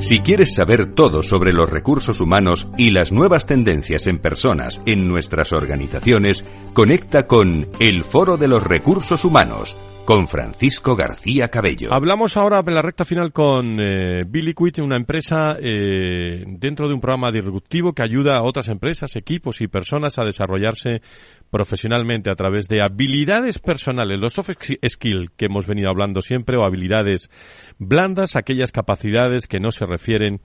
Si 0.00 0.20
quieres 0.20 0.54
saber 0.54 0.94
todo 0.94 1.22
sobre 1.22 1.52
los 1.52 1.68
recursos 1.68 2.20
humanos 2.22 2.68
y 2.78 2.90
las 2.90 3.12
nuevas 3.12 3.44
tendencias 3.44 4.06
en 4.06 4.18
personas 4.18 4.80
en 4.86 5.06
nuestras 5.06 5.52
organizaciones, 5.52 6.46
conecta 6.72 7.26
con 7.26 7.68
El 7.78 8.04
Foro 8.04 8.38
de 8.38 8.48
los 8.48 8.64
Recursos 8.64 9.24
Humanos 9.26 9.76
con 10.04 10.26
Francisco 10.26 10.96
García 10.96 11.48
Cabello. 11.48 11.90
Hablamos 11.92 12.36
ahora 12.36 12.62
en 12.66 12.74
la 12.74 12.82
recta 12.82 13.04
final 13.04 13.32
con 13.32 13.80
eh, 13.80 14.24
Billy 14.26 14.54
Quit, 14.54 14.78
una 14.78 14.96
empresa 14.96 15.56
eh, 15.60 16.44
dentro 16.46 16.88
de 16.88 16.94
un 16.94 17.00
programa 17.00 17.30
disruptivo 17.30 17.92
que 17.92 18.02
ayuda 18.02 18.36
a 18.36 18.42
otras 18.42 18.68
empresas, 18.68 19.16
equipos 19.16 19.60
y 19.60 19.68
personas 19.68 20.18
a 20.18 20.24
desarrollarse 20.24 21.02
profesionalmente 21.50 22.30
a 22.30 22.34
través 22.34 22.68
de 22.68 22.82
habilidades 22.82 23.58
personales, 23.58 24.18
los 24.18 24.32
soft 24.32 24.50
skills 24.88 25.30
que 25.36 25.46
hemos 25.46 25.66
venido 25.66 25.88
hablando 25.90 26.20
siempre 26.22 26.56
o 26.56 26.64
habilidades 26.64 27.30
blandas, 27.78 28.36
aquellas 28.36 28.72
capacidades 28.72 29.46
que 29.46 29.60
no 29.60 29.72
se 29.72 29.86
refieren 29.86 30.40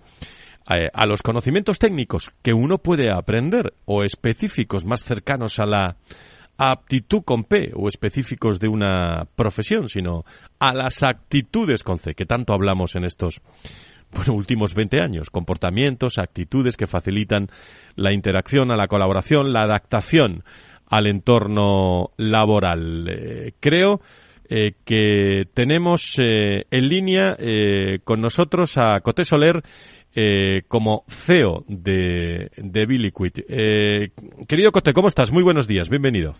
eh, 0.69 0.89
a 0.93 1.05
los 1.05 1.21
conocimientos 1.21 1.77
técnicos 1.77 2.31
que 2.41 2.53
uno 2.53 2.79
puede 2.79 3.11
aprender 3.11 3.73
o 3.85 4.03
específicos 4.03 4.83
más 4.83 5.03
cercanos 5.03 5.59
a 5.59 5.65
la 5.65 5.97
aptitud 6.57 7.23
con 7.23 7.43
P 7.43 7.71
o 7.75 7.87
específicos 7.87 8.59
de 8.59 8.67
una 8.67 9.27
profesión, 9.35 9.89
sino 9.89 10.23
a 10.59 10.73
las 10.73 11.03
actitudes 11.03 11.83
con 11.83 11.99
C, 11.99 12.13
que 12.13 12.25
tanto 12.25 12.53
hablamos 12.53 12.95
en 12.95 13.05
estos 13.05 13.41
últimos 14.27 14.73
20 14.73 15.01
años. 15.01 15.29
Comportamientos, 15.29 16.17
actitudes 16.17 16.77
que 16.77 16.87
facilitan 16.87 17.47
la 17.95 18.13
interacción, 18.13 18.71
a 18.71 18.77
la 18.77 18.87
colaboración, 18.87 19.53
la 19.53 19.61
adaptación 19.61 20.43
al 20.87 21.07
entorno 21.07 22.11
laboral. 22.17 23.07
Eh, 23.09 23.53
creo 23.59 24.01
eh, 24.47 24.73
que 24.85 25.45
tenemos 25.53 26.19
eh, 26.19 26.65
en 26.69 26.87
línea 26.87 27.35
con 28.03 28.21
nosotros 28.21 28.77
a 28.77 28.99
Coté 29.01 29.25
Soler, 29.25 29.63
eh, 30.15 30.63
como 30.67 31.03
CEO 31.07 31.65
de, 31.67 32.49
de 32.55 32.85
Billy 32.85 33.11
eh, 33.49 34.09
querido 34.47 34.71
Cote, 34.71 34.93
¿cómo 34.93 35.09
estás? 35.09 35.31
Muy 35.31 35.43
buenos 35.43 35.67
días, 35.67 35.89
bienvenido. 35.89 36.35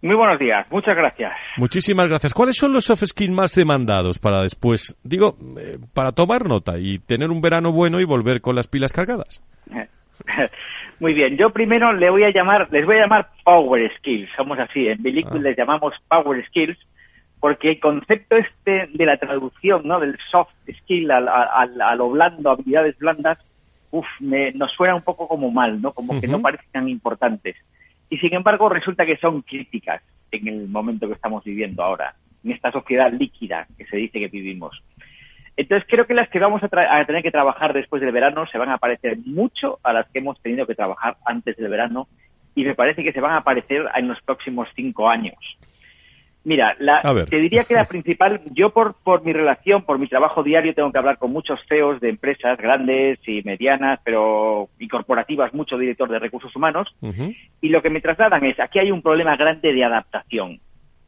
Muy 0.00 0.16
buenos 0.16 0.38
días, 0.38 0.66
muchas 0.72 0.96
gracias. 0.96 1.32
Muchísimas 1.58 2.08
gracias. 2.08 2.34
¿Cuáles 2.34 2.56
son 2.56 2.72
los 2.72 2.84
soft 2.84 3.04
skills 3.04 3.32
más 3.32 3.54
demandados 3.54 4.18
para 4.18 4.42
después, 4.42 4.96
digo, 5.04 5.36
eh, 5.60 5.78
para 5.94 6.12
tomar 6.12 6.48
nota 6.48 6.78
y 6.78 6.98
tener 6.98 7.30
un 7.30 7.40
verano 7.40 7.70
bueno 7.70 8.00
y 8.00 8.04
volver 8.04 8.40
con 8.40 8.56
las 8.56 8.66
pilas 8.66 8.92
cargadas? 8.92 9.40
Muy 10.98 11.14
bien, 11.14 11.36
yo 11.36 11.50
primero 11.50 11.92
le 11.92 12.10
voy 12.10 12.24
a 12.24 12.32
llamar, 12.32 12.68
les 12.72 12.86
voy 12.86 12.96
a 12.96 13.02
llamar 13.02 13.28
Power 13.44 13.92
Skills, 13.98 14.30
somos 14.36 14.58
así, 14.58 14.88
en 14.88 15.02
Billy 15.02 15.24
ah. 15.26 15.34
les 15.36 15.56
llamamos 15.56 15.94
Power 16.08 16.44
Skills 16.46 16.78
porque 17.42 17.70
el 17.70 17.80
concepto 17.80 18.36
este 18.36 18.86
de 18.94 19.04
la 19.04 19.16
traducción, 19.16 19.82
¿no? 19.84 19.98
Del 19.98 20.16
soft 20.30 20.52
skill 20.78 21.10
a, 21.10 21.96
lo 21.96 22.08
blando, 22.08 22.50
habilidades 22.50 22.96
blandas, 22.98 23.36
uf, 23.90 24.06
me, 24.20 24.52
nos 24.52 24.70
suena 24.70 24.94
un 24.94 25.02
poco 25.02 25.26
como 25.26 25.50
mal, 25.50 25.82
¿no? 25.82 25.90
Como 25.90 26.20
que 26.20 26.28
no 26.28 26.40
parecen 26.40 26.68
tan 26.70 26.88
importantes. 26.88 27.56
Y 28.08 28.18
sin 28.18 28.32
embargo 28.32 28.68
resulta 28.68 29.04
que 29.04 29.16
son 29.16 29.42
críticas 29.42 30.02
en 30.30 30.46
el 30.46 30.68
momento 30.68 31.08
que 31.08 31.14
estamos 31.14 31.42
viviendo 31.42 31.82
ahora, 31.82 32.14
en 32.44 32.52
esta 32.52 32.70
sociedad 32.70 33.12
líquida 33.12 33.66
que 33.76 33.86
se 33.86 33.96
dice 33.96 34.20
que 34.20 34.28
vivimos. 34.28 34.80
Entonces 35.56 35.84
creo 35.90 36.06
que 36.06 36.14
las 36.14 36.28
que 36.28 36.38
vamos 36.38 36.62
a, 36.62 36.68
a, 36.96 37.04
tener 37.06 37.24
que 37.24 37.32
trabajar 37.32 37.72
después 37.72 38.00
del 38.00 38.12
verano 38.12 38.46
se 38.46 38.58
van 38.58 38.70
a 38.70 38.78
parecer 38.78 39.18
mucho 39.26 39.80
a 39.82 39.92
las 39.92 40.08
que 40.10 40.20
hemos 40.20 40.40
tenido 40.42 40.64
que 40.64 40.76
trabajar 40.76 41.16
antes 41.24 41.56
del 41.56 41.70
verano 41.70 42.06
y 42.54 42.62
me 42.62 42.76
parece 42.76 43.02
que 43.02 43.12
se 43.12 43.20
van 43.20 43.32
a 43.32 43.38
aparecer 43.38 43.90
en 43.96 44.06
los 44.06 44.22
próximos 44.22 44.68
cinco 44.76 45.08
años. 45.08 45.58
Mira, 46.44 46.74
la, 46.80 47.00
te 47.28 47.36
diría 47.36 47.62
que 47.62 47.74
la 47.74 47.84
principal, 47.84 48.40
yo 48.52 48.70
por, 48.70 48.94
por 48.94 49.24
mi 49.24 49.32
relación, 49.32 49.82
por 49.82 49.98
mi 49.98 50.08
trabajo 50.08 50.42
diario, 50.42 50.74
tengo 50.74 50.90
que 50.90 50.98
hablar 50.98 51.18
con 51.18 51.32
muchos 51.32 51.60
CEOs 51.68 52.00
de 52.00 52.08
empresas 52.08 52.58
grandes 52.58 53.20
y 53.28 53.42
medianas, 53.42 54.00
pero 54.02 54.68
y 54.78 54.88
corporativas, 54.88 55.54
mucho 55.54 55.78
director 55.78 56.10
de 56.10 56.18
recursos 56.18 56.54
humanos, 56.56 56.92
y 57.60 57.68
lo 57.68 57.80
que 57.80 57.90
me 57.90 58.00
trasladan 58.00 58.44
es, 58.44 58.58
aquí 58.58 58.80
hay 58.80 58.90
un 58.90 59.02
problema 59.02 59.36
grande 59.36 59.72
de 59.72 59.84
adaptación. 59.84 60.58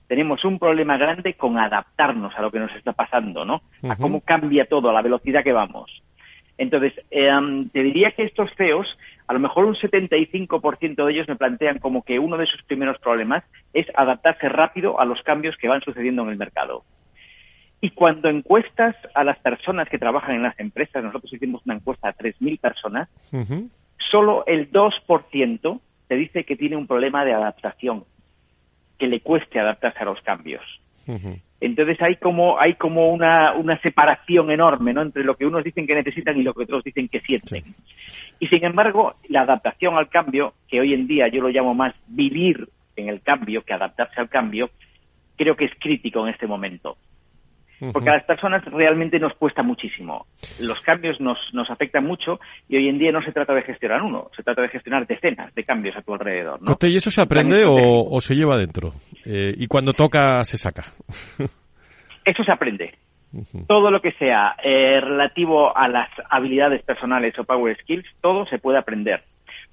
Tenemos 0.06 0.44
un 0.44 0.58
problema 0.58 0.96
grande 0.98 1.34
con 1.34 1.58
adaptarnos 1.58 2.32
a 2.36 2.42
lo 2.42 2.52
que 2.52 2.60
nos 2.60 2.74
está 2.76 2.92
pasando, 2.92 3.44
¿no? 3.44 3.62
A 3.88 3.96
cómo 3.96 4.20
cambia 4.20 4.66
todo, 4.66 4.90
a 4.90 4.92
la 4.92 5.02
velocidad 5.02 5.42
que 5.42 5.52
vamos. 5.52 6.02
Entonces, 6.56 6.92
em, 7.10 7.68
te 7.70 7.82
diría 7.82 8.12
que 8.12 8.22
estos 8.24 8.50
CEOs, 8.56 8.96
a 9.26 9.32
lo 9.32 9.40
mejor 9.40 9.64
un 9.64 9.74
75% 9.74 11.04
de 11.04 11.12
ellos 11.12 11.28
me 11.28 11.36
plantean 11.36 11.78
como 11.78 12.04
que 12.04 12.18
uno 12.18 12.36
de 12.36 12.46
sus 12.46 12.62
primeros 12.62 12.98
problemas 12.98 13.42
es 13.72 13.86
adaptarse 13.94 14.48
rápido 14.48 15.00
a 15.00 15.04
los 15.04 15.22
cambios 15.22 15.56
que 15.56 15.68
van 15.68 15.80
sucediendo 15.80 16.22
en 16.22 16.28
el 16.28 16.36
mercado. 16.36 16.84
Y 17.80 17.90
cuando 17.90 18.28
encuestas 18.28 18.96
a 19.14 19.24
las 19.24 19.38
personas 19.38 19.88
que 19.88 19.98
trabajan 19.98 20.36
en 20.36 20.42
las 20.42 20.58
empresas, 20.58 21.02
nosotros 21.02 21.32
hicimos 21.32 21.62
una 21.66 21.74
encuesta 21.74 22.08
a 22.08 22.14
3.000 22.14 22.58
personas, 22.58 23.08
solo 24.10 24.44
el 24.46 24.70
2% 24.70 25.80
te 26.08 26.14
dice 26.14 26.44
que 26.44 26.56
tiene 26.56 26.76
un 26.76 26.86
problema 26.86 27.24
de 27.24 27.34
adaptación, 27.34 28.04
que 28.98 29.06
le 29.06 29.20
cueste 29.20 29.58
adaptarse 29.58 29.98
a 29.98 30.06
los 30.06 30.20
cambios. 30.22 30.62
Entonces 31.60 32.00
hay 32.02 32.16
como, 32.16 32.58
hay 32.58 32.74
como 32.74 33.10
una, 33.10 33.54
una 33.54 33.80
separación 33.80 34.50
enorme 34.50 34.92
¿no? 34.92 35.02
entre 35.02 35.24
lo 35.24 35.36
que 35.36 35.46
unos 35.46 35.64
dicen 35.64 35.86
que 35.86 35.94
necesitan 35.94 36.36
y 36.36 36.42
lo 36.42 36.52
que 36.52 36.64
otros 36.64 36.84
dicen 36.84 37.08
que 37.08 37.20
sienten. 37.20 37.74
Y 38.38 38.48
sin 38.48 38.64
embargo, 38.64 39.14
la 39.28 39.42
adaptación 39.42 39.96
al 39.96 40.08
cambio, 40.08 40.54
que 40.68 40.80
hoy 40.80 40.92
en 40.92 41.06
día 41.06 41.28
yo 41.28 41.40
lo 41.40 41.48
llamo 41.48 41.74
más 41.74 41.94
vivir 42.06 42.68
en 42.96 43.08
el 43.08 43.22
cambio 43.22 43.62
que 43.62 43.72
adaptarse 43.72 44.20
al 44.20 44.28
cambio, 44.28 44.70
creo 45.36 45.56
que 45.56 45.66
es 45.66 45.72
crítico 45.78 46.26
en 46.26 46.34
este 46.34 46.46
momento. 46.46 46.96
Porque 47.92 48.10
a 48.10 48.14
las 48.14 48.24
personas 48.24 48.64
realmente 48.64 49.18
nos 49.18 49.34
cuesta 49.34 49.62
muchísimo. 49.62 50.26
Los 50.60 50.80
cambios 50.80 51.20
nos, 51.20 51.38
nos 51.52 51.70
afectan 51.70 52.04
mucho 52.04 52.40
y 52.68 52.76
hoy 52.76 52.88
en 52.88 52.98
día 52.98 53.12
no 53.12 53.22
se 53.22 53.32
trata 53.32 53.54
de 53.54 53.62
gestionar 53.62 54.02
uno, 54.02 54.30
se 54.36 54.42
trata 54.42 54.62
de 54.62 54.68
gestionar 54.68 55.06
decenas 55.06 55.54
de 55.54 55.64
cambios 55.64 55.96
a 55.96 56.02
tu 56.02 56.14
alrededor. 56.14 56.60
¿no? 56.62 56.76
¿Y 56.80 56.96
eso 56.96 57.10
se 57.10 57.20
aprende 57.20 57.64
o, 57.66 58.20
se 58.20 58.34
lleva 58.34 58.58
dentro? 58.58 58.92
Eh, 59.24 59.54
y 59.56 59.66
cuando 59.66 59.92
toca, 59.92 60.44
se 60.44 60.56
saca. 60.58 60.84
eso 62.24 62.44
se 62.44 62.52
aprende. 62.52 62.94
Todo 63.66 63.90
lo 63.90 64.00
que 64.00 64.12
sea 64.12 64.54
eh, 64.62 65.00
relativo 65.00 65.76
a 65.76 65.88
las 65.88 66.08
habilidades 66.30 66.82
personales 66.82 67.36
o 67.38 67.44
power 67.44 67.76
skills, 67.80 68.06
todo 68.20 68.46
se 68.46 68.58
puede 68.58 68.78
aprender. 68.78 69.24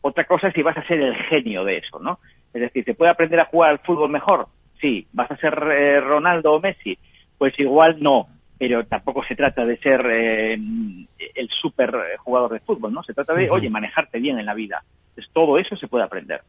Otra 0.01 0.25
cosa 0.25 0.47
es 0.47 0.53
si 0.55 0.63
vas 0.63 0.77
a 0.77 0.87
ser 0.87 0.99
el 0.99 1.15
genio 1.15 1.63
de 1.63 1.77
eso, 1.77 1.99
¿no? 1.99 2.19
Es 2.53 2.61
decir, 2.61 2.83
¿se 2.83 2.95
puede 2.95 3.11
aprender 3.11 3.39
a 3.39 3.45
jugar 3.45 3.69
al 3.69 3.79
fútbol 3.79 4.09
mejor? 4.09 4.47
Sí. 4.79 5.07
¿Vas 5.13 5.29
a 5.29 5.37
ser 5.37 5.53
eh, 5.71 6.01
Ronaldo 6.01 6.53
o 6.53 6.59
Messi? 6.59 6.97
Pues 7.41 7.59
igual 7.59 7.97
no, 7.99 8.27
pero 8.59 8.85
tampoco 8.85 9.23
se 9.23 9.35
trata 9.35 9.65
de 9.65 9.75
ser 9.77 10.05
eh, 10.05 10.53
el 10.53 11.49
super 11.59 11.91
jugador 12.19 12.53
de 12.53 12.59
fútbol, 12.59 12.93
¿no? 12.93 13.01
Se 13.01 13.15
trata 13.15 13.33
de, 13.33 13.49
oye, 13.49 13.67
manejarte 13.67 14.19
bien 14.19 14.37
en 14.37 14.45
la 14.45 14.53
vida. 14.53 14.83
Entonces, 15.09 15.33
todo 15.33 15.57
eso 15.57 15.75
se 15.75 15.87
puede 15.87 16.03
aprender. 16.03 16.41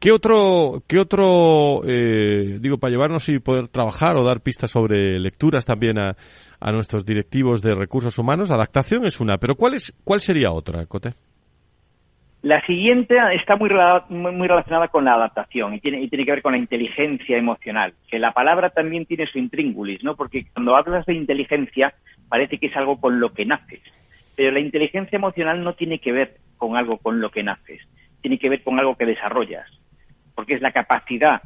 ¿Qué 0.00 0.10
otro, 0.10 0.82
qué 0.88 0.98
otro 0.98 1.82
eh, 1.86 2.56
digo, 2.62 2.78
para 2.78 2.92
llevarnos 2.92 3.28
y 3.28 3.40
poder 3.40 3.68
trabajar 3.68 4.16
o 4.16 4.24
dar 4.24 4.40
pistas 4.40 4.70
sobre 4.70 5.20
lecturas 5.20 5.66
también 5.66 5.98
a, 5.98 6.16
a, 6.58 6.72
nuestros 6.72 7.04
directivos 7.04 7.60
de 7.60 7.74
recursos 7.74 8.16
humanos? 8.16 8.50
Adaptación 8.50 9.04
es 9.04 9.20
una, 9.20 9.36
pero 9.36 9.54
¿cuál, 9.54 9.74
es, 9.74 9.92
cuál 10.02 10.22
sería 10.22 10.50
otra, 10.50 10.86
Cote? 10.86 11.10
La 12.42 12.60
siguiente 12.66 13.16
está 13.34 13.54
muy, 13.54 13.70
muy 14.08 14.48
relacionada 14.48 14.88
con 14.88 15.04
la 15.04 15.14
adaptación 15.14 15.74
y 15.74 15.80
tiene, 15.80 16.00
y 16.00 16.08
tiene 16.08 16.24
que 16.24 16.32
ver 16.32 16.42
con 16.42 16.52
la 16.52 16.58
inteligencia 16.58 17.38
emocional, 17.38 17.94
que 18.08 18.18
la 18.18 18.32
palabra 18.32 18.70
también 18.70 19.06
tiene 19.06 19.28
su 19.28 19.38
intríngulis, 19.38 20.02
¿no? 20.02 20.16
Porque 20.16 20.46
cuando 20.52 20.74
hablas 20.74 21.06
de 21.06 21.14
inteligencia 21.14 21.94
parece 22.28 22.58
que 22.58 22.66
es 22.66 22.76
algo 22.76 23.00
con 23.00 23.20
lo 23.20 23.32
que 23.32 23.46
naces, 23.46 23.80
pero 24.34 24.50
la 24.50 24.58
inteligencia 24.58 25.16
emocional 25.16 25.62
no 25.62 25.74
tiene 25.74 26.00
que 26.00 26.10
ver 26.10 26.38
con 26.56 26.76
algo 26.76 26.98
con 26.98 27.20
lo 27.20 27.30
que 27.30 27.44
naces, 27.44 27.80
tiene 28.22 28.38
que 28.38 28.48
ver 28.48 28.64
con 28.64 28.76
algo 28.80 28.96
que 28.96 29.06
desarrollas, 29.06 29.68
porque 30.34 30.54
es 30.54 30.62
la 30.62 30.72
capacidad 30.72 31.42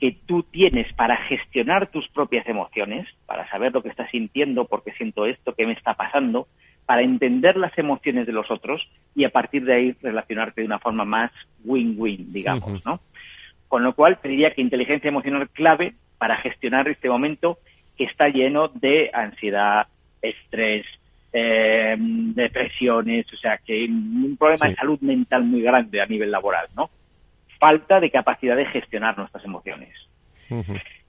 que 0.00 0.16
tú 0.24 0.42
tienes 0.44 0.90
para 0.94 1.18
gestionar 1.18 1.88
tus 1.88 2.08
propias 2.08 2.48
emociones, 2.48 3.06
para 3.26 3.46
saber 3.50 3.74
lo 3.74 3.82
que 3.82 3.90
estás 3.90 4.10
sintiendo, 4.10 4.64
por 4.64 4.82
qué 4.84 4.92
siento 4.92 5.26
esto, 5.26 5.54
qué 5.54 5.66
me 5.66 5.74
está 5.74 5.92
pasando, 5.92 6.48
para 6.90 7.02
entender 7.02 7.56
las 7.56 7.78
emociones 7.78 8.26
de 8.26 8.32
los 8.32 8.50
otros 8.50 8.90
y 9.14 9.22
a 9.22 9.30
partir 9.30 9.64
de 9.64 9.74
ahí 9.74 9.96
relacionarte 10.02 10.60
de 10.60 10.66
una 10.66 10.80
forma 10.80 11.04
más 11.04 11.30
win-win, 11.64 12.32
digamos, 12.32 12.84
¿no? 12.84 12.98
Con 13.68 13.84
lo 13.84 13.94
cual, 13.94 14.18
te 14.18 14.26
diría 14.26 14.52
que 14.52 14.60
inteligencia 14.60 15.06
emocional 15.06 15.48
clave 15.50 15.94
para 16.18 16.36
gestionar 16.38 16.88
este 16.88 17.08
momento 17.08 17.58
que 17.96 18.02
está 18.02 18.28
lleno 18.28 18.66
de 18.66 19.08
ansiedad, 19.14 19.86
estrés, 20.20 20.84
eh, 21.32 21.94
depresiones, 21.96 23.32
o 23.34 23.36
sea, 23.36 23.58
que 23.58 23.84
un 23.84 24.36
problema 24.36 24.70
de 24.70 24.74
salud 24.74 24.98
mental 25.00 25.44
muy 25.44 25.62
grande 25.62 26.00
a 26.00 26.06
nivel 26.06 26.32
laboral, 26.32 26.66
¿no? 26.74 26.90
Falta 27.60 28.00
de 28.00 28.10
capacidad 28.10 28.56
de 28.56 28.66
gestionar 28.66 29.16
nuestras 29.16 29.44
emociones. 29.44 29.94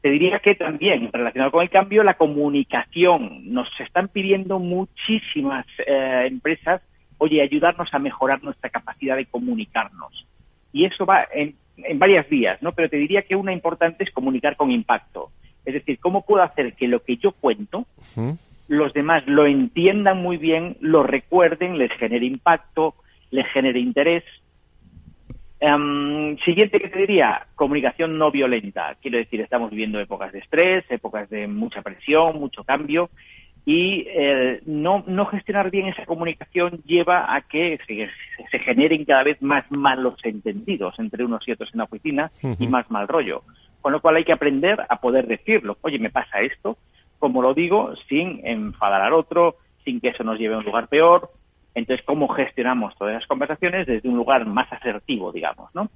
Te 0.02 0.10
diría 0.10 0.39
que 0.39 0.56
también, 0.56 1.12
relacionado 1.14 1.52
con 1.52 1.62
el 1.62 1.70
cambio, 1.70 2.04
la 2.04 2.16
comunicación. 2.16 3.54
Nos 3.54 3.68
están 3.80 4.08
pidiendo 4.08 4.58
muchísimas 4.58 5.66
eh, 5.86 6.26
empresas, 6.28 6.82
oye, 7.20 7.41
ayudarnos 7.41 7.93
a 7.93 7.99
mejorar 7.99 8.43
nuestra 8.43 8.72
capacidad 8.72 9.16
de 9.16 9.28
comunicarnos. 9.28 10.26
Y 10.74 10.86
eso 10.86 11.06
va 11.06 11.28
en, 11.32 11.56
varias 11.95 12.28
vías, 12.30 12.62
¿no? 12.64 12.72
Pero 12.72 12.89
te 12.89 12.97
diría 12.97 13.22
que 13.22 13.36
una 13.36 13.54
importante 13.54 14.04
es 14.04 14.12
comunicar 14.12 14.56
con 14.56 14.72
impacto. 14.72 15.32
Es 15.66 15.76
decir, 15.76 15.99
¿cómo 15.99 16.26
puedo 16.26 16.41
hacer 16.41 16.74
que 16.74 16.88
lo 16.88 17.04
que 17.04 17.18
yo 17.18 17.34
cuento, 17.34 17.86
los 18.68 18.93
demás 18.93 19.24
lo 19.28 19.45
entiendan 19.45 20.20
muy 20.20 20.38
bien, 20.38 20.78
lo 20.80 21.04
recuerden, 21.04 21.78
les 21.78 21.91
genere 21.91 22.26
impacto, 22.26 22.95
les 23.30 23.45
genere 23.47 23.80
interés? 23.80 24.24
Em, 25.64 26.39
siguiente 26.39 26.80
que 26.80 26.89
te 26.89 26.97
diría, 26.97 27.45
comunicación 27.53 28.18
no 28.18 28.32
violenta. 28.32 28.95
Quiero 28.99 29.20
decir, 29.20 29.41
estamos 29.41 29.70
viviendo 29.70 29.99
épocas 29.99 30.32
de 30.32 30.39
estrés, 30.39 30.84
épocas 30.89 31.30
de 31.30 31.47
mucha 31.47 31.84
presión, 31.84 32.39
mucho 32.39 32.64
cambio, 32.64 33.12
y 33.64 34.07
eh, 34.07 34.59
no, 34.66 35.03
no 35.05 35.28
gestionar 35.28 35.70
bien 35.70 35.88
esa 35.88 36.07
comunicación 36.07 36.82
lleva 36.84 37.32
a 37.36 37.41
que 37.41 37.78
se, 37.86 38.09
se, 38.49 38.57
generen 38.57 39.05
cada 39.05 39.22
vez 39.22 39.39
más 39.39 39.70
malos 39.70 40.16
entendidos 40.24 40.97
entre 40.97 41.24
unos 41.24 41.47
y 41.47 41.51
otros 41.51 41.70
en 41.74 41.78
la 41.78 41.84
oficina 41.84 42.32
y 42.57 42.66
más 42.66 42.89
mal 42.89 43.07
rollo. 43.07 43.43
Con 43.82 43.93
lo 43.93 44.01
cual 44.01 44.16
hay 44.16 44.24
que 44.24 44.34
aprender 44.34 44.84
a 44.89 44.99
poder 44.99 45.28
decirlo. 45.28 45.78
Oye, 45.82 45.99
me 45.99 46.09
pasa 46.09 46.41
esto, 46.41 46.80
como 47.20 47.43
lo 47.43 47.53
digo, 47.53 47.93
sin 48.09 48.41
enfadar 48.47 49.03
al 49.03 49.14
otro, 49.14 49.57
sin 49.86 50.01
que 50.01 50.07
eso 50.07 50.24
nos 50.24 50.39
lleve 50.39 50.55
a 50.55 50.57
un 50.57 50.66
lugar 50.66 50.88
peor. 50.88 51.30
Entonces, 51.74 52.05
¿cómo 52.05 52.28
gestionamos 52.28 52.95
todas 52.97 53.13
las 53.13 53.28
conversaciones 53.28 53.88
desde 53.88 54.09
un 54.09 54.17
lugar 54.17 54.45
más 54.45 54.72
asertivo, 54.72 55.32
digamos, 55.32 55.74
no? 55.74 55.89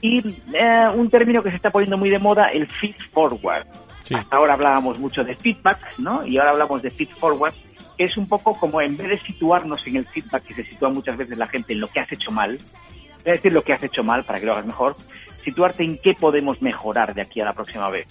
Y 0.00 0.18
eh, 0.54 0.86
un 0.94 1.10
término 1.10 1.42
que 1.42 1.50
se 1.50 1.56
está 1.56 1.70
poniendo 1.70 1.98
muy 1.98 2.10
de 2.10 2.18
moda, 2.18 2.48
el 2.48 2.66
feed 2.66 2.96
forward. 3.10 3.66
Hasta 4.14 4.36
ahora 4.36 4.54
hablábamos 4.54 4.98
mucho 4.98 5.24
de 5.24 5.36
feedback, 5.36 5.98
¿no? 5.98 6.26
Y 6.26 6.38
ahora 6.38 6.50
hablamos 6.50 6.82
de 6.82 6.90
feed 6.90 7.08
forward, 7.10 7.54
que 7.96 8.04
es 8.04 8.16
un 8.16 8.28
poco 8.28 8.58
como 8.58 8.80
en 8.80 8.96
vez 8.96 9.08
de 9.08 9.20
situarnos 9.20 9.86
en 9.86 9.96
el 9.96 10.06
feedback 10.06 10.42
que 10.44 10.54
se 10.54 10.64
sitúa 10.64 10.90
muchas 10.90 11.16
veces 11.16 11.38
la 11.38 11.46
gente 11.46 11.72
en 11.72 11.80
lo 11.80 11.88
que 11.88 12.00
has 12.00 12.10
hecho 12.12 12.30
mal, 12.30 12.54
es 12.54 13.24
decir 13.24 13.52
lo 13.52 13.62
que 13.62 13.72
has 13.72 13.82
hecho 13.82 14.02
mal 14.02 14.24
para 14.24 14.40
que 14.40 14.46
lo 14.46 14.52
hagas 14.52 14.66
mejor, 14.66 14.96
situarte 15.44 15.84
en 15.84 15.98
qué 15.98 16.14
podemos 16.14 16.60
mejorar 16.60 17.14
de 17.14 17.22
aquí 17.22 17.40
a 17.40 17.44
la 17.44 17.52
próxima 17.52 17.88
vez. 17.90 18.06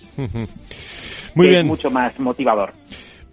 Muy 1.36 1.48
bien. 1.48 1.62
Es 1.62 1.66
mucho 1.66 1.90
más 1.92 2.18
motivador. 2.20 2.74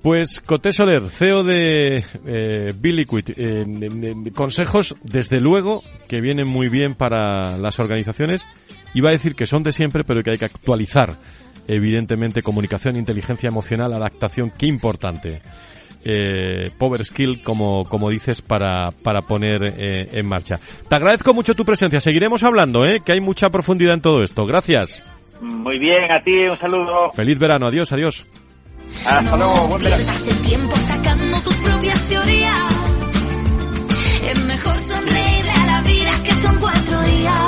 Pues 0.02 0.40
Coté 0.40 0.72
Soler, 0.72 1.08
CEO 1.08 1.42
de 1.42 2.04
eh, 2.24 2.72
Biliquid, 2.76 3.30
eh, 3.36 4.32
consejos 4.34 4.94
desde 5.02 5.40
luego 5.40 5.82
que 6.08 6.20
vienen 6.20 6.46
muy 6.46 6.68
bien 6.68 6.94
para 6.94 7.58
las 7.58 7.80
organizaciones. 7.80 8.46
Iba 8.94 9.10
a 9.10 9.12
decir 9.12 9.34
que 9.34 9.46
son 9.46 9.64
de 9.64 9.72
siempre, 9.72 10.04
pero 10.04 10.22
que 10.22 10.30
hay 10.30 10.38
que 10.38 10.44
actualizar. 10.44 11.16
Evidentemente, 11.66 12.42
comunicación, 12.42 12.96
inteligencia 12.96 13.48
emocional, 13.48 13.92
adaptación, 13.92 14.52
qué 14.56 14.66
importante. 14.66 15.42
Eh, 16.04 16.70
power 16.78 17.04
skill, 17.04 17.42
como, 17.42 17.84
como 17.84 18.08
dices, 18.08 18.40
para, 18.40 18.90
para 19.02 19.22
poner 19.22 19.74
eh, 19.76 20.08
en 20.12 20.26
marcha. 20.26 20.54
Te 20.88 20.94
agradezco 20.94 21.34
mucho 21.34 21.54
tu 21.54 21.64
presencia. 21.64 22.00
Seguiremos 22.00 22.44
hablando, 22.44 22.86
¿eh? 22.86 23.02
que 23.04 23.12
hay 23.12 23.20
mucha 23.20 23.50
profundidad 23.50 23.94
en 23.94 24.00
todo 24.00 24.22
esto. 24.22 24.46
Gracias. 24.46 25.02
Muy 25.40 25.78
bien, 25.78 26.10
a 26.10 26.20
ti 26.20 26.32
un 26.46 26.58
saludo. 26.58 27.10
Feliz 27.12 27.38
verano. 27.38 27.66
Adiós, 27.66 27.92
adiós. 27.92 28.24
Hasta 29.04 29.36
luego, 29.36 29.68
buen 29.68 29.82
verano. 29.82 30.04
el 30.28 30.38
tiempo 30.38 30.76
sacando 30.86 31.42
tus 31.42 31.56
propias 31.56 32.00
teorías. 32.08 32.74
Es 34.24 34.44
mejor 34.44 34.76
sonreírle 34.80 35.50
a 35.52 35.66
la 35.66 35.80
vida 35.82 36.22
que 36.22 36.42
son 36.42 36.56
cuatro 36.60 37.02
días. 37.02 37.40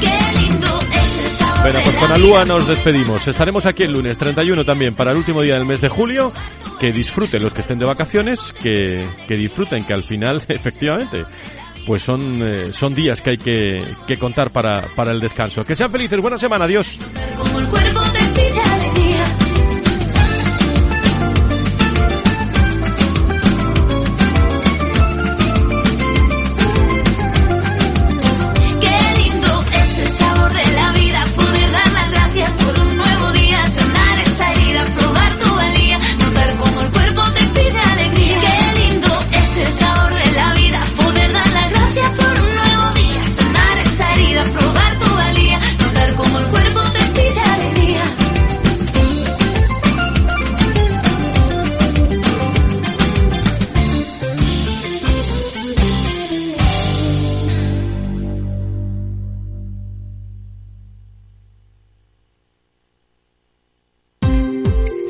Qué 0.00 0.40
lindo 0.40 0.78
es 0.92 1.16
el 1.16 1.30
sabor 1.36 1.60
Bueno, 1.62 1.80
pues 1.84 1.96
con. 1.96 2.12
Alúa 2.12 2.44
nos 2.44 2.66
despedimos. 2.66 3.28
Estaremos 3.28 3.66
aquí 3.66 3.84
el 3.84 3.92
lunes 3.92 4.18
31 4.18 4.64
también 4.64 4.94
para 4.94 5.12
el 5.12 5.18
último 5.18 5.42
día 5.42 5.54
del 5.54 5.66
mes 5.66 5.80
de 5.80 5.88
julio. 5.88 6.32
Que 6.80 6.92
disfruten 6.92 7.42
los 7.42 7.52
que 7.52 7.60
estén 7.60 7.78
de 7.78 7.84
vacaciones, 7.84 8.52
que, 8.52 9.08
que 9.26 9.34
disfruten, 9.34 9.84
que 9.84 9.92
al 9.92 10.04
final, 10.04 10.42
efectivamente, 10.48 11.24
pues 11.86 12.02
son, 12.02 12.42
eh, 12.42 12.72
son 12.72 12.94
días 12.94 13.20
que 13.20 13.30
hay 13.30 13.38
que, 13.38 13.80
que 14.06 14.16
contar 14.16 14.50
para, 14.50 14.86
para 14.94 15.12
el 15.12 15.20
descanso. 15.20 15.62
Que 15.62 15.74
sean 15.74 15.90
felices, 15.90 16.18
buena 16.20 16.38
semana, 16.38 16.66
adiós. 16.66 17.00
Como 17.36 17.58
el 17.58 17.66